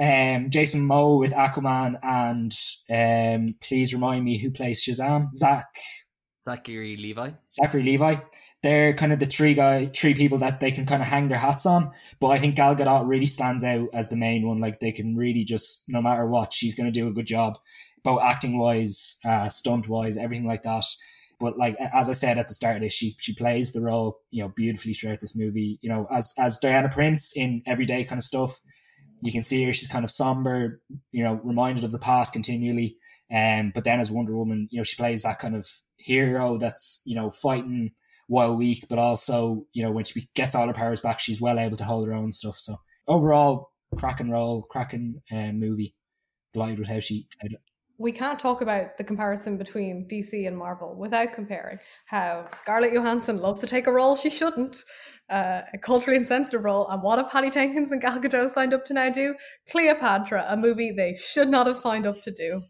um, 0.00 0.50
Jason 0.50 0.82
Momoa 0.82 1.18
with 1.18 1.32
Aquaman 1.32 1.98
and 2.02 2.52
um, 2.90 3.54
please 3.60 3.94
remind 3.94 4.24
me 4.24 4.38
who 4.38 4.50
plays 4.50 4.84
Shazam. 4.84 5.34
Zach 5.34 5.66
Zachary 6.44 6.96
Levi. 6.96 7.30
Zachary 7.52 7.82
Levi. 7.82 8.16
They're 8.62 8.94
kind 8.94 9.12
of 9.12 9.18
the 9.18 9.26
three 9.26 9.54
guy, 9.54 9.86
three 9.86 10.14
people 10.14 10.38
that 10.38 10.60
they 10.60 10.70
can 10.70 10.86
kind 10.86 11.02
of 11.02 11.08
hang 11.08 11.28
their 11.28 11.38
hats 11.38 11.66
on. 11.66 11.90
But 12.20 12.28
I 12.28 12.38
think 12.38 12.56
Gal 12.56 12.74
Gadot 12.74 13.06
really 13.06 13.26
stands 13.26 13.64
out 13.64 13.88
as 13.92 14.08
the 14.08 14.16
main 14.16 14.46
one. 14.46 14.58
Like 14.58 14.80
they 14.80 14.92
can 14.92 15.16
really 15.16 15.44
just, 15.44 15.84
no 15.88 16.00
matter 16.00 16.26
what, 16.26 16.52
she's 16.52 16.74
going 16.74 16.90
to 16.90 17.00
do 17.00 17.06
a 17.06 17.12
good 17.12 17.26
job, 17.26 17.58
both 18.02 18.22
acting 18.22 18.58
wise, 18.58 19.18
uh, 19.24 19.48
stunt 19.48 19.88
wise, 19.88 20.16
everything 20.16 20.46
like 20.46 20.62
that. 20.62 20.84
But 21.40 21.58
like 21.58 21.76
as 21.92 22.08
I 22.08 22.12
said 22.12 22.38
at 22.38 22.46
the 22.46 22.54
start 22.54 22.76
of 22.76 22.82
this, 22.82 22.92
she 22.94 23.14
she 23.18 23.34
plays 23.34 23.72
the 23.72 23.82
role, 23.82 24.20
you 24.30 24.42
know, 24.42 24.48
beautifully 24.48 24.94
throughout 24.94 25.20
this 25.20 25.36
movie. 25.36 25.78
You 25.82 25.90
know, 25.90 26.06
as 26.10 26.34
as 26.38 26.58
Diana 26.58 26.88
Prince 26.88 27.36
in 27.36 27.62
everyday 27.66 28.04
kind 28.04 28.18
of 28.18 28.24
stuff. 28.24 28.60
You 29.24 29.32
can 29.32 29.42
see 29.42 29.64
her; 29.64 29.72
she's 29.72 29.88
kind 29.88 30.04
of 30.04 30.10
somber, 30.10 30.82
you 31.10 31.24
know, 31.24 31.40
reminded 31.42 31.82
of 31.82 31.92
the 31.92 31.98
past 31.98 32.32
continually. 32.32 32.98
Um, 33.34 33.72
but 33.74 33.84
then 33.84 33.98
as 33.98 34.12
Wonder 34.12 34.36
Woman, 34.36 34.68
you 34.70 34.78
know, 34.78 34.84
she 34.84 34.96
plays 34.96 35.22
that 35.22 35.38
kind 35.38 35.56
of 35.56 35.66
hero 35.96 36.58
that's 36.58 37.02
you 37.06 37.14
know 37.14 37.30
fighting 37.30 37.92
while 38.28 38.54
weak, 38.54 38.84
but 38.88 38.98
also 38.98 39.66
you 39.72 39.82
know 39.82 39.90
when 39.90 40.04
she 40.04 40.28
gets 40.34 40.54
all 40.54 40.66
her 40.66 40.74
powers 40.74 41.00
back, 41.00 41.20
she's 41.20 41.40
well 41.40 41.58
able 41.58 41.76
to 41.78 41.84
hold 41.84 42.06
her 42.06 42.14
own 42.14 42.32
stuff. 42.32 42.56
So 42.56 42.76
overall, 43.08 43.70
crack 43.96 44.20
and 44.20 44.30
roll, 44.30 44.62
cracking 44.62 45.22
uh, 45.32 45.52
movie. 45.52 45.94
Delighted 46.52 46.80
with 46.80 46.88
how 46.88 47.00
she. 47.00 47.26
played 47.40 47.52
it. 47.52 47.60
We 47.98 48.12
can't 48.12 48.38
talk 48.38 48.60
about 48.60 48.98
the 48.98 49.04
comparison 49.04 49.56
between 49.56 50.06
DC 50.08 50.46
and 50.46 50.56
Marvel 50.56 50.94
without 50.96 51.32
comparing 51.32 51.78
how 52.06 52.46
Scarlett 52.48 52.92
Johansson 52.92 53.40
loves 53.40 53.60
to 53.60 53.66
take 53.66 53.86
a 53.86 53.92
role 53.92 54.16
she 54.16 54.30
shouldn't, 54.30 54.82
uh, 55.30 55.62
a 55.72 55.78
culturally 55.78 56.16
insensitive 56.16 56.64
role, 56.64 56.88
and 56.88 57.02
what 57.02 57.18
have 57.18 57.30
Patty 57.30 57.50
Jenkins 57.50 57.92
and 57.92 58.02
Gal 58.02 58.18
Gadot 58.18 58.50
signed 58.50 58.74
up 58.74 58.84
to 58.86 58.94
now 58.94 59.10
do? 59.10 59.34
Cleopatra, 59.70 60.46
a 60.48 60.56
movie 60.56 60.90
they 60.90 61.14
should 61.14 61.48
not 61.48 61.66
have 61.66 61.76
signed 61.76 62.06
up 62.06 62.20
to 62.22 62.32
do. 62.32 62.62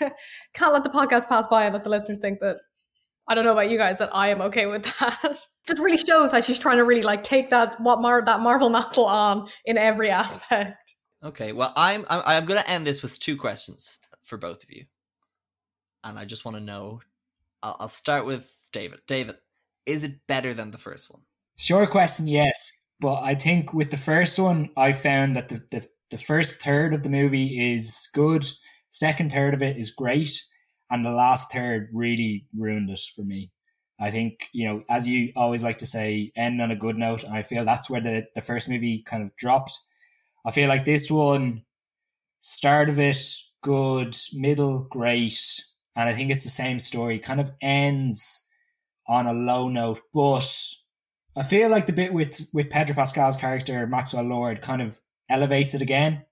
can't 0.54 0.72
let 0.72 0.84
the 0.84 0.90
podcast 0.90 1.28
pass 1.28 1.46
by 1.46 1.64
and 1.64 1.74
let 1.74 1.84
the 1.84 1.90
listeners 1.90 2.18
think 2.18 2.40
that 2.40 2.56
I 3.28 3.34
don't 3.34 3.44
know 3.44 3.52
about 3.52 3.70
you 3.70 3.78
guys 3.78 3.98
that 3.98 4.14
I 4.14 4.28
am 4.28 4.40
okay 4.42 4.66
with 4.66 4.84
that. 5.00 5.38
Just 5.68 5.80
really 5.80 5.98
shows 5.98 6.32
how 6.32 6.40
she's 6.40 6.58
trying 6.58 6.78
to 6.78 6.84
really 6.84 7.02
like 7.02 7.22
take 7.22 7.50
that 7.50 7.80
what 7.80 8.00
Mar- 8.00 8.24
that 8.24 8.40
Marvel 8.40 8.68
mantle 8.68 9.06
on 9.06 9.48
in 9.64 9.78
every 9.78 10.10
aspect. 10.10 10.94
Okay, 11.22 11.52
well, 11.52 11.72
I'm 11.76 12.04
I'm, 12.08 12.22
I'm 12.26 12.46
going 12.46 12.60
to 12.60 12.70
end 12.70 12.86
this 12.86 13.02
with 13.02 13.18
two 13.18 13.36
questions 13.36 13.98
for 14.26 14.36
both 14.36 14.62
of 14.62 14.70
you, 14.70 14.84
and 16.04 16.18
I 16.18 16.26
just 16.26 16.44
want 16.44 16.56
to 16.58 16.62
know. 16.62 17.00
I'll, 17.62 17.76
I'll 17.80 17.88
start 17.88 18.26
with 18.26 18.68
David. 18.72 19.00
David, 19.06 19.36
is 19.86 20.04
it 20.04 20.26
better 20.26 20.52
than 20.52 20.72
the 20.72 20.78
first 20.78 21.10
one? 21.10 21.22
Short 21.56 21.88
question, 21.88 22.28
yes. 22.28 22.86
But 23.00 23.22
I 23.22 23.34
think 23.34 23.72
with 23.72 23.90
the 23.90 23.96
first 23.96 24.38
one, 24.38 24.70
I 24.76 24.92
found 24.92 25.36
that 25.36 25.48
the, 25.48 25.62
the, 25.70 25.86
the 26.10 26.18
first 26.18 26.62
third 26.62 26.92
of 26.92 27.02
the 27.02 27.08
movie 27.08 27.74
is 27.74 28.10
good. 28.14 28.46
Second 28.90 29.32
third 29.32 29.54
of 29.54 29.62
it 29.62 29.76
is 29.76 29.90
great. 29.90 30.42
And 30.90 31.04
the 31.04 31.12
last 31.12 31.52
third 31.52 31.88
really 31.92 32.46
ruined 32.56 32.90
it 32.90 33.00
for 33.14 33.22
me. 33.22 33.52
I 33.98 34.10
think, 34.10 34.50
you 34.52 34.66
know, 34.66 34.82
as 34.90 35.08
you 35.08 35.32
always 35.34 35.64
like 35.64 35.78
to 35.78 35.86
say, 35.86 36.30
end 36.36 36.60
on 36.60 36.70
a 36.70 36.76
good 36.76 36.98
note. 36.98 37.24
And 37.24 37.34
I 37.34 37.42
feel 37.42 37.64
that's 37.64 37.88
where 37.88 38.00
the, 38.00 38.26
the 38.34 38.42
first 38.42 38.68
movie 38.68 39.02
kind 39.02 39.22
of 39.22 39.34
dropped. 39.36 39.78
I 40.44 40.50
feel 40.50 40.68
like 40.68 40.84
this 40.84 41.10
one, 41.10 41.64
start 42.40 42.88
of 42.88 42.98
it, 42.98 43.16
good, 43.66 44.16
middle, 44.32 44.86
great. 44.88 45.60
And 45.96 46.08
I 46.08 46.12
think 46.12 46.30
it's 46.30 46.44
the 46.44 46.50
same 46.50 46.78
story, 46.78 47.18
kind 47.18 47.40
of 47.40 47.50
ends 47.60 48.48
on 49.08 49.26
a 49.26 49.32
low 49.32 49.68
note, 49.68 50.00
but 50.14 50.48
I 51.36 51.42
feel 51.42 51.68
like 51.68 51.86
the 51.86 51.92
bit 51.92 52.12
with 52.12 52.48
with 52.52 52.70
Pedro 52.70 52.94
Pascal's 52.94 53.36
character 53.36 53.86
Maxwell 53.86 54.24
Lord 54.24 54.60
kind 54.60 54.82
of 54.82 55.00
elevates 55.28 55.74
it 55.74 55.82
again. 55.82 56.24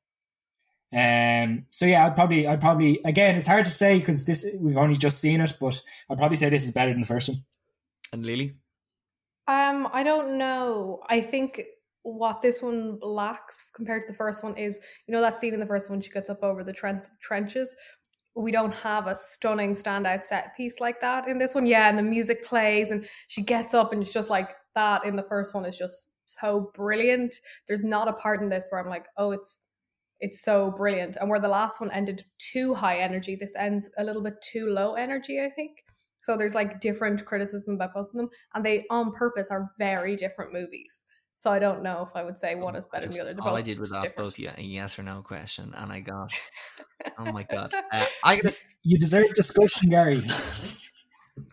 Um, 0.92 1.66
so 1.70 1.86
yeah, 1.86 2.06
I'd 2.06 2.14
probably, 2.14 2.46
I'd 2.46 2.60
probably, 2.60 3.00
again, 3.04 3.34
it's 3.36 3.48
hard 3.48 3.64
to 3.64 3.70
say 3.70 3.98
because 3.98 4.26
this 4.26 4.46
we've 4.60 4.76
only 4.76 4.94
just 4.96 5.20
seen 5.20 5.40
it, 5.40 5.54
but 5.60 5.82
I'd 6.08 6.18
probably 6.18 6.36
say 6.36 6.48
this 6.50 6.64
is 6.64 6.72
better 6.72 6.92
than 6.92 7.00
the 7.00 7.06
first 7.14 7.28
one. 7.28 7.38
And 8.12 8.24
Lily, 8.24 8.54
Um, 9.48 9.88
I 9.92 10.04
don't 10.04 10.38
know. 10.38 11.00
I 11.08 11.20
think 11.20 11.62
what 12.04 12.42
this 12.42 12.62
one 12.62 12.98
lacks 13.00 13.70
compared 13.74 14.02
to 14.02 14.08
the 14.08 14.16
first 14.16 14.44
one 14.44 14.56
is, 14.56 14.78
you 15.06 15.14
know, 15.14 15.22
that 15.22 15.38
scene 15.38 15.54
in 15.54 15.60
the 15.60 15.66
first 15.66 15.90
one, 15.90 16.00
she 16.00 16.10
gets 16.10 16.30
up 16.30 16.42
over 16.42 16.62
the 16.62 16.72
tren- 16.72 17.02
trenches. 17.20 17.74
We 18.36 18.52
don't 18.52 18.74
have 18.74 19.06
a 19.06 19.16
stunning 19.16 19.74
standout 19.74 20.22
set 20.22 20.54
piece 20.56 20.80
like 20.80 21.00
that 21.00 21.26
in 21.26 21.38
this 21.38 21.54
one. 21.54 21.66
Yeah, 21.66 21.88
and 21.88 21.96
the 21.96 22.02
music 22.02 22.44
plays 22.44 22.90
and 22.90 23.06
she 23.28 23.42
gets 23.42 23.72
up 23.74 23.92
and 23.92 24.02
it's 24.02 24.12
just 24.12 24.28
like 24.28 24.54
that 24.74 25.04
in 25.04 25.16
the 25.16 25.22
first 25.22 25.54
one 25.54 25.64
is 25.64 25.78
just 25.78 26.14
so 26.26 26.70
brilliant. 26.74 27.34
There's 27.66 27.84
not 27.84 28.08
a 28.08 28.12
part 28.12 28.42
in 28.42 28.50
this 28.50 28.68
where 28.70 28.82
I'm 28.82 28.90
like, 28.90 29.06
oh, 29.16 29.30
it's 29.30 29.64
it's 30.20 30.42
so 30.42 30.70
brilliant. 30.70 31.16
And 31.16 31.28
where 31.28 31.40
the 31.40 31.48
last 31.48 31.80
one 31.80 31.90
ended 31.90 32.24
too 32.38 32.74
high 32.74 32.98
energy, 32.98 33.36
this 33.36 33.54
ends 33.56 33.92
a 33.98 34.04
little 34.04 34.22
bit 34.22 34.34
too 34.40 34.68
low 34.68 34.94
energy, 34.94 35.40
I 35.40 35.50
think. 35.50 35.72
So 36.18 36.36
there's 36.36 36.54
like 36.54 36.80
different 36.80 37.24
criticism 37.24 37.74
about 37.74 37.94
both 37.94 38.08
of 38.08 38.14
them, 38.14 38.28
and 38.54 38.64
they 38.64 38.84
on 38.90 39.12
purpose 39.12 39.50
are 39.50 39.70
very 39.78 40.16
different 40.16 40.52
movies. 40.52 41.04
So 41.36 41.50
I 41.50 41.58
don't 41.58 41.82
know 41.82 42.02
if 42.08 42.14
I 42.14 42.22
would 42.22 42.38
say 42.38 42.54
one 42.54 42.76
is 42.76 42.86
better 42.86 43.06
just- 43.06 43.18
than 43.18 43.24
the 43.24 43.30
other. 43.32 43.42
They're 43.42 43.50
all 43.50 43.56
I 43.56 43.62
did 43.62 43.78
was 43.78 43.92
ask 43.92 44.02
different. 44.04 44.16
both 44.28 44.38
you 44.38 44.50
a 44.56 44.62
yes 44.62 44.98
or 44.98 45.02
no 45.02 45.20
question, 45.22 45.74
and 45.76 45.92
I 45.92 46.00
got. 46.00 46.32
oh 47.18 47.32
my 47.32 47.42
god! 47.42 47.74
Uh, 47.92 48.04
I 48.24 48.36
gotta. 48.36 48.54
You 48.82 48.98
deserve 48.98 49.32
discussion, 49.34 49.90
Gary. 49.90 50.22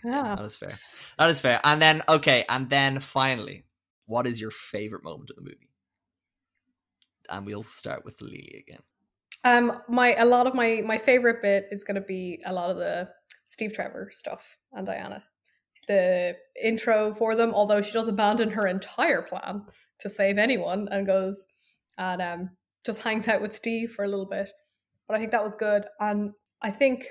Yeah. 0.06 0.36
That 0.36 0.46
is 0.46 0.58
fair. 0.58 0.74
That 1.18 1.30
is 1.32 1.42
fair. 1.42 1.60
And 1.64 1.82
then 1.82 2.04
okay, 2.08 2.46
and 2.50 2.70
then 2.70 3.00
finally, 3.00 3.64
what 4.06 4.28
is 4.28 4.40
your 4.40 4.52
favorite 4.52 5.04
moment 5.04 5.32
of 5.32 5.38
the 5.38 5.42
movie? 5.42 5.70
And 7.30 7.46
we'll 7.48 7.64
start 7.64 8.06
with 8.06 8.22
Lily 8.22 8.64
again. 8.68 8.82
Um, 9.44 9.82
my 9.88 10.14
a 10.14 10.26
lot 10.26 10.46
of 10.46 10.54
my 10.54 10.82
my 10.86 11.00
favorite 11.00 11.42
bit 11.42 11.66
is 11.72 11.84
going 11.84 12.00
to 12.00 12.06
be 12.08 12.40
a 12.46 12.54
lot 12.54 12.70
of 12.70 12.78
the 12.78 13.10
Steve 13.46 13.74
Trevor 13.74 14.10
stuff 14.12 14.60
and 14.72 14.86
Diana. 14.86 15.24
The 15.92 16.38
intro 16.64 17.14
for 17.14 17.36
them, 17.36 17.54
although 17.54 17.82
she 17.82 17.92
does 17.92 18.08
abandon 18.08 18.52
her 18.52 18.66
entire 18.66 19.22
plan 19.22 19.64
to 20.00 20.10
save 20.10 20.38
anyone 20.38 20.88
and 20.90 21.06
goes 21.06 21.46
and 21.98 22.22
um 22.22 22.50
just 22.86 23.04
hangs 23.04 23.28
out 23.28 23.42
with 23.42 23.52
Steve 23.52 23.92
for 23.92 24.06
a 24.06 24.08
little 24.08 24.26
bit. 24.26 24.50
But 25.08 25.16
I 25.16 25.20
think 25.20 25.32
that 25.32 25.44
was 25.44 25.56
good, 25.56 25.84
and 26.00 26.32
I 26.62 26.72
think 26.72 27.08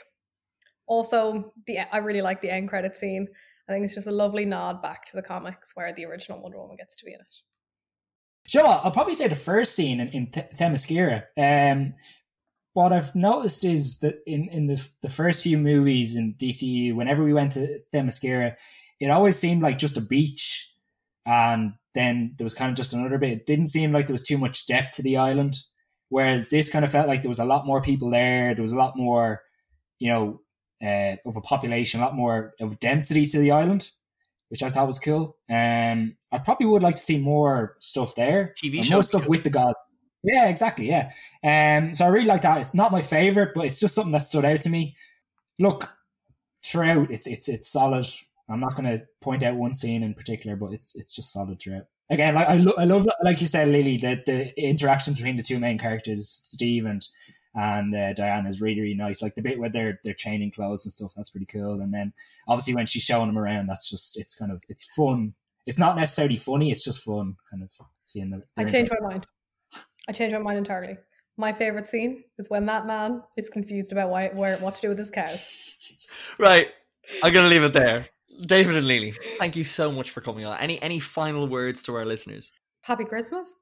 also 0.86 1.52
the 1.66 1.80
I 1.92 1.98
really 1.98 2.22
like 2.22 2.40
the 2.40 2.50
end 2.50 2.70
credit 2.70 2.96
scene. 2.96 3.28
I 3.68 3.72
think 3.72 3.84
it's 3.84 3.94
just 3.94 4.06
a 4.06 4.12
lovely 4.12 4.46
nod 4.46 4.80
back 4.80 5.04
to 5.06 5.16
the 5.16 5.22
comics 5.22 5.72
where 5.74 5.92
the 5.92 6.06
original 6.06 6.40
Wonder 6.40 6.58
Woman 6.58 6.76
gets 6.76 6.96
to 6.96 7.04
be 7.04 7.12
in 7.12 7.20
it. 7.20 8.56
What? 8.58 8.80
I'll 8.82 8.90
probably 8.90 9.14
say 9.14 9.28
the 9.28 9.34
first 9.34 9.76
scene 9.76 10.00
in, 10.00 10.08
in 10.08 10.30
Th- 10.30 10.50
Themyscira. 10.54 11.24
Um, 11.36 11.92
what 12.80 12.92
I've 12.92 13.14
noticed 13.14 13.64
is 13.64 13.98
that 14.00 14.20
in, 14.26 14.48
in 14.48 14.66
the, 14.66 14.88
the 15.02 15.08
first 15.08 15.42
few 15.42 15.58
movies 15.58 16.16
in 16.16 16.34
DCU, 16.34 16.94
whenever 16.94 17.22
we 17.22 17.34
went 17.34 17.52
to 17.52 17.78
Themyscira, 17.94 18.56
it 18.98 19.10
always 19.10 19.36
seemed 19.36 19.62
like 19.62 19.78
just 19.78 19.96
a 19.96 20.00
beach. 20.00 20.74
And 21.26 21.74
then 21.94 22.32
there 22.38 22.44
was 22.44 22.54
kind 22.54 22.70
of 22.70 22.76
just 22.76 22.94
another 22.94 23.18
bit. 23.18 23.32
It 23.32 23.46
didn't 23.46 23.66
seem 23.66 23.92
like 23.92 24.06
there 24.06 24.14
was 24.14 24.22
too 24.22 24.38
much 24.38 24.66
depth 24.66 24.96
to 24.96 25.02
the 25.02 25.16
island. 25.16 25.56
Whereas 26.08 26.50
this 26.50 26.72
kind 26.72 26.84
of 26.84 26.90
felt 26.90 27.06
like 27.06 27.22
there 27.22 27.28
was 27.28 27.38
a 27.38 27.44
lot 27.44 27.66
more 27.66 27.82
people 27.82 28.10
there. 28.10 28.54
There 28.54 28.62
was 28.62 28.72
a 28.72 28.78
lot 28.78 28.96
more, 28.96 29.42
you 29.98 30.08
know, 30.08 30.40
uh, 30.82 31.16
of 31.26 31.36
a 31.36 31.40
population, 31.42 32.00
a 32.00 32.04
lot 32.04 32.16
more 32.16 32.54
of 32.60 32.80
density 32.80 33.26
to 33.26 33.38
the 33.38 33.50
island, 33.52 33.90
which 34.48 34.62
I 34.62 34.68
thought 34.68 34.86
was 34.86 34.98
cool. 34.98 35.36
Um, 35.50 36.16
I 36.32 36.38
probably 36.38 36.66
would 36.66 36.82
like 36.82 36.94
to 36.94 37.00
see 37.00 37.22
more 37.22 37.76
stuff 37.78 38.14
there. 38.14 38.54
TV 38.56 38.82
show 38.82 38.94
more 38.94 39.02
stuff 39.02 39.28
with 39.28 39.44
the 39.44 39.50
gods. 39.50 39.90
Yeah, 40.22 40.48
exactly. 40.48 40.88
Yeah. 40.88 41.12
Um, 41.42 41.92
so 41.92 42.04
I 42.04 42.08
really 42.08 42.26
like 42.26 42.42
that. 42.42 42.58
It's 42.58 42.74
not 42.74 42.92
my 42.92 43.02
favorite, 43.02 43.52
but 43.54 43.64
it's 43.64 43.80
just 43.80 43.94
something 43.94 44.12
that 44.12 44.22
stood 44.22 44.44
out 44.44 44.60
to 44.62 44.70
me. 44.70 44.94
Look, 45.58 45.84
throughout, 46.64 47.10
it's 47.10 47.26
it's 47.26 47.48
it's 47.48 47.70
solid. 47.70 48.04
I'm 48.48 48.60
not 48.60 48.76
going 48.76 48.98
to 48.98 49.06
point 49.20 49.42
out 49.42 49.56
one 49.56 49.72
scene 49.74 50.02
in 50.02 50.14
particular, 50.14 50.56
but 50.56 50.72
it's 50.72 50.96
it's 50.96 51.14
just 51.14 51.32
solid 51.32 51.60
throughout. 51.60 51.86
Again, 52.10 52.34
like 52.34 52.48
I, 52.48 52.56
lo- 52.56 52.74
I 52.76 52.84
love, 52.84 53.06
like 53.22 53.40
you 53.40 53.46
said, 53.46 53.68
Lily, 53.68 53.96
the 53.96 54.20
the 54.26 54.60
interaction 54.60 55.14
between 55.14 55.36
the 55.36 55.42
two 55.42 55.58
main 55.58 55.78
characters, 55.78 56.28
Steve 56.28 56.84
and 56.84 57.06
and 57.54 57.94
uh, 57.94 58.12
Diana, 58.12 58.48
is 58.48 58.60
really 58.60 58.80
really 58.80 58.94
nice. 58.94 59.22
Like 59.22 59.36
the 59.36 59.42
bit 59.42 59.58
where 59.58 59.70
they're 59.70 60.00
they're 60.04 60.12
chaining 60.12 60.50
clothes 60.50 60.84
and 60.84 60.92
stuff, 60.92 61.12
that's 61.16 61.30
pretty 61.30 61.46
cool. 61.46 61.80
And 61.80 61.94
then 61.94 62.12
obviously 62.48 62.74
when 62.74 62.86
she's 62.86 63.04
showing 63.04 63.28
them 63.28 63.38
around, 63.38 63.68
that's 63.68 63.88
just 63.88 64.18
it's 64.18 64.34
kind 64.34 64.52
of 64.52 64.62
it's 64.68 64.92
fun. 64.94 65.34
It's 65.66 65.78
not 65.78 65.96
necessarily 65.96 66.36
funny. 66.36 66.70
It's 66.70 66.84
just 66.84 67.04
fun, 67.04 67.36
kind 67.48 67.62
of 67.62 67.70
seeing 68.04 68.30
them. 68.30 68.42
I 68.58 68.64
changed 68.64 68.92
my 69.00 69.08
mind. 69.08 69.26
I 70.10 70.12
changed 70.12 70.34
my 70.34 70.42
mind 70.42 70.58
entirely. 70.58 70.98
My 71.36 71.52
favorite 71.52 71.86
scene 71.86 72.24
is 72.36 72.50
when 72.50 72.66
that 72.66 72.84
man 72.84 73.22
is 73.36 73.48
confused 73.48 73.92
about 73.92 74.10
why, 74.10 74.30
where, 74.34 74.56
what 74.56 74.74
to 74.74 74.80
do 74.80 74.88
with 74.88 74.98
his 74.98 75.10
cows. 75.10 75.76
Right. 76.38 76.66
I'm 77.22 77.32
gonna 77.32 77.48
leave 77.48 77.62
it 77.62 77.72
there. 77.72 78.06
David 78.44 78.74
and 78.74 78.88
Lily, 78.88 79.12
thank 79.38 79.54
you 79.54 79.62
so 79.62 79.92
much 79.92 80.10
for 80.10 80.20
coming 80.20 80.44
on. 80.44 80.58
Any 80.58 80.82
any 80.82 80.98
final 80.98 81.46
words 81.46 81.82
to 81.84 81.94
our 81.94 82.04
listeners? 82.04 82.52
Happy 82.82 83.04
Christmas. 83.04 83.54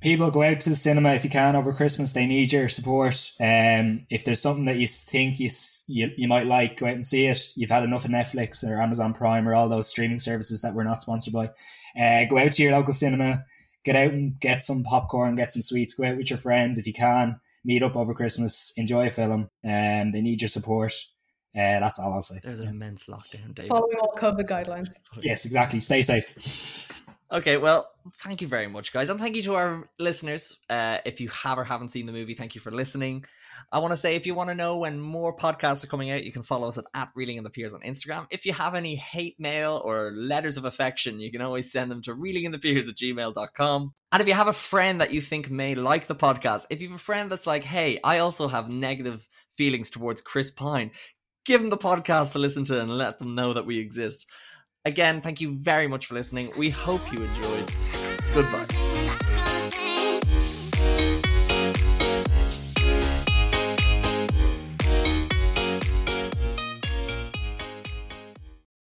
people 0.00 0.30
go 0.30 0.42
out 0.42 0.60
to 0.60 0.68
the 0.68 0.74
cinema 0.76 1.14
if 1.14 1.24
you 1.24 1.30
can 1.30 1.56
over 1.56 1.72
Christmas. 1.72 2.12
They 2.12 2.26
need 2.26 2.52
your 2.52 2.68
support. 2.68 3.16
Um, 3.40 4.06
if 4.10 4.24
there's 4.24 4.42
something 4.42 4.66
that 4.66 4.76
you 4.76 4.86
think 4.86 5.40
you, 5.40 5.48
you 5.88 6.10
you 6.16 6.28
might 6.28 6.46
like, 6.46 6.76
go 6.78 6.86
out 6.86 6.94
and 6.94 7.04
see 7.04 7.26
it. 7.26 7.40
You've 7.56 7.70
had 7.70 7.84
enough 7.84 8.04
of 8.04 8.10
Netflix 8.10 8.62
or 8.68 8.80
Amazon 8.80 9.14
Prime 9.14 9.48
or 9.48 9.54
all 9.54 9.68
those 9.68 9.88
streaming 9.88 10.18
services 10.18 10.60
that 10.62 10.74
we're 10.74 10.84
not 10.84 11.00
sponsored 11.00 11.32
by. 11.34 11.50
Uh, 11.98 12.26
go 12.28 12.38
out 12.38 12.52
to 12.52 12.62
your 12.62 12.72
local 12.72 12.92
cinema. 12.92 13.44
Get 13.86 13.94
out 13.94 14.12
and 14.12 14.40
get 14.40 14.62
some 14.62 14.82
popcorn, 14.82 15.36
get 15.36 15.52
some 15.52 15.62
sweets. 15.62 15.94
Go 15.94 16.02
out 16.02 16.16
with 16.16 16.28
your 16.28 16.40
friends 16.40 16.76
if 16.76 16.88
you 16.88 16.92
can. 16.92 17.36
Meet 17.64 17.84
up 17.84 17.94
over 17.94 18.14
Christmas. 18.14 18.72
Enjoy 18.76 19.06
a 19.06 19.10
film. 19.12 19.48
Um, 19.64 20.10
they 20.10 20.20
need 20.20 20.42
your 20.42 20.48
support. 20.48 20.92
Uh, 21.54 21.78
that's 21.78 22.00
all 22.00 22.12
I'll 22.12 22.20
say. 22.20 22.40
There's 22.42 22.58
an 22.58 22.68
immense 22.68 23.06
lockdown, 23.06 23.54
David. 23.54 23.68
Following 23.68 23.96
all 24.00 24.12
COVID 24.18 24.48
guidelines. 24.48 24.88
Yes, 25.22 25.46
exactly. 25.46 25.78
Stay 25.78 26.02
safe. 26.02 27.04
Okay, 27.32 27.56
well, 27.58 27.88
thank 28.14 28.40
you 28.40 28.48
very 28.48 28.66
much, 28.66 28.92
guys, 28.92 29.08
and 29.08 29.20
thank 29.20 29.36
you 29.36 29.42
to 29.42 29.54
our 29.54 29.84
listeners. 30.00 30.58
Uh, 30.68 30.98
if 31.04 31.20
you 31.20 31.28
have 31.28 31.58
or 31.58 31.64
haven't 31.64 31.90
seen 31.90 32.06
the 32.06 32.12
movie, 32.12 32.34
thank 32.34 32.56
you 32.56 32.60
for 32.60 32.72
listening. 32.72 33.24
I 33.72 33.78
want 33.78 33.92
to 33.92 33.96
say, 33.96 34.16
if 34.16 34.26
you 34.26 34.34
want 34.34 34.50
to 34.50 34.54
know 34.54 34.78
when 34.78 35.00
more 35.00 35.36
podcasts 35.36 35.84
are 35.84 35.88
coming 35.88 36.10
out, 36.10 36.24
you 36.24 36.32
can 36.32 36.42
follow 36.42 36.68
us 36.68 36.78
at, 36.78 36.84
at 36.94 37.08
Reeling 37.14 37.36
in 37.36 37.44
the 37.44 37.50
Piers 37.50 37.74
on 37.74 37.80
Instagram. 37.80 38.26
If 38.30 38.46
you 38.46 38.52
have 38.52 38.74
any 38.74 38.94
hate 38.96 39.38
mail 39.38 39.80
or 39.84 40.12
letters 40.12 40.56
of 40.56 40.64
affection, 40.64 41.20
you 41.20 41.30
can 41.30 41.42
always 41.42 41.70
send 41.70 41.90
them 41.90 42.02
to 42.02 42.14
reelinginthepiers 42.14 42.88
at 42.88 42.96
gmail.com. 42.96 43.92
And 44.12 44.22
if 44.22 44.28
you 44.28 44.34
have 44.34 44.48
a 44.48 44.52
friend 44.52 45.00
that 45.00 45.12
you 45.12 45.20
think 45.20 45.50
may 45.50 45.74
like 45.74 46.06
the 46.06 46.14
podcast, 46.14 46.66
if 46.70 46.80
you 46.80 46.88
have 46.88 46.96
a 46.96 47.00
friend 47.00 47.30
that's 47.30 47.46
like, 47.46 47.64
hey, 47.64 47.98
I 48.02 48.18
also 48.18 48.48
have 48.48 48.70
negative 48.70 49.28
feelings 49.56 49.90
towards 49.90 50.22
Chris 50.22 50.50
Pine, 50.50 50.90
give 51.44 51.60
them 51.60 51.70
the 51.70 51.76
podcast 51.76 52.32
to 52.32 52.38
listen 52.38 52.64
to 52.64 52.80
and 52.80 52.90
let 52.96 53.18
them 53.18 53.34
know 53.34 53.52
that 53.52 53.66
we 53.66 53.78
exist. 53.78 54.30
Again, 54.84 55.20
thank 55.20 55.40
you 55.40 55.58
very 55.58 55.88
much 55.88 56.06
for 56.06 56.14
listening. 56.14 56.52
We 56.56 56.70
hope 56.70 57.12
you 57.12 57.22
enjoyed. 57.22 57.72
Goodbye. 58.32 58.75